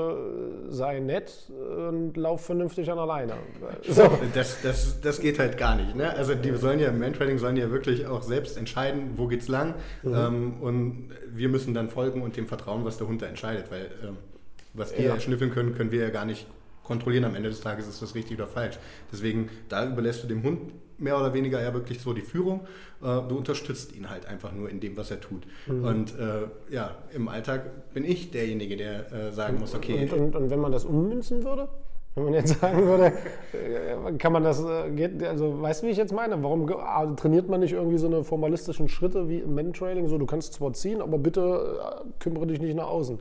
sei 0.68 0.98
nett 0.98 1.50
und 1.50 2.16
lauf 2.16 2.44
vernünftig 2.44 2.90
an 2.90 2.96
der 2.96 3.06
Leine. 3.06 3.34
So. 3.88 4.10
Das, 4.34 4.62
das, 4.62 5.00
das 5.00 5.20
geht 5.20 5.38
halt 5.38 5.56
gar 5.56 5.76
nicht. 5.76 5.94
Ne? 5.94 6.10
Also 6.10 6.34
die 6.34 6.52
sollen 6.56 6.80
ja 6.80 6.88
im 6.88 6.98
Mantraining 6.98 7.38
sollen 7.38 7.56
ja 7.56 7.70
wirklich 7.70 8.06
auch 8.06 8.22
selbst 8.22 8.56
entscheiden, 8.56 9.12
wo 9.16 9.26
geht's 9.26 9.48
lang. 9.48 9.74
Mhm. 10.02 10.14
Ähm, 10.14 10.54
und 10.60 11.08
wir 11.28 11.48
müssen 11.48 11.74
dann 11.74 11.88
folgen 11.88 12.22
und 12.22 12.36
dem 12.36 12.46
vertrauen, 12.46 12.84
was 12.84 12.98
der 12.98 13.06
Hund 13.06 13.22
da 13.22 13.26
entscheidet. 13.26 13.70
Weil 13.70 13.90
ähm, 14.04 14.16
was 14.74 14.92
die 14.94 15.02
ja. 15.02 15.18
schnüffeln 15.18 15.50
können, 15.50 15.74
können 15.74 15.90
wir 15.90 16.00
ja 16.00 16.10
gar 16.10 16.24
nicht 16.24 16.46
kontrollieren. 16.90 17.24
Am 17.24 17.36
Ende 17.36 17.48
des 17.48 17.60
Tages 17.60 17.86
ist 17.86 18.02
das 18.02 18.16
richtig 18.16 18.36
oder 18.36 18.48
falsch. 18.48 18.78
Deswegen, 19.12 19.48
da 19.68 19.86
überlässt 19.86 20.24
du 20.24 20.26
dem 20.26 20.42
Hund 20.42 20.72
mehr 20.98 21.16
oder 21.16 21.32
weniger 21.32 21.62
ja 21.62 21.72
wirklich 21.72 22.00
so 22.00 22.12
die 22.12 22.20
Führung. 22.20 22.62
Äh, 23.00 23.22
du 23.28 23.36
unterstützt 23.36 23.94
ihn 23.94 24.10
halt 24.10 24.26
einfach 24.26 24.52
nur 24.52 24.68
in 24.68 24.80
dem, 24.80 24.96
was 24.96 25.10
er 25.12 25.20
tut. 25.20 25.46
Mhm. 25.68 25.84
Und 25.84 26.18
äh, 26.18 26.74
ja, 26.74 26.96
im 27.14 27.28
Alltag 27.28 27.94
bin 27.94 28.04
ich 28.04 28.32
derjenige, 28.32 28.76
der 28.76 29.12
äh, 29.12 29.32
sagen 29.32 29.60
muss, 29.60 29.74
okay. 29.74 30.02
Und, 30.02 30.12
und, 30.12 30.36
und, 30.36 30.50
wenn 30.50 30.58
man 30.58 30.72
das 30.72 30.84
ummünzen 30.84 31.44
würde? 31.44 31.68
Wenn 32.16 32.24
man 32.24 32.34
jetzt 32.34 32.60
sagen 32.60 32.84
würde, 32.84 33.12
äh, 33.52 34.12
kann 34.18 34.32
man 34.32 34.42
das, 34.42 34.64
äh, 34.64 34.90
geht, 34.90 35.22
also 35.22 35.62
weißt 35.62 35.82
du, 35.82 35.86
wie 35.86 35.92
ich 35.92 35.96
jetzt 35.96 36.12
meine? 36.12 36.42
Warum 36.42 36.68
also 36.72 37.14
trainiert 37.14 37.48
man 37.48 37.60
nicht 37.60 37.72
irgendwie 37.72 37.98
so 37.98 38.08
eine 38.08 38.24
formalistischen 38.24 38.88
Schritte 38.88 39.28
wie 39.28 39.38
im 39.38 39.54
Men-Trailing? 39.54 40.08
So, 40.08 40.18
du 40.18 40.26
kannst 40.26 40.54
zwar 40.54 40.72
ziehen, 40.72 41.00
aber 41.00 41.18
bitte 41.18 41.78
kümmere 42.18 42.48
dich 42.48 42.60
nicht 42.60 42.74
nach 42.74 42.88
außen. 42.88 43.20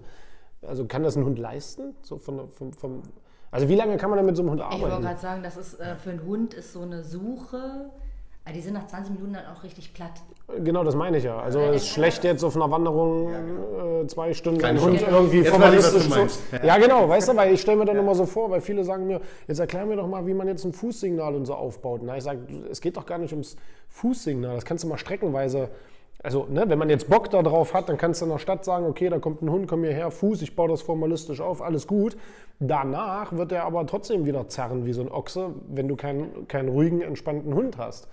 Also 0.64 0.86
kann 0.86 1.04
das 1.04 1.16
ein 1.16 1.24
Hund 1.24 1.38
leisten? 1.38 1.94
So 2.02 2.18
von, 2.18 2.50
vom, 2.50 2.74
vom 2.74 3.04
also 3.52 3.68
wie 3.68 3.76
lange 3.76 3.98
kann 3.98 4.10
man 4.10 4.18
denn 4.18 4.26
mit 4.26 4.36
so 4.36 4.44
einem 4.44 4.52
Hund 4.52 4.62
arbeiten? 4.62 4.82
Ich 4.84 4.90
wollte 4.90 5.02
gerade 5.02 5.20
sagen, 5.20 5.44
das 5.44 5.58
ist 5.58 5.80
äh, 5.80 5.96
für 5.96 6.12
einen 6.12 6.24
Hund 6.26 6.54
ist 6.54 6.74
so 6.74 6.82
eine 6.82 7.04
Suche. 7.04 7.90
Äh, 8.46 8.54
die 8.54 8.62
sind 8.62 8.74
nach 8.74 8.86
20 8.86 9.14
Minuten 9.14 9.34
dann 9.34 9.46
auch 9.48 9.64
richtig 9.64 9.94
platt. 9.94 10.12
Genau, 10.64 10.84
das 10.84 10.96
meine 10.96 11.18
ich 11.18 11.24
ja. 11.24 11.40
Also 11.40 11.60
es 11.60 11.84
ist 11.84 11.90
schlecht 11.90 12.24
jetzt 12.24 12.44
auf 12.44 12.56
einer 12.56 12.70
Wanderung 12.72 13.32
ja, 13.32 13.40
genau. 13.40 14.02
äh, 14.02 14.08
zwei 14.08 14.34
Stunden 14.34 14.64
einen 14.64 14.82
Hund 14.82 15.02
irgendwie 15.02 15.44
formalistisch 15.44 16.10
zu. 16.10 16.20
Ja. 16.52 16.66
ja, 16.66 16.78
genau, 16.78 17.08
weißt 17.08 17.30
du, 17.30 17.36
weil 17.36 17.54
ich 17.54 17.62
stelle 17.62 17.78
mir 17.78 17.86
dann 17.86 17.96
ja. 17.96 18.02
immer 18.02 18.16
so 18.16 18.26
vor, 18.26 18.50
weil 18.50 18.62
viele 18.62 18.84
sagen 18.84 19.08
mir, 19.08 19.22
jetzt 19.48 19.60
erklär 19.60 19.86
mir 19.86 19.96
doch 19.96 20.08
mal, 20.08 20.26
wie 20.26 20.34
man 20.34 20.48
jetzt 20.48 20.66
ein 20.66 20.74
Fußsignal 20.74 21.36
und 21.36 21.46
so 21.46 21.54
aufbaut. 21.54 22.02
Na, 22.04 22.18
ich 22.18 22.24
sage, 22.24 22.40
es 22.70 22.82
geht 22.82 22.98
doch 22.98 23.06
gar 23.06 23.18
nicht 23.18 23.32
ums 23.32 23.56
Fußsignal. 23.90 24.56
Das 24.56 24.66
kannst 24.66 24.84
du 24.84 24.88
mal 24.88 24.98
streckenweise 24.98 25.70
also, 26.22 26.48
ne, 26.50 26.66
wenn 26.68 26.78
man 26.78 26.90
jetzt 26.90 27.10
Bock 27.10 27.30
darauf 27.30 27.74
hat, 27.74 27.88
dann 27.88 27.98
kannst 27.98 28.20
du 28.20 28.26
in 28.26 28.32
der 28.32 28.40
Stadt 28.40 28.66
sagen, 28.66 28.86
okay, 28.86 29.10
da 29.10 29.20
kommt 29.20 29.42
ein 29.42 29.50
Hund, 29.50 29.68
komm 29.68 29.84
hierher, 29.84 30.12
Fuß, 30.12 30.42
ich 30.42 30.54
baue 30.54 30.68
das 30.68 30.82
formalistisch 30.82 31.40
auf, 31.40 31.62
alles 31.62 31.88
gut. 31.88 32.18
Danach 32.60 33.32
wird 33.32 33.54
er 33.54 33.64
aber 33.64 33.88
trotzdem 33.88 34.26
wieder 34.26 34.50
zerren 34.50 34.86
wie 34.86 34.92
so 34.92 35.02
ein 35.02 35.10
Ochse, 35.10 35.52
wenn 35.70 35.88
du 35.88 35.96
keinen, 35.96 36.46
keinen 36.50 36.68
ruhigen, 36.68 37.02
entspannten 37.02 37.54
Hund 37.54 37.78
hast. 37.78 38.10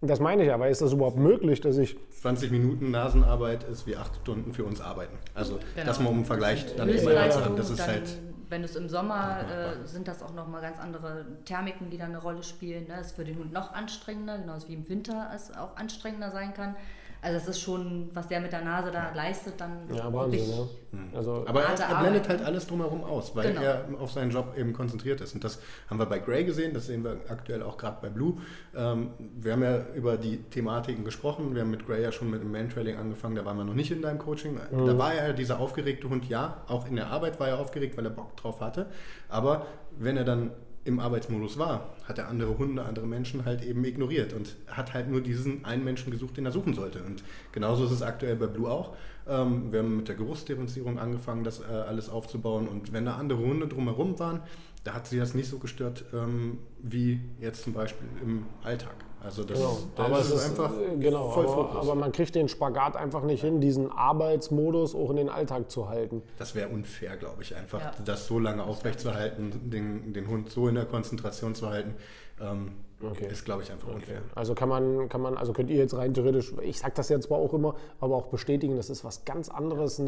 Und 0.00 0.08
das 0.08 0.20
meine 0.20 0.44
ich 0.44 0.52
aber, 0.52 0.68
ist 0.68 0.80
das 0.80 0.92
überhaupt 0.92 1.18
möglich, 1.18 1.60
dass 1.60 1.76
ich... 1.76 1.96
20 2.22 2.52
Minuten 2.52 2.92
Nasenarbeit 2.92 3.64
ist 3.64 3.86
wie 3.86 3.96
acht 3.96 4.14
Stunden 4.22 4.52
für 4.52 4.64
uns 4.64 4.80
arbeiten. 4.80 5.18
Also, 5.34 5.58
genau. 5.74 5.86
dass 5.86 5.98
man 5.98 6.08
um 6.08 6.14
einen 6.18 6.24
Vergleich 6.24 6.74
dann 6.76 6.88
immer 6.88 7.20
haben, 7.20 7.56
das 7.56 7.70
ist 7.70 7.80
dann, 7.80 7.88
halt... 7.88 8.18
Wenn 8.48 8.62
du 8.62 8.66
es 8.66 8.76
im 8.76 8.88
Sommer, 8.88 9.40
äh, 9.40 9.86
sind 9.86 10.08
das 10.08 10.22
auch 10.22 10.32
nochmal 10.34 10.62
ganz 10.62 10.78
andere 10.78 11.26
Thermiken, 11.44 11.90
die 11.90 11.98
da 11.98 12.04
eine 12.04 12.18
Rolle 12.18 12.42
spielen. 12.42 12.86
Ne? 12.88 12.94
Das 12.96 13.08
ist 13.08 13.16
für 13.16 13.24
den 13.24 13.38
Hund 13.38 13.52
noch 13.52 13.72
anstrengender, 13.72 14.38
genauso 14.38 14.68
wie 14.68 14.74
im 14.74 14.88
Winter 14.88 15.30
es 15.34 15.54
auch 15.56 15.76
anstrengender 15.76 16.30
sein 16.30 16.54
kann. 16.54 16.74
Also 17.22 17.38
das 17.38 17.48
ist 17.48 17.60
schon, 17.60 18.08
was 18.14 18.28
der 18.28 18.40
mit 18.40 18.50
der 18.52 18.62
Nase 18.62 18.90
da 18.90 19.12
leistet, 19.14 19.54
dann 19.60 19.72
Ja, 19.94 20.12
Wahnsinn, 20.12 20.40
ja. 20.50 20.98
Also, 21.16 21.44
Aber 21.46 21.62
er, 21.62 21.78
er 21.78 22.00
blendet 22.00 22.22
ne? 22.24 22.28
halt 22.30 22.42
alles 22.44 22.66
drumherum 22.66 23.04
aus, 23.04 23.36
weil 23.36 23.48
Genau. 23.48 23.60
er 23.62 23.84
auf 23.98 24.10
seinen 24.12 24.30
Job 24.30 24.56
eben 24.56 24.72
konzentriert 24.72 25.20
ist. 25.20 25.34
Und 25.34 25.44
das 25.44 25.60
haben 25.88 25.98
wir 25.98 26.06
bei 26.06 26.18
Gray 26.18 26.44
gesehen, 26.44 26.72
das 26.72 26.86
sehen 26.86 27.04
wir 27.04 27.18
aktuell 27.28 27.62
auch 27.62 27.76
gerade 27.76 27.98
bei 28.00 28.08
Blue. 28.08 28.38
Ähm, 28.74 29.10
wir 29.36 29.52
haben 29.52 29.62
ja 29.62 29.84
über 29.94 30.16
die 30.16 30.38
Thematiken 30.44 31.04
gesprochen. 31.04 31.54
Wir 31.54 31.62
haben 31.62 31.70
mit 31.70 31.86
Gray 31.86 32.02
ja 32.02 32.10
schon 32.10 32.30
mit 32.30 32.42
dem 32.42 32.50
Mantrailing 32.52 32.96
angefangen, 32.96 33.34
da 33.36 33.44
waren 33.44 33.58
wir 33.58 33.64
noch 33.64 33.74
nicht 33.74 33.90
in 33.90 34.00
deinem 34.02 34.18
Coaching. 34.18 34.58
Da 34.70 34.98
war 34.98 35.12
er 35.14 35.32
dieser 35.34 35.60
aufgeregte 35.60 36.08
Hund, 36.08 36.26
ja. 36.28 36.62
Auch 36.68 36.86
in 36.88 36.96
der 36.96 37.08
Arbeit 37.08 37.38
war 37.38 37.48
er 37.48 37.58
aufgeregt, 37.58 37.96
weil 37.98 38.06
er 38.06 38.10
Bock 38.10 38.36
drauf 38.36 38.60
hatte. 38.60 38.86
Aber 39.28 39.66
wenn 39.98 40.16
er 40.16 40.24
dann 40.24 40.52
im 40.90 41.00
Arbeitsmodus 41.00 41.58
war, 41.58 41.94
hat 42.04 42.18
er 42.18 42.28
andere 42.28 42.58
Hunde, 42.58 42.84
andere 42.84 43.06
Menschen 43.06 43.44
halt 43.44 43.64
eben 43.64 43.84
ignoriert 43.84 44.32
und 44.32 44.56
hat 44.66 44.92
halt 44.92 45.08
nur 45.08 45.20
diesen 45.20 45.64
einen 45.64 45.84
Menschen 45.84 46.10
gesucht, 46.10 46.36
den 46.36 46.44
er 46.44 46.52
suchen 46.52 46.74
sollte. 46.74 47.02
Und 47.02 47.22
genauso 47.52 47.84
ist 47.84 47.92
es 47.92 48.02
aktuell 48.02 48.36
bei 48.36 48.46
Blue 48.46 48.70
auch. 48.70 48.96
Ähm, 49.28 49.72
wir 49.72 49.80
haben 49.80 49.96
mit 49.96 50.08
der 50.08 50.16
Geruchsdifferenzierung 50.16 50.98
angefangen, 50.98 51.44
das 51.44 51.60
äh, 51.60 51.64
alles 51.64 52.08
aufzubauen. 52.08 52.68
Und 52.68 52.92
wenn 52.92 53.04
da 53.04 53.16
andere 53.16 53.38
Hunde 53.38 53.68
drumherum 53.68 54.18
waren, 54.18 54.40
da 54.84 54.94
hat 54.94 55.06
sie 55.06 55.18
das 55.18 55.34
nicht 55.34 55.48
so 55.48 55.58
gestört 55.58 56.04
ähm, 56.12 56.58
wie 56.82 57.20
jetzt 57.40 57.62
zum 57.62 57.72
Beispiel 57.72 58.08
im 58.22 58.46
Alltag. 58.62 58.94
Also 59.22 59.44
das, 59.44 59.58
Genau, 59.58 59.78
da 59.96 60.04
aber 60.04 60.18
ist 60.20 60.30
es 60.30 60.34
ist, 60.46 60.50
einfach 60.50 60.72
äh, 60.80 60.96
genau, 60.96 61.30
voll 61.30 61.44
aber, 61.46 61.52
Fokus. 61.68 61.76
aber 61.88 61.94
man 61.94 62.10
kriegt 62.12 62.34
den 62.34 62.48
Spagat 62.48 62.96
einfach 62.96 63.22
nicht 63.22 63.42
hin, 63.42 63.60
diesen 63.60 63.90
Arbeitsmodus 63.90 64.94
auch 64.94 65.10
in 65.10 65.16
den 65.16 65.28
Alltag 65.28 65.70
zu 65.70 65.88
halten. 65.88 66.22
Das 66.38 66.54
wäre 66.54 66.68
unfair, 66.68 67.16
glaube 67.16 67.42
ich, 67.42 67.54
einfach, 67.54 67.80
Ja. 67.80 67.92
das 68.04 68.26
so 68.26 68.38
lange 68.38 68.64
aufrechtzuerhalten, 68.64 69.70
den, 69.70 70.12
den 70.14 70.26
Hund 70.28 70.48
so 70.50 70.68
in 70.68 70.74
der 70.74 70.86
Konzentration 70.86 71.54
zu 71.54 71.68
halten, 71.68 71.94
ähm, 72.40 72.72
Okay. 73.02 73.28
ist, 73.30 73.46
glaube 73.46 73.62
ich, 73.62 73.72
einfach 73.72 73.88
unfair. 73.88 74.20
Also 74.34 74.54
kann 74.54 74.68
man, 74.68 75.08
kann 75.08 75.22
man, 75.22 75.38
also 75.38 75.54
könnt 75.54 75.70
ihr 75.70 75.76
jetzt 75.78 75.96
rein 75.96 76.12
theoretisch, 76.12 76.52
ich 76.62 76.78
sage 76.80 76.92
das 76.96 77.08
jetzt 77.08 77.28
zwar 77.28 77.38
auch 77.38 77.54
immer, 77.54 77.74
aber 77.98 78.14
auch 78.14 78.26
bestätigen, 78.26 78.76
das 78.76 78.90
ist 78.90 79.04
was 79.04 79.24
ganz 79.24 79.48
anderes, 79.48 80.02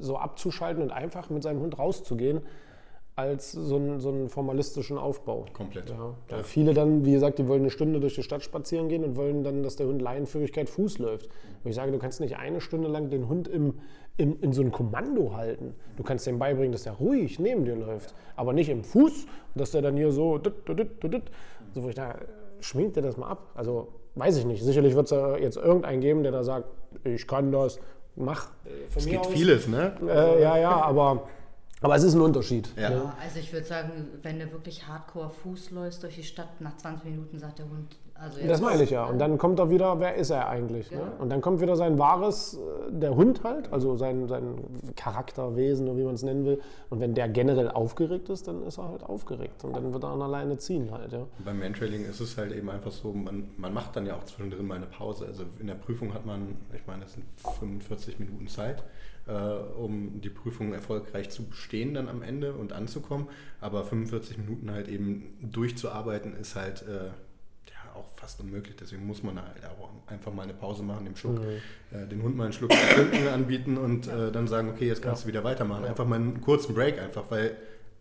so 0.00 0.16
abzuschalten 0.16 0.82
und 0.82 0.90
einfach 0.90 1.28
mit 1.28 1.42
seinem 1.42 1.60
Hund 1.60 1.78
rauszugehen, 1.78 2.40
als 3.16 3.52
so, 3.52 3.76
einen, 3.76 4.00
so 4.00 4.08
einen 4.08 4.28
formalistischen 4.28 4.98
Aufbau. 4.98 5.46
Komplett. 5.52 5.90
Ja, 5.90 6.14
da 6.28 6.42
viele 6.42 6.74
dann, 6.74 7.04
wie 7.04 7.12
gesagt, 7.12 7.38
die 7.38 7.46
wollen 7.46 7.60
eine 7.60 7.70
Stunde 7.70 8.00
durch 8.00 8.16
die 8.16 8.24
Stadt 8.24 8.42
spazieren 8.42 8.88
gehen 8.88 9.04
und 9.04 9.16
wollen 9.16 9.44
dann, 9.44 9.62
dass 9.62 9.76
der 9.76 9.86
Hund 9.86 10.02
Leinenführigkeit 10.02 10.68
Fuß 10.68 10.98
läuft. 10.98 11.26
Und 11.62 11.70
ich 11.70 11.76
sage, 11.76 11.92
du 11.92 11.98
kannst 11.98 12.20
nicht 12.20 12.36
eine 12.36 12.60
Stunde 12.60 12.88
lang 12.88 13.10
den 13.10 13.28
Hund 13.28 13.46
im, 13.46 13.74
im, 14.16 14.40
in 14.40 14.52
so 14.52 14.62
ein 14.62 14.72
Kommando 14.72 15.34
halten. 15.36 15.74
Du 15.96 16.02
kannst 16.02 16.26
dem 16.26 16.40
beibringen, 16.40 16.72
dass 16.72 16.86
er 16.86 16.94
ruhig 16.94 17.38
neben 17.38 17.64
dir 17.64 17.76
läuft, 17.76 18.14
aber 18.34 18.52
nicht 18.52 18.68
im 18.68 18.82
Fuß, 18.82 19.26
dass 19.54 19.70
der 19.70 19.82
dann 19.82 19.96
hier 19.96 20.10
so, 20.10 20.38
dit, 20.38 20.54
dit, 20.68 21.02
dit, 21.04 21.22
so 21.72 21.84
wo 21.84 21.88
ich 21.88 21.94
da, 21.94 22.16
schminkt 22.60 22.96
der 22.96 23.04
das 23.04 23.16
mal 23.16 23.28
ab? 23.28 23.52
Also, 23.54 23.88
weiß 24.16 24.38
ich 24.38 24.44
nicht. 24.44 24.64
Sicherlich 24.64 24.96
wird 24.96 25.04
es 25.04 25.10
da 25.10 25.36
jetzt 25.36 25.56
irgendeinen 25.56 26.00
geben, 26.00 26.24
der 26.24 26.32
da 26.32 26.42
sagt, 26.42 26.68
ich 27.04 27.28
kann 27.28 27.52
das, 27.52 27.78
mach. 28.16 28.50
Von 28.88 29.02
Es 29.02 29.06
gibt 29.06 29.26
aus. 29.26 29.32
vieles, 29.32 29.68
ne? 29.68 29.92
Äh, 30.02 30.42
ja, 30.42 30.58
ja, 30.58 30.70
aber, 30.82 31.28
aber 31.84 31.96
es 31.96 32.02
ist 32.02 32.14
ein 32.14 32.22
Unterschied. 32.22 32.68
Ja. 32.76 32.88
ne? 32.88 32.96
Ja, 32.96 33.16
also 33.22 33.38
ich 33.38 33.52
würde 33.52 33.66
sagen, 33.66 33.90
wenn 34.22 34.38
du 34.38 34.50
wirklich 34.52 34.88
hardcore 34.88 35.28
Fuß 35.28 35.70
läufst 35.70 36.02
durch 36.02 36.14
die 36.14 36.22
Stadt, 36.22 36.60
nach 36.60 36.76
20 36.78 37.04
Minuten 37.04 37.38
sagt 37.38 37.58
der 37.58 37.66
Hund, 37.66 37.96
also 38.14 38.38
jetzt 38.38 38.48
Das 38.48 38.60
meine 38.62 38.82
ich 38.82 38.90
ja. 38.90 39.04
Und 39.04 39.18
dann 39.18 39.36
kommt 39.36 39.58
er 39.58 39.68
wieder, 39.70 40.00
wer 40.00 40.14
ist 40.14 40.30
er 40.30 40.48
eigentlich? 40.48 40.90
Ne? 40.90 41.00
Und 41.18 41.28
dann 41.28 41.42
kommt 41.42 41.60
wieder 41.60 41.76
sein 41.76 41.98
wahres, 41.98 42.54
äh, 42.54 42.92
der 42.92 43.14
Hund 43.14 43.42
halt, 43.44 43.70
also 43.70 43.96
sein, 43.96 44.28
sein 44.28 44.54
Charakterwesen 44.96 45.86
oder 45.88 45.98
wie 45.98 46.04
man 46.04 46.14
es 46.14 46.22
nennen 46.22 46.46
will. 46.46 46.60
Und 46.88 47.00
wenn 47.00 47.14
der 47.14 47.28
generell 47.28 47.68
aufgeregt 47.68 48.30
ist, 48.30 48.48
dann 48.48 48.62
ist 48.62 48.78
er 48.78 48.88
halt 48.88 49.02
aufgeregt. 49.02 49.62
Und 49.64 49.76
dann 49.76 49.92
wird 49.92 50.04
er 50.04 50.10
an 50.10 50.22
alleine 50.22 50.56
ziehen 50.56 50.90
halt, 50.90 51.12
ja. 51.12 51.26
Beim 51.44 51.58
Mantrailing 51.58 52.06
ist 52.06 52.20
es 52.20 52.38
halt 52.38 52.52
eben 52.52 52.70
einfach 52.70 52.92
so, 52.92 53.12
man, 53.12 53.48
man 53.58 53.74
macht 53.74 53.94
dann 53.94 54.06
ja 54.06 54.16
auch 54.16 54.24
zwischendrin 54.24 54.66
mal 54.66 54.76
eine 54.76 54.86
Pause. 54.86 55.26
Also 55.26 55.44
in 55.60 55.66
der 55.66 55.74
Prüfung 55.74 56.14
hat 56.14 56.24
man, 56.24 56.56
ich 56.74 56.86
meine, 56.86 57.02
das 57.02 57.12
sind 57.12 57.24
45 57.58 58.20
Minuten 58.20 58.48
Zeit, 58.48 58.84
äh, 59.26 59.32
um 59.32 60.20
die 60.20 60.30
Prüfung 60.30 60.72
erfolgreich 60.72 61.30
zu 61.30 61.44
bestehen 61.44 61.94
dann 61.94 62.08
am 62.08 62.22
Ende 62.22 62.54
und 62.54 62.72
anzukommen. 62.72 63.28
Aber 63.60 63.84
45 63.84 64.38
Minuten 64.38 64.70
halt 64.70 64.88
eben 64.88 65.38
durchzuarbeiten 65.40 66.36
ist 66.36 66.56
halt 66.56 66.82
äh, 66.82 67.06
ja, 67.06 67.94
auch 67.94 68.08
fast 68.16 68.40
unmöglich. 68.40 68.76
Deswegen 68.76 69.06
muss 69.06 69.22
man 69.22 69.40
halt 69.40 69.64
auch 69.64 69.90
einfach 70.06 70.32
mal 70.32 70.42
eine 70.42 70.54
Pause 70.54 70.82
machen, 70.82 71.04
dem 71.04 71.16
Schluck, 71.16 71.40
äh, 71.92 72.06
den 72.06 72.22
Hund 72.22 72.36
mal 72.36 72.44
einen 72.44 72.52
Schluck 72.52 72.70
trinken 72.70 73.28
anbieten 73.28 73.78
und 73.78 74.08
äh, 74.08 74.30
dann 74.30 74.46
sagen, 74.46 74.68
okay, 74.68 74.86
jetzt 74.86 75.02
kannst 75.02 75.24
du 75.24 75.28
wieder 75.28 75.44
weitermachen. 75.44 75.84
Einfach 75.84 76.06
mal 76.06 76.16
einen 76.16 76.40
kurzen 76.40 76.74
Break 76.74 77.00
einfach, 77.00 77.30
weil 77.30 77.56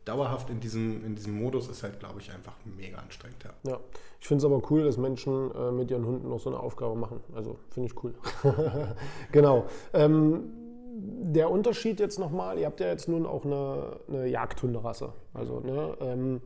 dauerhaft 0.05 0.49
in 0.49 0.59
diesem, 0.59 1.05
in 1.05 1.15
diesem 1.15 1.39
Modus 1.39 1.69
ist 1.69 1.83
halt, 1.83 1.99
glaube 1.99 2.19
ich, 2.19 2.31
einfach 2.31 2.53
mega 2.65 2.97
anstrengend. 2.97 3.43
Ja. 3.43 3.71
ja. 3.71 3.79
Ich 4.19 4.27
finde 4.27 4.39
es 4.39 4.45
aber 4.45 4.61
cool, 4.69 4.83
dass 4.83 4.97
Menschen 4.97 5.51
äh, 5.53 5.71
mit 5.71 5.91
ihren 5.91 6.05
Hunden 6.05 6.29
noch 6.29 6.39
so 6.39 6.49
eine 6.49 6.59
Aufgabe 6.59 6.95
machen. 6.95 7.21
Also 7.35 7.57
finde 7.69 7.89
ich 7.89 8.03
cool. 8.03 8.13
genau. 9.31 9.67
Ähm, 9.93 10.62
der 11.05 11.51
Unterschied 11.51 11.99
jetzt 11.99 12.19
nochmal, 12.19 12.57
ihr 12.57 12.65
habt 12.65 12.79
ja 12.79 12.87
jetzt 12.87 13.09
nun 13.09 13.25
auch 13.25 13.45
eine, 13.45 13.99
eine 14.07 14.27
Jagdhunderasse. 14.27 15.13
Also, 15.33 15.59
ne, 15.59 15.97
ähm, 16.01 16.41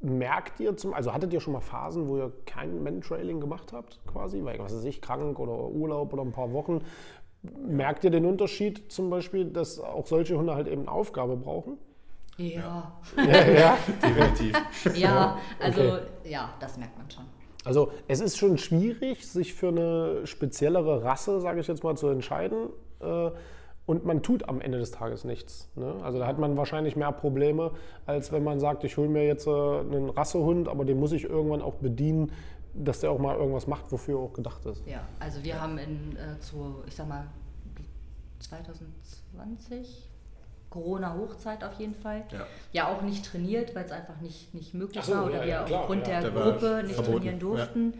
merkt 0.00 0.60
ihr 0.60 0.76
zum, 0.76 0.94
also 0.94 1.12
hattet 1.12 1.32
ihr 1.32 1.40
schon 1.40 1.52
mal 1.52 1.60
Phasen, 1.60 2.08
wo 2.08 2.16
ihr 2.16 2.32
kein 2.46 2.82
Mantrailing 2.82 3.40
gemacht 3.40 3.72
habt, 3.72 4.00
quasi, 4.06 4.44
weil, 4.44 4.58
was 4.58 4.74
weiß 4.74 4.84
ich, 4.84 5.00
krank 5.00 5.38
oder 5.38 5.68
Urlaub 5.68 6.12
oder 6.12 6.22
ein 6.22 6.32
paar 6.32 6.52
Wochen? 6.52 6.82
Merkt 7.42 8.04
ihr 8.04 8.10
den 8.10 8.24
Unterschied 8.24 8.90
zum 8.90 9.10
Beispiel, 9.10 9.44
dass 9.46 9.78
auch 9.78 10.06
solche 10.06 10.36
Hunde 10.36 10.54
halt 10.54 10.66
eben 10.66 10.82
eine 10.82 10.90
Aufgabe 10.90 11.36
brauchen? 11.36 11.78
Ja, 12.36 12.92
Ja, 13.16 13.24
ja. 13.52 13.78
Definitiv. 14.02 14.56
ja, 14.94 15.38
also 15.60 15.82
Okay. 15.82 16.00
ja, 16.24 16.54
das 16.58 16.78
merkt 16.78 16.96
man 16.98 17.10
schon. 17.10 17.24
Also 17.64 17.92
es 18.08 18.20
ist 18.20 18.36
schon 18.36 18.58
schwierig, 18.58 19.26
sich 19.26 19.54
für 19.54 19.68
eine 19.68 20.26
speziellere 20.26 21.02
Rasse, 21.02 21.40
sage 21.40 21.60
ich 21.60 21.66
jetzt 21.66 21.84
mal, 21.84 21.96
zu 21.96 22.08
entscheiden. 22.08 22.68
Äh, 23.00 23.30
und 23.86 24.04
man 24.04 24.22
tut 24.22 24.48
am 24.48 24.60
Ende 24.60 24.78
des 24.78 24.90
Tages 24.90 25.24
nichts. 25.24 25.68
Ne? 25.76 25.96
Also 26.02 26.18
da 26.18 26.26
hat 26.26 26.38
man 26.38 26.56
wahrscheinlich 26.56 26.96
mehr 26.96 27.12
Probleme, 27.12 27.72
als 28.06 28.32
wenn 28.32 28.42
man 28.42 28.60
sagt, 28.60 28.84
ich 28.84 28.96
hole 28.96 29.08
mir 29.08 29.26
jetzt 29.26 29.46
äh, 29.46 29.50
einen 29.50 30.10
Rassehund, 30.10 30.68
aber 30.68 30.84
den 30.84 30.98
muss 30.98 31.12
ich 31.12 31.24
irgendwann 31.24 31.60
auch 31.62 31.74
bedienen, 31.74 32.32
dass 32.72 33.00
der 33.00 33.10
auch 33.10 33.18
mal 33.18 33.36
irgendwas 33.36 33.66
macht, 33.66 33.92
wofür 33.92 34.18
er 34.18 34.22
auch 34.22 34.32
gedacht 34.32 34.64
ist. 34.66 34.82
Ja, 34.86 35.00
also 35.20 35.44
wir 35.44 35.60
haben 35.60 35.78
in 35.78 36.16
äh, 36.16 36.40
zu, 36.40 36.82
ich 36.86 36.94
sag 36.94 37.08
mal, 37.08 37.26
2020 38.40 40.10
Corona-Hochzeit 40.70 41.62
auf 41.62 41.74
jeden 41.74 41.94
Fall. 41.94 42.24
Ja. 42.32 42.46
Ja, 42.72 42.88
auch 42.88 43.02
nicht 43.02 43.24
trainiert, 43.24 43.74
weil 43.74 43.84
es 43.84 43.92
einfach 43.92 44.20
nicht, 44.20 44.52
nicht 44.54 44.74
möglich 44.74 45.04
so, 45.04 45.14
war 45.14 45.26
oder 45.26 45.46
ja, 45.46 45.64
wir 45.66 45.72
ja, 45.72 45.80
aufgrund 45.80 46.08
ja. 46.08 46.20
der 46.20 46.34
war 46.34 46.52
Gruppe 46.52 46.82
nicht 46.82 46.94
verboten, 46.94 47.16
trainieren 47.16 47.34
ja. 47.34 47.40
durften. 47.40 47.94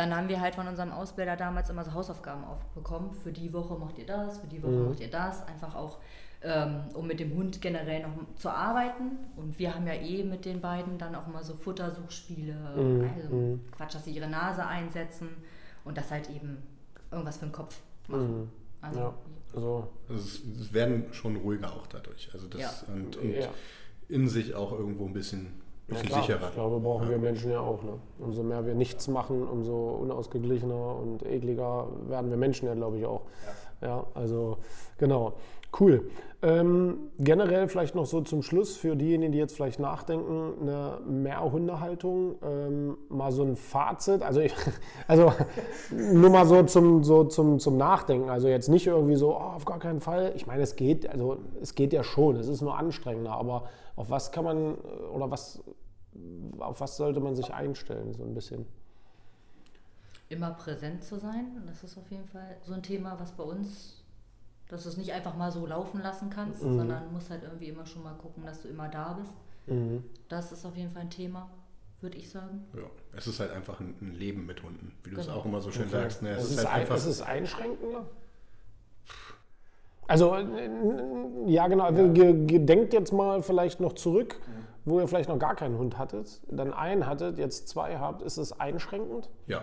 Dann 0.00 0.16
haben 0.16 0.28
wir 0.30 0.40
halt 0.40 0.54
von 0.54 0.66
unserem 0.66 0.92
Ausbilder 0.92 1.36
damals 1.36 1.68
immer 1.68 1.84
so 1.84 1.92
Hausaufgaben 1.92 2.42
aufbekommen. 2.44 3.12
Für 3.12 3.32
die 3.32 3.52
Woche 3.52 3.74
macht 3.78 3.98
ihr 3.98 4.06
das, 4.06 4.38
für 4.38 4.46
die 4.46 4.62
Woche 4.62 4.72
Mhm. 4.72 4.88
macht 4.88 5.00
ihr 5.00 5.10
das. 5.10 5.46
Einfach 5.46 5.74
auch, 5.74 5.98
ähm, 6.40 6.84
um 6.94 7.06
mit 7.06 7.20
dem 7.20 7.34
Hund 7.34 7.60
generell 7.60 8.00
noch 8.00 8.14
zu 8.36 8.48
arbeiten. 8.48 9.18
Und 9.36 9.58
wir 9.58 9.74
haben 9.74 9.86
ja 9.86 9.92
eh 9.92 10.24
mit 10.24 10.46
den 10.46 10.62
beiden 10.62 10.96
dann 10.96 11.14
auch 11.14 11.26
immer 11.26 11.42
so 11.44 11.54
Futtersuchspiele, 11.54 12.54
Mhm, 12.54 13.10
also 13.14 13.58
Quatsch, 13.76 13.94
dass 13.94 14.06
sie 14.06 14.12
ihre 14.12 14.28
Nase 14.30 14.64
einsetzen 14.66 15.28
und 15.84 15.98
das 15.98 16.10
halt 16.10 16.30
eben 16.30 16.62
irgendwas 17.10 17.36
für 17.36 17.44
den 17.44 17.52
Kopf 17.52 17.78
machen. 18.08 18.50
Also, 18.80 19.00
Mhm. 19.00 19.04
Ja, 19.04 19.14
also, 19.52 19.88
Also 20.08 20.14
es, 20.14 20.40
es 20.62 20.72
werden 20.72 21.12
schon 21.12 21.36
ruhiger 21.36 21.70
auch 21.74 21.86
dadurch. 21.88 22.30
Also 22.32 22.46
das 22.48 22.62
Ja. 22.62 22.94
und, 22.94 23.18
und 23.18 23.34
Ja. 23.34 23.48
in 24.08 24.26
sich 24.30 24.54
auch 24.54 24.72
irgendwo 24.72 25.04
ein 25.04 25.12
bisschen, 25.12 25.60
ja, 25.90 25.94
bisschen 25.94 26.08
klar, 26.08 26.22
sicherer. 26.22 26.48
ich 26.48 26.54
glaube, 26.54 26.80
brauchen 26.80 27.08
wir 27.08 27.18
Menschen 27.18 27.50
ja 27.50 27.60
auch. 27.60 27.82
Ne? 27.82 27.92
Umso 28.18 28.42
mehr 28.42 28.64
wir 28.66 28.74
nichts 28.74 29.08
machen, 29.08 29.46
umso 29.46 29.98
unausgeglichener 30.02 30.96
und 30.96 31.24
ekliger 31.24 31.88
werden 32.08 32.30
wir 32.30 32.36
Menschen 32.36 32.66
ja, 32.66 32.74
glaube 32.74 32.98
ich, 32.98 33.06
auch. 33.06 33.22
Ja, 33.80 34.06
also 34.14 34.58
genau. 34.98 35.34
Cool. 35.78 36.10
Ähm, 36.42 37.10
generell 37.18 37.68
vielleicht 37.68 37.94
noch 37.94 38.06
so 38.06 38.22
zum 38.22 38.42
Schluss 38.42 38.76
für 38.76 38.96
diejenigen, 38.96 39.30
die 39.30 39.38
jetzt 39.38 39.54
vielleicht 39.54 39.78
nachdenken, 39.78 40.54
eine 40.62 40.98
Mehrhundehaltung, 41.06 42.36
ähm, 42.42 42.96
mal 43.08 43.30
so 43.30 43.42
ein 43.42 43.56
Fazit. 43.56 44.22
Also, 44.22 44.40
ich, 44.40 44.54
also 45.06 45.32
nur 45.90 46.30
mal 46.30 46.46
so 46.46 46.62
zum, 46.62 47.04
so 47.04 47.24
zum, 47.24 47.58
zum 47.58 47.76
Nachdenken. 47.76 48.30
Also 48.30 48.48
jetzt 48.48 48.68
nicht 48.68 48.86
irgendwie 48.86 49.16
so, 49.16 49.36
oh, 49.36 49.52
auf 49.54 49.64
gar 49.66 49.78
keinen 49.78 50.00
Fall. 50.00 50.32
Ich 50.34 50.46
meine, 50.46 50.62
es 50.62 50.76
geht, 50.76 51.08
also 51.08 51.36
es 51.60 51.74
geht 51.74 51.92
ja 51.92 52.02
schon, 52.02 52.36
es 52.36 52.48
ist 52.48 52.62
nur 52.62 52.76
anstrengender, 52.76 53.32
aber 53.32 53.64
auf 53.96 54.10
was 54.10 54.32
kann 54.32 54.44
man 54.44 54.74
äh, 54.74 54.78
oder 55.12 55.30
was, 55.30 55.62
auf 56.58 56.80
was 56.80 56.96
sollte 56.96 57.20
man 57.20 57.34
sich 57.36 57.52
einstellen, 57.52 58.12
so 58.14 58.22
ein 58.24 58.34
bisschen? 58.34 58.66
immer 60.28 60.52
präsent 60.52 61.02
zu 61.02 61.18
sein. 61.18 61.60
Das 61.66 61.82
ist 61.82 61.98
auf 61.98 62.08
jeden 62.10 62.28
Fall 62.28 62.56
so 62.62 62.72
ein 62.72 62.84
Thema, 62.84 63.18
was 63.18 63.32
bei 63.32 63.42
uns, 63.42 64.04
dass 64.68 64.84
du 64.84 64.88
es 64.90 64.96
nicht 64.96 65.12
einfach 65.12 65.36
mal 65.36 65.50
so 65.50 65.66
laufen 65.66 66.00
lassen 66.00 66.30
kannst, 66.30 66.62
Mhm. 66.62 66.76
sondern 66.76 67.12
musst 67.12 67.30
halt 67.30 67.42
irgendwie 67.42 67.66
immer 67.66 67.84
schon 67.84 68.04
mal 68.04 68.14
gucken, 68.14 68.44
dass 68.46 68.62
du 68.62 68.68
immer 68.68 68.88
da 68.88 69.14
bist. 69.14 69.32
Mhm. 69.66 70.04
Das 70.28 70.52
ist 70.52 70.64
auf 70.64 70.76
jeden 70.76 70.90
Fall 70.90 71.02
ein 71.02 71.10
Thema, 71.10 71.50
würde 72.00 72.16
ich 72.16 72.30
sagen. 72.30 72.64
Ja. 72.76 72.84
Es 73.16 73.26
ist 73.26 73.40
halt 73.40 73.50
einfach 73.50 73.80
ein, 73.80 73.96
ein 74.00 74.14
Leben 74.14 74.46
mit 74.46 74.62
Hunden, 74.62 74.92
wie 75.02 75.10
du 75.10 75.18
es 75.18 75.26
Genau. 75.26 75.38
auch 75.38 75.44
immer 75.46 75.60
so 75.60 75.72
schön 75.72 75.88
Okay. 75.88 76.00
sagst. 76.02 76.22
Ne? 76.22 76.30
Es, 76.30 76.44
Es 76.44 76.44
ist, 76.44 76.50
ist, 76.52 76.58
halt 76.58 76.68
ein, 76.68 76.80
einfach. 76.82 76.94
es 76.96 77.06
ist 77.06 77.22
einschränkender? 77.22 78.06
Also, 80.10 80.34
äh, 80.34 80.68
ja 81.46 81.68
genau, 81.68 81.92
Ge 81.92 82.44
gedenkt 82.44 82.92
jetzt 82.92 83.12
mal 83.12 83.42
vielleicht 83.44 83.78
noch 83.78 83.92
zurück, 83.92 84.40
wo 84.84 84.98
ihr 84.98 85.06
vielleicht 85.06 85.28
noch 85.28 85.38
gar 85.38 85.54
keinen 85.54 85.78
Hund 85.78 85.98
hattet, 85.98 86.40
dann 86.48 86.74
einen 86.74 87.06
hattet, 87.06 87.38
jetzt 87.38 87.68
zwei 87.68 87.96
habt, 87.96 88.20
ist 88.22 88.36
es 88.36 88.58
einschränkend? 88.58 89.28
ja, 89.46 89.62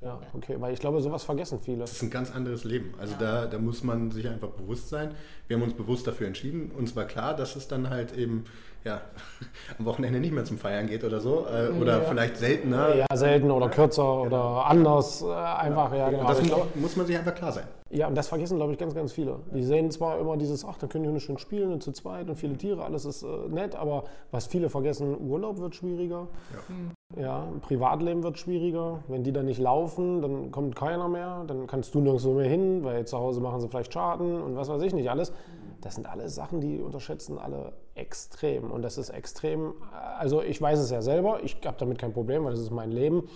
Ja, 0.00 0.18
okay, 0.34 0.56
weil 0.58 0.74
ich 0.74 0.80
glaube, 0.80 1.00
sowas 1.00 1.22
vergessen 1.22 1.60
viele. 1.62 1.78
Das 1.78 1.92
ist 1.92 2.02
ein 2.02 2.10
ganz 2.10 2.34
anderes 2.34 2.64
Leben. 2.64 2.92
Also 3.00 3.14
ja. 3.20 3.42
da, 3.42 3.46
da 3.46 3.58
muss 3.58 3.84
man 3.84 4.10
sich 4.10 4.28
einfach 4.28 4.48
bewusst 4.48 4.88
sein. 4.88 5.14
Wir 5.46 5.56
haben 5.56 5.62
uns 5.62 5.74
bewusst 5.74 6.08
dafür 6.08 6.26
entschieden. 6.26 6.72
Uns 6.76 6.96
war 6.96 7.04
klar, 7.04 7.36
dass 7.36 7.54
es 7.54 7.68
dann 7.68 7.88
halt 7.88 8.16
eben 8.16 8.46
ja, 8.84 9.00
am 9.78 9.84
Wochenende 9.84 10.18
nicht 10.18 10.32
mehr 10.32 10.44
zum 10.44 10.58
Feiern 10.58 10.88
geht 10.88 11.04
oder 11.04 11.20
so. 11.20 11.46
Äh, 11.46 11.68
oder 11.80 11.98
ja. 11.98 12.04
vielleicht 12.08 12.36
seltener. 12.36 12.96
Ja, 12.96 13.06
selten 13.14 13.50
oder 13.52 13.68
kürzer 13.68 14.22
oder 14.22 14.66
anders. 14.66 15.22
Äh, 15.22 15.32
einfach, 15.32 15.94
ja, 15.94 16.10
genau. 16.10 16.26
Das 16.26 16.42
glaub, 16.42 16.74
muss 16.74 16.96
man 16.96 17.06
sich 17.06 17.16
einfach 17.16 17.34
klar 17.34 17.52
sein. 17.52 17.66
Ja, 17.90 18.06
und 18.06 18.14
das 18.14 18.28
vergessen, 18.28 18.58
glaube 18.58 18.72
ich, 18.72 18.78
ganz, 18.78 18.94
ganz 18.94 19.12
viele. 19.12 19.40
Die 19.54 19.62
sehen 19.62 19.90
zwar 19.90 20.18
immer 20.18 20.36
dieses, 20.36 20.64
ach, 20.64 20.76
da 20.76 20.86
können 20.86 21.04
die 21.04 21.08
Hunde 21.08 21.20
schön 21.20 21.38
spielen 21.38 21.72
und 21.72 21.82
zu 21.82 21.92
zweit 21.92 22.28
und 22.28 22.36
viele 22.36 22.56
Tiere, 22.56 22.84
alles 22.84 23.06
ist 23.06 23.22
äh, 23.22 23.48
nett, 23.48 23.74
aber 23.74 24.04
was 24.30 24.46
viele 24.46 24.68
vergessen, 24.68 25.16
Urlaub 25.18 25.58
wird 25.58 25.74
schwieriger. 25.74 26.28
Ja. 26.52 26.74
Mhm. 26.74 26.90
Ja, 27.16 27.48
Privatleben 27.62 28.22
wird 28.22 28.38
schwieriger. 28.38 29.02
Wenn 29.08 29.24
die 29.24 29.32
dann 29.32 29.46
nicht 29.46 29.58
laufen, 29.58 30.20
dann 30.20 30.50
kommt 30.50 30.76
keiner 30.76 31.08
mehr. 31.08 31.44
Dann 31.46 31.66
kannst 31.66 31.94
du 31.94 32.00
nirgendwo 32.00 32.34
mehr 32.34 32.48
hin, 32.48 32.84
weil 32.84 33.06
zu 33.06 33.16
Hause 33.16 33.40
machen 33.40 33.62
sie 33.62 33.68
vielleicht 33.68 33.94
Schaden 33.94 34.42
und 34.42 34.56
was 34.56 34.68
weiß 34.68 34.82
ich 34.82 34.92
nicht 34.92 35.08
alles. 35.08 35.32
Das 35.80 35.94
sind 35.94 36.06
alles 36.06 36.34
Sachen, 36.34 36.60
die 36.60 36.82
unterschätzen 36.82 37.38
alle 37.38 37.72
extrem. 37.94 38.70
Und 38.70 38.82
das 38.82 38.98
ist 38.98 39.08
extrem, 39.08 39.72
also 40.18 40.42
ich 40.42 40.60
weiß 40.60 40.78
es 40.78 40.90
ja 40.90 41.00
selber, 41.00 41.42
ich 41.42 41.56
habe 41.64 41.78
damit 41.78 41.98
kein 41.98 42.12
Problem, 42.12 42.44
weil 42.44 42.50
das 42.50 42.60
ist 42.60 42.72
mein 42.72 42.92
Leben. 42.92 43.26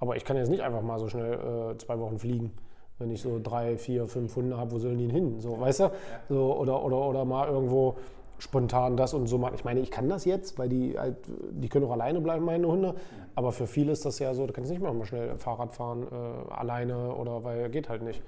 Aber 0.00 0.16
ich 0.16 0.24
kann 0.24 0.36
jetzt 0.36 0.48
nicht 0.48 0.62
einfach 0.62 0.82
mal 0.82 0.98
so 0.98 1.06
schnell 1.06 1.34
äh, 1.34 1.78
zwei 1.78 2.00
Wochen 2.00 2.18
fliegen 2.18 2.52
wenn 3.00 3.10
ich 3.10 3.20
so 3.20 3.40
drei, 3.42 3.76
vier, 3.76 4.06
fünf 4.06 4.36
Hunde 4.36 4.56
habe, 4.56 4.72
wo 4.72 4.78
sollen 4.78 4.98
die 4.98 5.08
hin? 5.08 5.40
So, 5.40 5.58
weißt 5.58 5.80
du? 5.80 5.90
So, 6.28 6.56
oder, 6.56 6.84
oder, 6.84 6.98
oder 6.98 7.24
mal 7.24 7.48
irgendwo 7.48 7.96
spontan 8.38 8.96
das 8.96 9.14
und 9.14 9.26
so 9.26 9.38
machen. 9.38 9.54
Ich 9.54 9.64
meine, 9.64 9.80
ich 9.80 9.90
kann 9.90 10.08
das 10.08 10.24
jetzt, 10.24 10.58
weil 10.58 10.68
die 10.68 10.98
halt, 10.98 11.16
die 11.28 11.68
können 11.68 11.86
auch 11.86 11.92
alleine 11.92 12.20
bleiben, 12.20 12.44
meine 12.44 12.66
Hunde. 12.66 12.94
Aber 13.34 13.52
für 13.52 13.66
viele 13.66 13.92
ist 13.92 14.04
das 14.04 14.18
ja 14.18 14.32
so, 14.34 14.46
du 14.46 14.52
kannst 14.52 14.70
nicht 14.70 14.82
mal 14.82 14.94
schnell 15.04 15.36
Fahrrad 15.36 15.74
fahren, 15.74 16.06
äh, 16.10 16.52
alleine 16.52 17.14
oder 17.14 17.44
weil 17.44 17.68
geht 17.70 17.88
halt 17.88 18.02
nicht. 18.02 18.22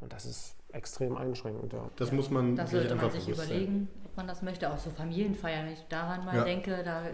Und 0.00 0.12
das 0.12 0.24
ist 0.24 0.57
extrem 0.72 1.16
einschränkend, 1.16 1.72
ja. 1.72 1.90
Das 1.96 2.12
muss 2.12 2.30
man 2.30 2.56
das 2.56 2.70
sollte 2.70 2.94
man 2.94 3.10
sich 3.10 3.28
überlegen, 3.28 3.88
ob 4.04 4.16
man 4.16 4.26
das 4.26 4.42
möchte. 4.42 4.70
Auch 4.70 4.78
so 4.78 4.90
Familienfeiern, 4.90 5.66
wenn 5.66 5.72
ich 5.72 5.84
daran 5.88 6.24
mal 6.24 6.36
ja. 6.36 6.44
denke, 6.44 6.82
da 6.84 7.06
äh, 7.06 7.12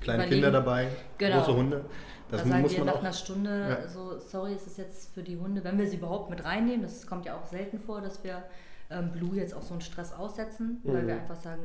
kleine 0.00 0.26
Kinder 0.26 0.50
dabei, 0.50 0.88
genau. 1.18 1.38
große 1.38 1.56
Hunde. 1.56 1.84
Das 2.30 2.42
da 2.42 2.48
sagen 2.48 2.70
wir 2.70 2.84
nach 2.84 2.98
einer 2.98 3.12
Stunde, 3.12 3.78
ja. 3.82 3.88
so 3.88 4.18
sorry, 4.18 4.54
ist 4.54 4.66
es 4.66 4.76
jetzt 4.76 5.14
für 5.14 5.22
die 5.22 5.38
Hunde, 5.38 5.62
wenn 5.62 5.78
wir 5.78 5.86
sie 5.86 5.96
überhaupt 5.96 6.30
mit 6.30 6.44
reinnehmen, 6.44 6.82
das 6.82 7.06
kommt 7.06 7.24
ja 7.26 7.38
auch 7.38 7.46
selten 7.46 7.78
vor, 7.78 8.00
dass 8.00 8.24
wir 8.24 8.42
ähm, 8.90 9.12
Blue 9.12 9.36
jetzt 9.36 9.54
auch 9.54 9.62
so 9.62 9.74
einen 9.74 9.80
Stress 9.80 10.12
aussetzen, 10.12 10.80
mhm. 10.82 10.92
weil 10.92 11.06
wir 11.06 11.14
einfach 11.14 11.36
sagen, 11.36 11.62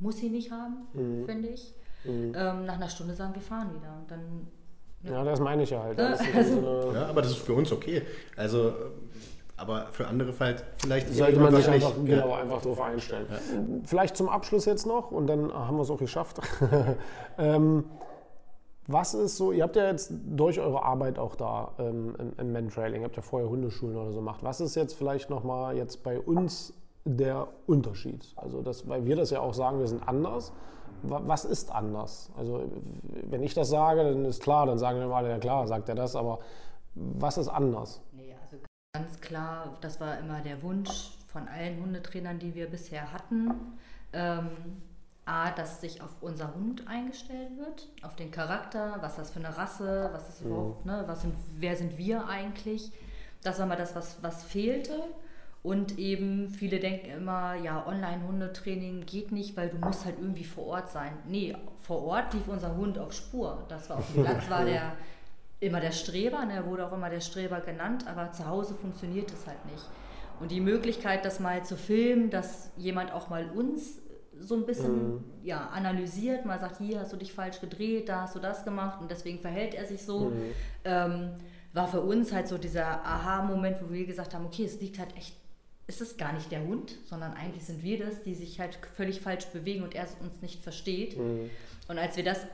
muss 0.00 0.18
sie 0.18 0.28
nicht 0.28 0.50
haben, 0.50 0.86
mhm. 0.92 1.26
finde 1.26 1.48
ich. 1.48 1.74
Mhm. 2.04 2.32
Ähm, 2.36 2.64
nach 2.64 2.74
einer 2.74 2.88
Stunde 2.88 3.14
sagen 3.14 3.34
wir 3.34 3.42
fahren 3.42 3.70
wieder. 3.74 3.94
Und 4.00 4.10
dann, 4.10 4.46
ja. 5.04 5.12
ja 5.12 5.24
das 5.24 5.40
meine 5.40 5.62
ich 5.62 5.70
ja 5.70 5.82
halt. 5.82 5.98
Das 5.98 6.20
also, 6.34 6.92
ja, 6.94 7.06
aber 7.06 7.22
das 7.22 7.32
ist 7.32 7.38
für 7.38 7.54
uns 7.54 7.70
okay. 7.70 8.02
Also, 8.36 8.72
aber 9.62 9.86
für 9.92 10.08
andere 10.08 10.32
halt 10.40 10.64
vielleicht 10.78 11.08
sollte 11.14 11.38
man 11.38 11.54
sich 11.54 11.68
einfach, 11.68 11.96
nicht, 11.96 12.06
genau, 12.06 12.30
ja. 12.30 12.36
einfach 12.36 12.60
darauf 12.60 12.80
einstellen. 12.80 13.26
Ja. 13.30 13.38
Vielleicht 13.84 14.16
zum 14.16 14.28
Abschluss 14.28 14.64
jetzt 14.64 14.86
noch 14.86 15.12
und 15.12 15.28
dann 15.28 15.52
haben 15.52 15.76
wir 15.76 15.82
es 15.82 15.90
auch 15.90 15.98
geschafft. 15.98 16.40
ähm, 17.38 17.84
was 18.88 19.14
ist 19.14 19.36
so, 19.36 19.52
ihr 19.52 19.62
habt 19.62 19.76
ja 19.76 19.86
jetzt 19.86 20.12
durch 20.26 20.58
eure 20.58 20.82
Arbeit 20.82 21.18
auch 21.18 21.36
da 21.36 21.70
ähm, 21.78 22.16
im, 22.18 22.32
im 22.36 22.52
Mentrailing, 22.52 23.02
ihr 23.02 23.04
habt 23.04 23.16
ja 23.16 23.22
vorher 23.22 23.48
Hundeschulen 23.48 23.96
oder 23.96 24.10
so 24.10 24.18
gemacht. 24.18 24.40
Was 24.42 24.60
ist 24.60 24.74
jetzt 24.74 24.94
vielleicht 24.94 25.30
nochmal 25.30 25.76
jetzt 25.76 26.02
bei 26.02 26.18
uns 26.18 26.74
der 27.04 27.46
Unterschied? 27.66 28.26
Also, 28.34 28.60
das, 28.60 28.88
weil 28.88 29.06
wir 29.06 29.14
das 29.14 29.30
ja 29.30 29.40
auch 29.40 29.54
sagen, 29.54 29.78
wir 29.78 29.86
sind 29.86 30.06
anders. 30.06 30.52
Was 31.04 31.44
ist 31.44 31.72
anders? 31.72 32.30
Also, 32.36 32.62
wenn 33.28 33.42
ich 33.42 33.54
das 33.54 33.70
sage, 33.70 34.02
dann 34.02 34.24
ist 34.24 34.42
klar, 34.42 34.66
dann 34.66 34.78
sagen 34.78 34.98
wir 34.98 35.06
mal, 35.06 35.26
ja 35.28 35.38
klar, 35.38 35.66
sagt 35.68 35.88
er 35.88 35.94
das, 35.94 36.16
aber 36.16 36.40
was 36.94 37.38
ist 37.38 37.48
anders? 37.48 38.00
Ganz 38.94 39.22
klar, 39.22 39.78
das 39.80 40.00
war 40.00 40.18
immer 40.18 40.42
der 40.42 40.62
Wunsch 40.62 41.12
von 41.28 41.48
allen 41.48 41.80
Hundetrainern, 41.80 42.38
die 42.38 42.54
wir 42.54 42.66
bisher 42.66 43.10
hatten. 43.10 43.50
Ähm, 44.12 44.50
A, 45.24 45.50
dass 45.50 45.80
sich 45.80 46.02
auf 46.02 46.10
unser 46.20 46.54
Hund 46.54 46.86
eingestellt 46.86 47.56
wird, 47.56 47.88
auf 48.02 48.16
den 48.16 48.30
Charakter, 48.30 48.98
was 49.00 49.16
das 49.16 49.30
für 49.30 49.38
eine 49.38 49.56
Rasse, 49.56 50.10
was 50.12 50.28
ist 50.28 50.42
überhaupt, 50.42 50.84
mhm. 50.84 50.90
ne, 50.90 51.04
was 51.06 51.22
sind, 51.22 51.34
wer 51.56 51.74
sind 51.74 51.96
wir 51.96 52.28
eigentlich? 52.28 52.92
Das 53.42 53.58
war 53.58 53.64
mal 53.64 53.76
das, 53.76 53.94
was, 53.94 54.22
was 54.22 54.44
fehlte. 54.44 55.00
Und 55.62 55.98
eben 55.98 56.50
viele 56.50 56.78
denken 56.78 57.06
immer, 57.06 57.54
ja, 57.54 57.86
Online-Hundetraining 57.86 59.06
geht 59.06 59.32
nicht, 59.32 59.56
weil 59.56 59.70
du 59.70 59.78
musst 59.78 60.04
halt 60.04 60.18
irgendwie 60.18 60.44
vor 60.44 60.66
Ort 60.66 60.90
sein. 60.90 61.14
Nee, 61.26 61.56
vor 61.80 62.02
Ort 62.02 62.34
lief 62.34 62.46
unser 62.46 62.76
Hund 62.76 62.98
auf 62.98 63.14
Spur. 63.14 63.64
Das 63.70 63.88
war 63.88 64.00
auf 64.00 64.12
dem 64.12 64.24
Platz 64.24 64.50
war 64.50 64.64
der 64.66 64.92
immer 65.62 65.80
der 65.80 65.92
Streber, 65.92 66.44
ne, 66.44 66.64
wurde 66.66 66.86
auch 66.86 66.92
immer 66.92 67.08
der 67.08 67.20
Streber 67.20 67.60
genannt, 67.60 68.04
aber 68.08 68.32
zu 68.32 68.46
Hause 68.46 68.74
funktioniert 68.74 69.30
es 69.30 69.46
halt 69.46 69.64
nicht. 69.66 69.84
Und 70.40 70.50
die 70.50 70.60
Möglichkeit, 70.60 71.24
das 71.24 71.38
mal 71.38 71.64
zu 71.64 71.76
filmen, 71.76 72.30
dass 72.30 72.70
jemand 72.76 73.12
auch 73.12 73.28
mal 73.28 73.48
uns 73.50 74.00
so 74.40 74.56
ein 74.56 74.66
bisschen 74.66 75.14
mhm. 75.14 75.24
ja, 75.44 75.68
analysiert, 75.72 76.44
mal 76.46 76.58
sagt, 76.58 76.78
hier 76.78 76.98
hast 76.98 77.12
du 77.12 77.16
dich 77.16 77.32
falsch 77.32 77.60
gedreht, 77.60 78.08
da 78.08 78.22
hast 78.22 78.34
du 78.34 78.40
das 78.40 78.64
gemacht 78.64 79.00
und 79.00 79.08
deswegen 79.10 79.38
verhält 79.38 79.74
er 79.74 79.86
sich 79.86 80.04
so, 80.04 80.30
mhm. 80.30 80.42
ähm, 80.84 81.30
war 81.72 81.86
für 81.86 82.00
uns 82.00 82.32
halt 82.32 82.48
so 82.48 82.58
dieser 82.58 83.06
Aha-Moment, 83.06 83.78
wo 83.82 83.92
wir 83.92 84.04
gesagt 84.04 84.34
haben, 84.34 84.44
okay, 84.44 84.64
es 84.64 84.80
liegt 84.80 84.98
halt 84.98 85.16
echt 85.16 85.36
ist 85.86 86.00
es 86.00 86.16
gar 86.16 86.32
nicht 86.32 86.50
der 86.50 86.62
Hund, 86.62 86.96
sondern 87.06 87.34
eigentlich 87.34 87.64
sind 87.64 87.82
wir 87.82 87.98
das, 87.98 88.22
die 88.22 88.34
sich 88.34 88.60
halt 88.60 88.78
völlig 88.94 89.20
falsch 89.20 89.46
bewegen 89.46 89.82
und 89.82 89.94
er 89.94 90.06
uns 90.20 90.40
nicht 90.40 90.62
versteht. 90.62 91.18
Mhm. 91.18 91.50
Und 91.88 91.98
als 91.98 92.16
wir 92.16 92.24
das 92.24 92.46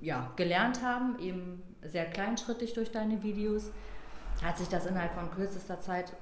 ja, 0.00 0.32
gelernt 0.36 0.82
haben, 0.82 1.18
eben 1.18 1.62
sehr 1.82 2.06
kleinschrittig 2.06 2.72
durch 2.74 2.90
deine 2.92 3.22
Videos, 3.22 3.70
hat 4.42 4.58
sich 4.58 4.68
das 4.68 4.86
innerhalb 4.86 5.14
von 5.14 5.30
kürzester 5.30 5.80
Zeit 5.80 6.12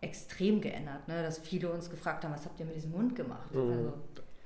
extrem 0.00 0.60
geändert, 0.60 1.06
ne? 1.06 1.22
dass 1.22 1.38
viele 1.38 1.70
uns 1.70 1.88
gefragt 1.88 2.24
haben, 2.24 2.32
was 2.32 2.44
habt 2.44 2.58
ihr 2.58 2.66
mit 2.66 2.74
diesem 2.74 2.92
Hund 2.92 3.14
gemacht? 3.14 3.54
Mhm. 3.54 3.70
Also, 3.70 3.92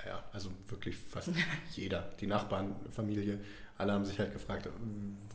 ja, 0.07 0.23
also 0.33 0.51
wirklich 0.69 0.97
fast 0.97 1.31
jeder, 1.73 2.11
die 2.21 2.27
Nachbarn, 2.27 2.77
Familie, 2.91 3.41
alle 3.79 3.93
haben 3.93 4.05
sich 4.05 4.19
halt 4.19 4.33
gefragt, 4.33 4.69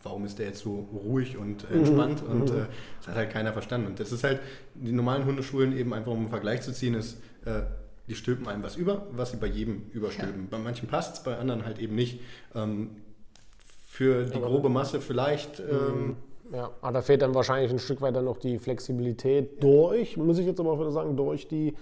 warum 0.03 0.25
ist 0.25 0.39
der 0.39 0.47
jetzt 0.47 0.59
so 0.59 0.87
ruhig 0.93 1.37
und 1.37 1.69
mhm. 1.69 1.77
entspannt 1.77 2.23
mhm. 2.23 2.41
und 2.41 2.49
äh, 2.49 2.65
das 2.99 3.09
hat 3.09 3.15
halt 3.15 3.29
keiner 3.31 3.53
verstanden. 3.53 3.87
Und 3.87 3.99
das 3.99 4.11
ist 4.11 4.23
halt, 4.23 4.39
die 4.75 4.91
normalen 4.91 5.25
Hundeschulen 5.25 5.77
eben 5.77 5.93
einfach, 5.93 6.11
um 6.11 6.19
einen 6.19 6.29
Vergleich 6.29 6.61
zu 6.61 6.73
ziehen, 6.73 6.95
ist, 6.95 7.21
äh, 7.45 7.61
die 8.07 8.15
stülpen 8.15 8.47
einem 8.47 8.63
was 8.63 8.75
über, 8.75 9.07
was 9.11 9.31
sie 9.31 9.37
bei 9.37 9.47
jedem 9.47 9.83
überstülpen. 9.91 10.43
Ja. 10.43 10.47
Bei 10.49 10.57
manchen 10.57 10.87
passt 10.87 11.15
es, 11.15 11.23
bei 11.23 11.37
anderen 11.37 11.65
halt 11.65 11.79
eben 11.79 11.95
nicht. 11.95 12.19
Ähm, 12.55 12.89
für 13.85 14.23
die 14.23 14.39
grobe 14.39 14.69
Masse 14.69 15.01
vielleicht. 15.01 15.59
Ähm, 15.59 16.07
mhm. 16.07 16.15
ja, 16.53 16.71
aber 16.81 16.93
da 16.93 17.01
fehlt 17.01 17.21
dann 17.21 17.35
wahrscheinlich 17.35 17.71
ein 17.71 17.79
Stück 17.79 18.01
weit 18.01 18.15
dann 18.15 18.25
noch 18.25 18.37
die 18.37 18.57
Flexibilität 18.57 19.61
durch, 19.61 20.17
muss 20.17 20.37
ich 20.37 20.45
jetzt 20.45 20.59
aber 20.59 20.71
auch 20.71 20.79
wieder 20.79 20.91
sagen, 20.91 21.17
durch 21.17 21.47
die 21.47 21.75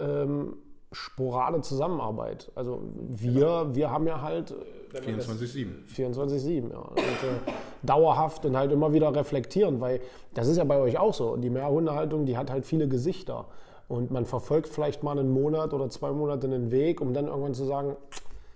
ähm, 0.00 0.56
sporade 0.90 1.60
Zusammenarbeit. 1.60 2.50
Also 2.56 2.82
wir, 3.08 3.32
genau. 3.32 3.74
wir 3.74 3.90
haben 3.90 4.06
ja 4.06 4.20
halt 4.20 4.54
24-7. 5.00 5.66
24-7, 5.94 6.70
ja. 6.70 6.78
Und, 6.78 6.98
äh, 6.98 7.52
dauerhaft 7.82 8.44
und 8.46 8.56
halt 8.56 8.72
immer 8.72 8.92
wieder 8.92 9.14
reflektieren, 9.14 9.80
weil 9.80 10.00
das 10.32 10.48
ist 10.48 10.56
ja 10.56 10.64
bei 10.64 10.78
euch 10.78 10.98
auch 10.98 11.14
so. 11.14 11.36
Die 11.36 11.50
Mehrhundehaltung, 11.50 12.26
die 12.26 12.36
hat 12.36 12.50
halt 12.50 12.64
viele 12.64 12.88
Gesichter. 12.88 13.46
Und 13.88 14.10
man 14.10 14.24
verfolgt 14.24 14.68
vielleicht 14.68 15.02
mal 15.02 15.18
einen 15.18 15.30
Monat 15.30 15.74
oder 15.74 15.90
zwei 15.90 16.10
Monate 16.12 16.46
einen 16.46 16.70
Weg, 16.70 17.00
um 17.00 17.12
dann 17.12 17.26
irgendwann 17.26 17.54
zu 17.54 17.64
sagen, 17.64 17.96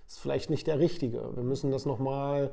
ist 0.07 0.19
vielleicht 0.19 0.49
nicht 0.49 0.65
der 0.65 0.79
richtige. 0.79 1.21
Wir 1.35 1.43
müssen 1.43 1.69
das 1.69 1.85
nochmal 1.85 2.51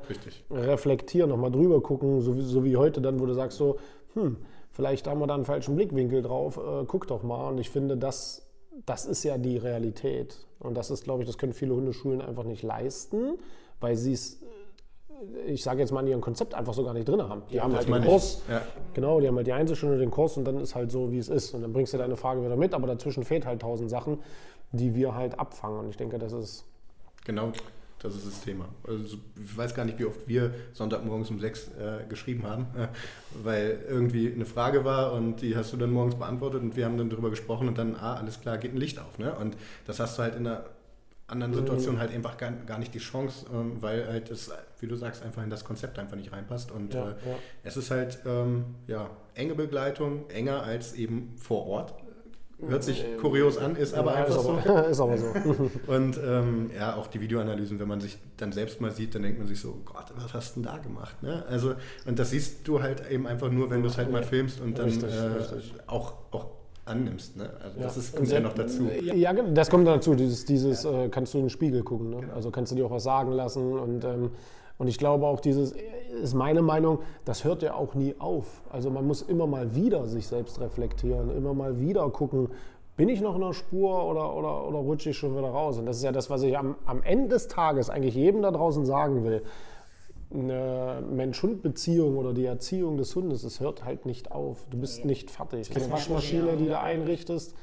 reflektieren, 0.51 1.29
nochmal 1.29 1.51
drüber 1.51 1.81
gucken, 1.81 2.21
so 2.21 2.37
wie, 2.37 2.41
so 2.41 2.63
wie 2.63 2.77
heute 2.77 3.01
dann, 3.01 3.19
wo 3.19 3.25
du 3.25 3.33
sagst 3.33 3.57
so, 3.57 3.77
hm, 4.13 4.37
vielleicht 4.71 5.07
haben 5.07 5.19
wir 5.19 5.25
da 5.25 5.33
einen 5.33 5.45
falschen 5.45 5.75
Blickwinkel 5.75 6.21
drauf, 6.21 6.57
äh, 6.57 6.85
guck 6.85 7.07
doch 7.07 7.23
mal. 7.23 7.49
Und 7.49 7.57
ich 7.57 7.71
finde, 7.71 7.97
das 7.97 8.47
das 8.85 9.05
ist 9.05 9.23
ja 9.23 9.37
die 9.37 9.57
Realität. 9.57 10.37
Und 10.59 10.75
das 10.75 10.91
ist, 10.91 11.03
glaube 11.03 11.23
ich, 11.23 11.27
das 11.27 11.37
können 11.37 11.53
viele 11.53 11.75
Hundeschulen 11.75 12.21
einfach 12.21 12.43
nicht 12.43 12.63
leisten, 12.63 13.37
weil 13.79 13.95
sie 13.95 14.13
es, 14.13 14.41
äh, 14.41 15.51
ich 15.51 15.63
sage 15.63 15.79
jetzt 15.79 15.91
mal, 15.91 16.01
in 16.01 16.07
ihrem 16.07 16.21
Konzept 16.21 16.53
einfach 16.53 16.73
so 16.73 16.83
gar 16.83 16.93
nicht 16.93 17.07
drin 17.07 17.21
haben. 17.21 17.43
Die 17.49 17.55
ja, 17.55 17.63
haben 17.63 17.75
halt 17.75 17.87
den 17.87 18.03
Kurs, 18.03 18.41
ja. 18.49 18.61
genau, 18.93 19.19
die 19.19 19.27
haben 19.27 19.35
halt 19.35 19.47
die 19.47 19.53
Einzelstunde, 19.53 19.97
den 19.97 20.11
Kurs 20.11 20.37
und 20.37 20.45
dann 20.45 20.59
ist 20.59 20.75
halt 20.75 20.91
so, 20.91 21.11
wie 21.11 21.17
es 21.17 21.29
ist. 21.29 21.53
Und 21.53 21.61
dann 21.61 21.73
bringst 21.73 21.93
du 21.93 21.97
deine 21.97 22.17
Frage 22.17 22.43
wieder 22.43 22.55
mit, 22.55 22.73
aber 22.73 22.87
dazwischen 22.87 23.23
fehlt 23.23 23.45
halt 23.45 23.61
tausend 23.61 23.89
Sachen, 23.89 24.19
die 24.71 24.95
wir 24.95 25.15
halt 25.15 25.39
abfangen. 25.39 25.79
Und 25.79 25.89
ich 25.89 25.97
denke, 25.97 26.17
das 26.17 26.33
ist. 26.33 26.65
Genau, 27.25 27.51
das 27.99 28.15
ist 28.15 28.27
das 28.27 28.41
Thema. 28.41 28.65
Also 28.87 29.17
ich 29.35 29.57
weiß 29.57 29.73
gar 29.73 29.83
nicht, 29.85 29.97
wie 29.97 30.05
oft 30.05 30.27
wir 30.27 30.53
Sonntagmorgens 30.73 31.29
um 31.31 31.39
sechs 31.39 31.69
äh, 31.69 32.05
geschrieben 32.07 32.43
haben, 32.43 32.67
äh, 32.77 32.87
weil 33.43 33.79
irgendwie 33.87 34.31
eine 34.31 34.45
Frage 34.45 34.85
war 34.85 35.13
und 35.13 35.41
die 35.41 35.55
hast 35.55 35.73
du 35.73 35.77
dann 35.77 35.91
morgens 35.91 36.15
beantwortet 36.15 36.61
und 36.61 36.75
wir 36.75 36.85
haben 36.85 36.97
dann 36.97 37.09
darüber 37.09 37.29
gesprochen 37.29 37.67
und 37.67 37.77
dann, 37.77 37.95
ah, 37.95 38.15
alles 38.15 38.39
klar, 38.39 38.57
geht 38.57 38.73
ein 38.73 38.77
Licht 38.77 38.99
auf. 38.99 39.17
Ne? 39.17 39.33
Und 39.35 39.57
das 39.85 39.99
hast 39.99 40.17
du 40.17 40.23
halt 40.23 40.35
in 40.35 40.45
einer 40.47 40.65
anderen 41.27 41.51
mhm. 41.51 41.57
Situation 41.57 41.95
mhm. 41.95 41.99
halt 41.99 42.13
einfach 42.13 42.37
gar, 42.37 42.51
gar 42.51 42.79
nicht 42.79 42.93
die 42.93 42.99
Chance, 42.99 43.45
ähm, 43.53 43.81
weil 43.81 44.07
halt 44.07 44.31
das, 44.31 44.49
wie 44.79 44.87
du 44.87 44.95
sagst, 44.95 45.23
einfach 45.23 45.43
in 45.43 45.49
das 45.49 45.65
Konzept 45.65 45.99
einfach 45.99 46.15
nicht 46.15 46.31
reinpasst. 46.31 46.71
Und 46.71 46.93
ja, 46.93 47.09
äh, 47.09 47.09
ja. 47.09 47.35
es 47.63 47.77
ist 47.77 47.91
halt 47.91 48.19
ähm, 48.25 48.75
ja, 48.87 49.09
enge 49.35 49.55
Begleitung, 49.55 50.29
enger 50.29 50.63
als 50.63 50.93
eben 50.93 51.35
vor 51.37 51.67
Ort 51.67 51.93
Hört 52.59 52.83
sich 52.83 53.05
kurios 53.21 53.59
an, 53.59 53.75
ist 53.75 53.93
aber 53.93 54.13
Ja, 54.13 54.17
einfach 54.17 54.37
ist 54.37 54.43
so. 54.43 54.49
aber, 54.49 54.87
ist 54.89 54.99
aber 54.99 55.17
so. 55.17 55.27
Und 55.87 56.19
ähm, 56.23 56.71
ja, 56.75 56.95
auch 56.95 57.05
die 57.05 57.21
Videoanalysen, 57.21 57.79
wenn 57.79 57.87
man 57.87 58.01
sich 58.01 58.17
dann 58.37 58.51
selbst 58.51 58.81
mal 58.81 58.91
sieht, 58.91 59.13
dann 59.13 59.21
denkt 59.21 59.37
man 59.37 59.47
sich 59.47 59.59
so, 59.59 59.79
Gott, 59.85 60.05
was 60.15 60.33
hast 60.33 60.55
du 60.55 60.61
denn 60.61 60.71
da 60.71 60.77
gemacht? 60.79 61.21
Ne? 61.21 61.45
Also, 61.47 61.75
und 62.07 62.17
das 62.17 62.31
siehst 62.31 62.67
du 62.67 62.81
halt 62.81 63.07
eben 63.11 63.27
einfach 63.27 63.51
nur, 63.51 63.69
wenn 63.69 63.83
du 63.83 63.89
es 63.89 63.97
halt 63.97 64.11
mal 64.11 64.23
filmst 64.23 64.59
und 64.59 64.79
dann 64.79 64.85
Richtig, 64.85 65.13
äh, 65.13 65.19
richtig. 65.19 65.73
Auch, 65.85 66.15
auch 66.31 66.56
annimmst. 66.87 67.37
Ne? 67.37 67.49
Also 67.63 67.79
das 67.79 67.97
ist, 67.97 68.15
kommt 68.15 68.29
ja 68.29 68.37
se- 68.37 68.41
noch 68.43 68.53
dazu. 68.53 68.83
Ja, 69.15 69.31
genau, 69.33 69.49
das 69.53 69.69
kommt 69.69 69.87
dazu. 69.87 70.15
Dieses, 70.15 70.45
dieses 70.45 70.85
äh, 70.85 71.09
kannst 71.09 71.33
du 71.33 71.37
in 71.39 71.45
den 71.45 71.49
Spiegel 71.49 71.83
gucken. 71.83 72.09
Ne? 72.09 72.21
Also 72.33 72.51
kannst 72.51 72.71
du 72.71 72.75
dir 72.75 72.85
auch 72.85 72.91
was 72.91 73.03
sagen 73.03 73.31
lassen. 73.31 73.77
Und, 73.77 74.03
ähm, 74.05 74.31
und 74.77 74.87
ich 74.87 74.97
glaube 74.97 75.25
auch, 75.25 75.39
dieses 75.39 75.73
ist 76.21 76.33
meine 76.33 76.61
Meinung, 76.61 76.99
das 77.25 77.43
hört 77.43 77.61
ja 77.63 77.73
auch 77.75 77.93
nie 77.95 78.15
auf. 78.19 78.61
Also 78.69 78.89
man 78.89 79.05
muss 79.05 79.21
immer 79.21 79.47
mal 79.47 79.75
wieder 79.75 80.05
sich 80.07 80.27
selbst 80.27 80.59
reflektieren, 80.59 81.35
immer 81.35 81.53
mal 81.53 81.79
wieder 81.79 82.09
gucken, 82.09 82.49
bin 82.95 83.09
ich 83.09 83.21
noch 83.21 83.35
in 83.35 83.41
der 83.41 83.53
Spur 83.53 84.05
oder, 84.05 84.35
oder, 84.35 84.67
oder 84.67 84.77
rutsche 84.79 85.11
ich 85.11 85.17
schon 85.17 85.37
wieder 85.37 85.49
raus? 85.49 85.77
Und 85.77 85.85
das 85.85 85.97
ist 85.97 86.03
ja 86.03 86.11
das, 86.11 86.29
was 86.31 86.41
ich 86.41 86.57
am, 86.57 86.75
am 86.87 87.03
Ende 87.03 87.29
des 87.29 87.47
Tages 87.47 87.89
eigentlich 87.91 88.15
jedem 88.15 88.41
da 88.41 88.49
draußen 88.49 88.85
sagen 88.87 89.23
will. 89.23 89.43
Eine 90.33 91.01
Mensch-Hund-Beziehung 91.09 92.17
oder 92.17 92.33
die 92.33 92.45
Erziehung 92.45 92.97
des 92.97 93.15
Hundes, 93.15 93.43
es 93.43 93.61
hört 93.61 93.85
halt 93.85 94.05
nicht 94.05 94.31
auf. 94.31 94.65
Du 94.69 94.77
bist 94.77 95.05
nicht 95.05 95.31
fertig. 95.31 95.73
Eine 95.73 95.89
Waschmaschine, 95.89 96.57
die 96.57 96.65
du 96.65 96.77
einrichtest, 96.77 97.55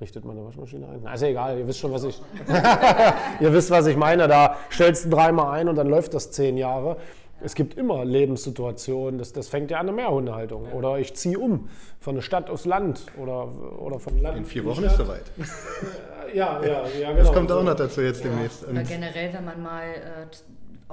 richtet 0.00 0.24
man 0.26 0.36
eine 0.36 0.46
Waschmaschine 0.46 0.88
ein? 0.88 1.00
Na, 1.02 1.14
ist 1.14 1.22
ja 1.22 1.28
egal, 1.28 1.58
ihr 1.58 1.66
wisst 1.66 1.78
schon, 1.78 1.92
was 1.92 2.04
ich. 2.04 2.20
ihr 3.40 3.52
wisst, 3.52 3.70
was 3.70 3.86
ich 3.86 3.96
meine. 3.96 4.28
Da 4.28 4.56
stellst 4.70 5.06
du 5.06 5.10
dreimal 5.10 5.58
ein 5.58 5.68
und 5.68 5.76
dann 5.76 5.88
läuft 5.88 6.12
das 6.12 6.30
zehn 6.30 6.58
Jahre. 6.58 6.98
Es 7.44 7.54
gibt 7.54 7.76
immer 7.76 8.04
Lebenssituationen, 8.04 9.18
das, 9.18 9.32
das 9.32 9.48
fängt 9.48 9.70
ja 9.70 9.80
an 9.80 9.86
der 9.86 9.94
Mehrhundehaltung. 9.94 10.70
Oder 10.72 10.98
ich 10.98 11.14
ziehe 11.14 11.38
um 11.38 11.68
von 11.98 12.14
der 12.14 12.22
Stadt 12.22 12.48
aufs 12.48 12.66
Land 12.66 13.06
oder, 13.20 13.48
oder 13.80 13.98
vom 13.98 14.20
Land. 14.20 14.38
In 14.38 14.44
vier 14.44 14.64
Wochen 14.64 14.84
ist 14.84 14.96
soweit. 14.96 15.24
Ja, 16.34 16.62
ja, 16.64 16.86
ja, 16.98 17.10
genau. 17.10 17.24
Das 17.24 17.32
kommt 17.32 17.52
auch 17.52 17.62
noch 17.62 17.74
dazu 17.74 18.00
jetzt 18.00 18.24
demnächst. 18.24 18.66
Oder 18.66 18.84
generell, 18.84 19.34
wenn 19.34 19.44
man 19.44 19.62
mal 19.62 19.82
äh, 19.82 20.26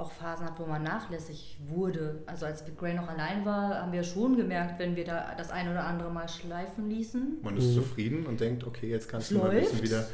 auch 0.00 0.10
Phasen 0.10 0.46
hat, 0.46 0.58
wo 0.58 0.66
man 0.66 0.82
nachlässig 0.82 1.58
wurde. 1.68 2.22
Also 2.26 2.46
als 2.46 2.64
Gray 2.78 2.94
noch 2.94 3.08
allein 3.08 3.44
war, 3.44 3.80
haben 3.82 3.92
wir 3.92 4.02
schon 4.02 4.36
gemerkt, 4.36 4.78
wenn 4.78 4.96
wir 4.96 5.04
da 5.04 5.34
das 5.36 5.50
ein 5.50 5.70
oder 5.70 5.84
andere 5.84 6.10
mal 6.10 6.28
schleifen 6.28 6.88
ließen. 6.88 7.38
man 7.42 7.54
Mhm. 7.54 7.60
ist 7.60 7.74
zufrieden 7.74 8.26
und 8.26 8.40
denkt, 8.40 8.66
okay, 8.66 8.88
jetzt 8.88 9.08
kannst 9.08 9.30
du 9.30 9.38
mal 9.38 9.50
ein 9.50 9.60
bisschen 9.60 9.82
wieder. 9.82 10.04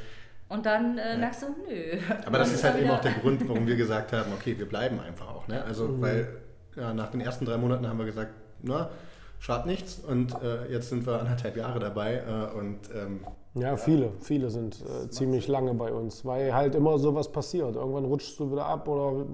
Und 0.48 0.64
dann 0.66 0.96
äh, 0.98 1.16
merkst 1.18 1.42
du, 1.42 1.46
nö. 1.68 1.98
Aber 2.24 2.38
das 2.38 2.52
ist 2.52 2.62
halt 2.62 2.78
eben 2.80 2.90
auch 2.90 3.00
der 3.00 3.12
Grund, 3.14 3.48
warum 3.48 3.66
wir 3.66 3.76
gesagt 3.84 4.12
haben, 4.12 4.32
okay, 4.32 4.56
wir 4.58 4.68
bleiben 4.68 5.00
einfach 5.00 5.28
auch. 5.34 5.48
Ne? 5.48 5.62
Also, 5.64 5.88
Mhm. 5.88 6.00
weil 6.02 6.28
ja, 6.76 6.92
nach 6.92 7.10
den 7.10 7.20
ersten 7.20 7.44
drei 7.46 7.56
Monaten 7.56 7.88
haben 7.88 7.98
wir 7.98 8.06
gesagt, 8.06 8.32
na, 8.62 8.90
schadet 9.38 9.66
nichts. 9.66 9.98
Und 9.98 10.32
äh, 10.42 10.70
jetzt 10.70 10.88
sind 10.90 11.06
wir 11.06 11.18
anderthalb 11.20 11.56
Jahre 11.56 11.78
dabei 11.80 12.16
äh, 12.26 12.56
und 12.58 12.78
ähm, 12.94 13.20
Ja, 13.54 13.76
viele, 13.76 14.12
viele 14.20 14.50
sind 14.50 14.82
äh, 14.82 15.08
ziemlich 15.10 15.48
lange 15.48 15.72
bei 15.74 15.90
uns, 15.92 16.24
weil 16.24 16.54
halt 16.54 16.74
immer 16.74 16.98
sowas 16.98 17.32
passiert. 17.32 17.74
Irgendwann 17.74 18.04
rutschst 18.04 18.38
du 18.38 18.52
wieder 18.52 18.66
ab 18.66 18.86
oder 18.88 19.24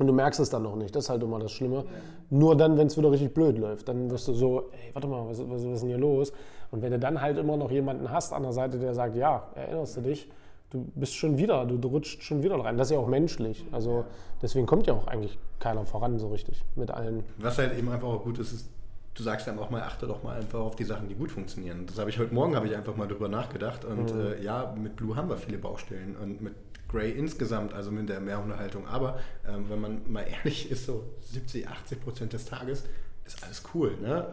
und 0.00 0.06
du 0.06 0.12
merkst 0.12 0.40
es 0.40 0.50
dann 0.50 0.62
noch 0.64 0.74
nicht. 0.76 0.96
Das 0.96 1.04
ist 1.04 1.10
halt 1.10 1.22
immer 1.22 1.38
das 1.38 1.52
Schlimme. 1.52 1.84
Nur 2.30 2.56
dann, 2.56 2.76
wenn 2.78 2.86
es 2.88 2.96
wieder 2.96 3.10
richtig 3.12 3.34
blöd 3.34 3.58
läuft, 3.58 3.86
dann 3.88 4.10
wirst 4.10 4.26
du 4.28 4.32
so, 4.32 4.70
ey, 4.72 4.92
warte 4.94 5.06
mal, 5.06 5.28
was, 5.28 5.38
was, 5.40 5.48
was 5.50 5.62
ist 5.74 5.80
denn 5.82 5.90
hier 5.90 5.98
los? 5.98 6.32
Und 6.70 6.82
wenn 6.82 6.90
du 6.90 6.98
dann 6.98 7.20
halt 7.20 7.36
immer 7.38 7.56
noch 7.56 7.70
jemanden 7.70 8.10
hast 8.10 8.32
an 8.32 8.42
der 8.42 8.52
Seite, 8.52 8.78
der 8.78 8.94
sagt, 8.94 9.14
ja, 9.16 9.48
erinnerst 9.54 9.96
du 9.98 10.00
dich, 10.00 10.28
du 10.70 10.86
bist 10.94 11.14
schon 11.14 11.36
wieder, 11.36 11.64
du, 11.66 11.76
du 11.76 11.88
rutscht 11.88 12.22
schon 12.22 12.42
wieder 12.42 12.58
rein. 12.58 12.78
Das 12.78 12.88
ist 12.88 12.94
ja 12.94 12.98
auch 12.98 13.08
menschlich. 13.08 13.64
Also 13.72 14.04
deswegen 14.40 14.66
kommt 14.66 14.86
ja 14.86 14.94
auch 14.94 15.06
eigentlich 15.06 15.38
keiner 15.58 15.84
voran 15.84 16.18
so 16.18 16.28
richtig 16.28 16.64
mit 16.76 16.90
allen. 16.90 17.22
was 17.38 17.58
halt 17.58 17.76
eben 17.76 17.88
einfach 17.90 18.08
auch 18.08 18.22
gut 18.22 18.38
ist, 18.38 18.52
ist, 18.52 18.68
du 19.14 19.22
sagst 19.22 19.48
dann 19.48 19.58
auch 19.58 19.68
mal, 19.68 19.82
achte 19.82 20.06
doch 20.06 20.22
mal 20.22 20.36
einfach 20.38 20.60
auf 20.60 20.76
die 20.76 20.84
Sachen, 20.84 21.08
die 21.08 21.14
gut 21.16 21.30
funktionieren. 21.32 21.84
Das 21.86 21.98
habe 21.98 22.08
ich 22.08 22.18
heute 22.18 22.32
Morgen 22.32 22.54
habe 22.56 22.68
ich 22.68 22.74
einfach 22.76 22.96
mal 22.96 23.08
drüber 23.08 23.28
nachgedacht. 23.28 23.84
Und 23.84 24.14
Mhm. 24.14 24.20
äh, 24.38 24.42
ja, 24.42 24.72
mit 24.80 24.96
Blue 24.96 25.14
haben 25.16 25.28
wir 25.28 25.36
viele 25.36 25.58
Baustellen 25.58 26.16
und 26.16 26.40
mit 26.40 26.54
Grey 26.90 27.10
insgesamt, 27.10 27.72
also 27.72 27.90
mit 27.90 28.08
der 28.08 28.20
Mehrhundehaltung. 28.20 28.86
Aber 28.86 29.18
ähm, 29.48 29.66
wenn 29.68 29.80
man 29.80 30.00
mal 30.06 30.24
ehrlich 30.28 30.70
ist, 30.70 30.86
so 30.86 31.04
70, 31.20 31.68
80 31.68 32.00
Prozent 32.02 32.32
des 32.32 32.44
Tages 32.44 32.84
ist 33.24 33.44
alles 33.44 33.62
cool. 33.74 33.96
Ne? 34.02 34.26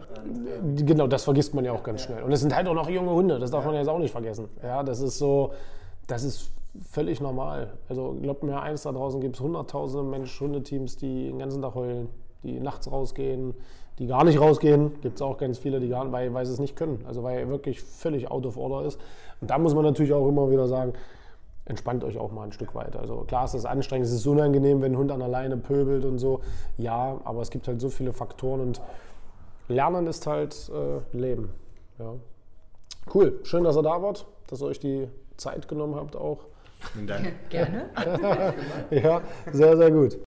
Genau, 0.84 1.06
das 1.06 1.24
vergisst 1.24 1.54
man 1.54 1.64
ja 1.64 1.72
auch 1.72 1.82
ganz 1.82 2.02
schnell. 2.02 2.22
Und 2.22 2.32
es 2.32 2.40
sind 2.40 2.54
halt 2.54 2.66
auch 2.66 2.74
noch 2.74 2.88
junge 2.88 3.12
Hunde, 3.12 3.38
das 3.38 3.50
darf 3.50 3.64
man 3.64 3.74
jetzt 3.74 3.88
auch 3.88 3.98
nicht 3.98 4.10
vergessen. 4.10 4.48
Ja, 4.62 4.82
das 4.82 5.00
ist 5.00 5.18
so, 5.18 5.52
das 6.06 6.24
ist 6.24 6.50
völlig 6.90 7.20
normal. 7.20 7.74
Also 7.88 8.16
glaubt 8.20 8.42
mir 8.42 8.60
eins, 8.60 8.82
da 8.82 8.92
draußen 8.92 9.20
gibt 9.20 9.36
es 9.36 9.40
hunderttausende 9.40 10.08
Mensch-Hundeteams, 10.08 10.96
die 10.96 11.28
den 11.28 11.38
ganzen 11.38 11.62
Tag 11.62 11.74
heulen, 11.74 12.08
die 12.42 12.60
nachts 12.60 12.90
rausgehen, 12.90 13.54
die 13.98 14.06
gar 14.06 14.24
nicht 14.24 14.40
rausgehen. 14.40 15.00
Gibt 15.00 15.16
es 15.16 15.22
auch 15.22 15.38
ganz 15.38 15.58
viele, 15.58 15.80
die 15.80 15.88
gar 15.88 16.04
nicht, 16.04 16.12
weil, 16.12 16.32
weil 16.34 16.46
sie 16.46 16.52
es 16.52 16.60
nicht 16.60 16.76
können. 16.76 17.04
Also 17.06 17.22
weil 17.22 17.48
wirklich 17.48 17.80
völlig 17.80 18.30
out 18.30 18.46
of 18.46 18.56
order 18.56 18.86
ist. 18.86 19.00
Und 19.40 19.50
da 19.50 19.58
muss 19.58 19.74
man 19.74 19.84
natürlich 19.84 20.12
auch 20.12 20.28
immer 20.28 20.50
wieder 20.50 20.66
sagen, 20.66 20.92
entspannt 21.68 22.02
euch 22.04 22.18
auch 22.18 22.32
mal 22.32 22.44
ein 22.44 22.52
Stück 22.52 22.74
weit. 22.74 22.96
Also 22.96 23.24
klar 23.26 23.44
ist 23.44 23.54
es 23.54 23.64
anstrengend, 23.64 24.06
es 24.06 24.12
ist 24.12 24.26
unangenehm, 24.26 24.80
wenn 24.80 24.92
ein 24.92 24.98
Hund 24.98 25.12
an 25.12 25.20
der 25.20 25.28
Leine 25.28 25.56
pöbelt 25.56 26.04
und 26.04 26.18
so. 26.18 26.40
Ja, 26.76 27.20
aber 27.24 27.42
es 27.42 27.50
gibt 27.50 27.68
halt 27.68 27.80
so 27.80 27.90
viele 27.90 28.12
Faktoren 28.12 28.60
und 28.60 28.80
Lernen 29.68 30.06
ist 30.06 30.26
halt 30.26 30.70
äh, 30.70 31.16
Leben. 31.16 31.50
Ja. 31.98 32.14
Cool, 33.12 33.38
schön, 33.42 33.64
dass 33.64 33.76
ihr 33.76 33.82
da 33.82 34.02
wart, 34.02 34.26
dass 34.46 34.62
ihr 34.62 34.66
euch 34.66 34.80
die 34.80 35.08
Zeit 35.36 35.68
genommen 35.68 35.94
habt 35.94 36.16
auch. 36.16 36.46
Vielen 36.92 37.06
Dank. 37.06 37.32
Gerne. 37.50 37.90
Ja, 38.90 39.20
sehr, 39.52 39.76
sehr 39.76 39.90
gut. 39.90 40.16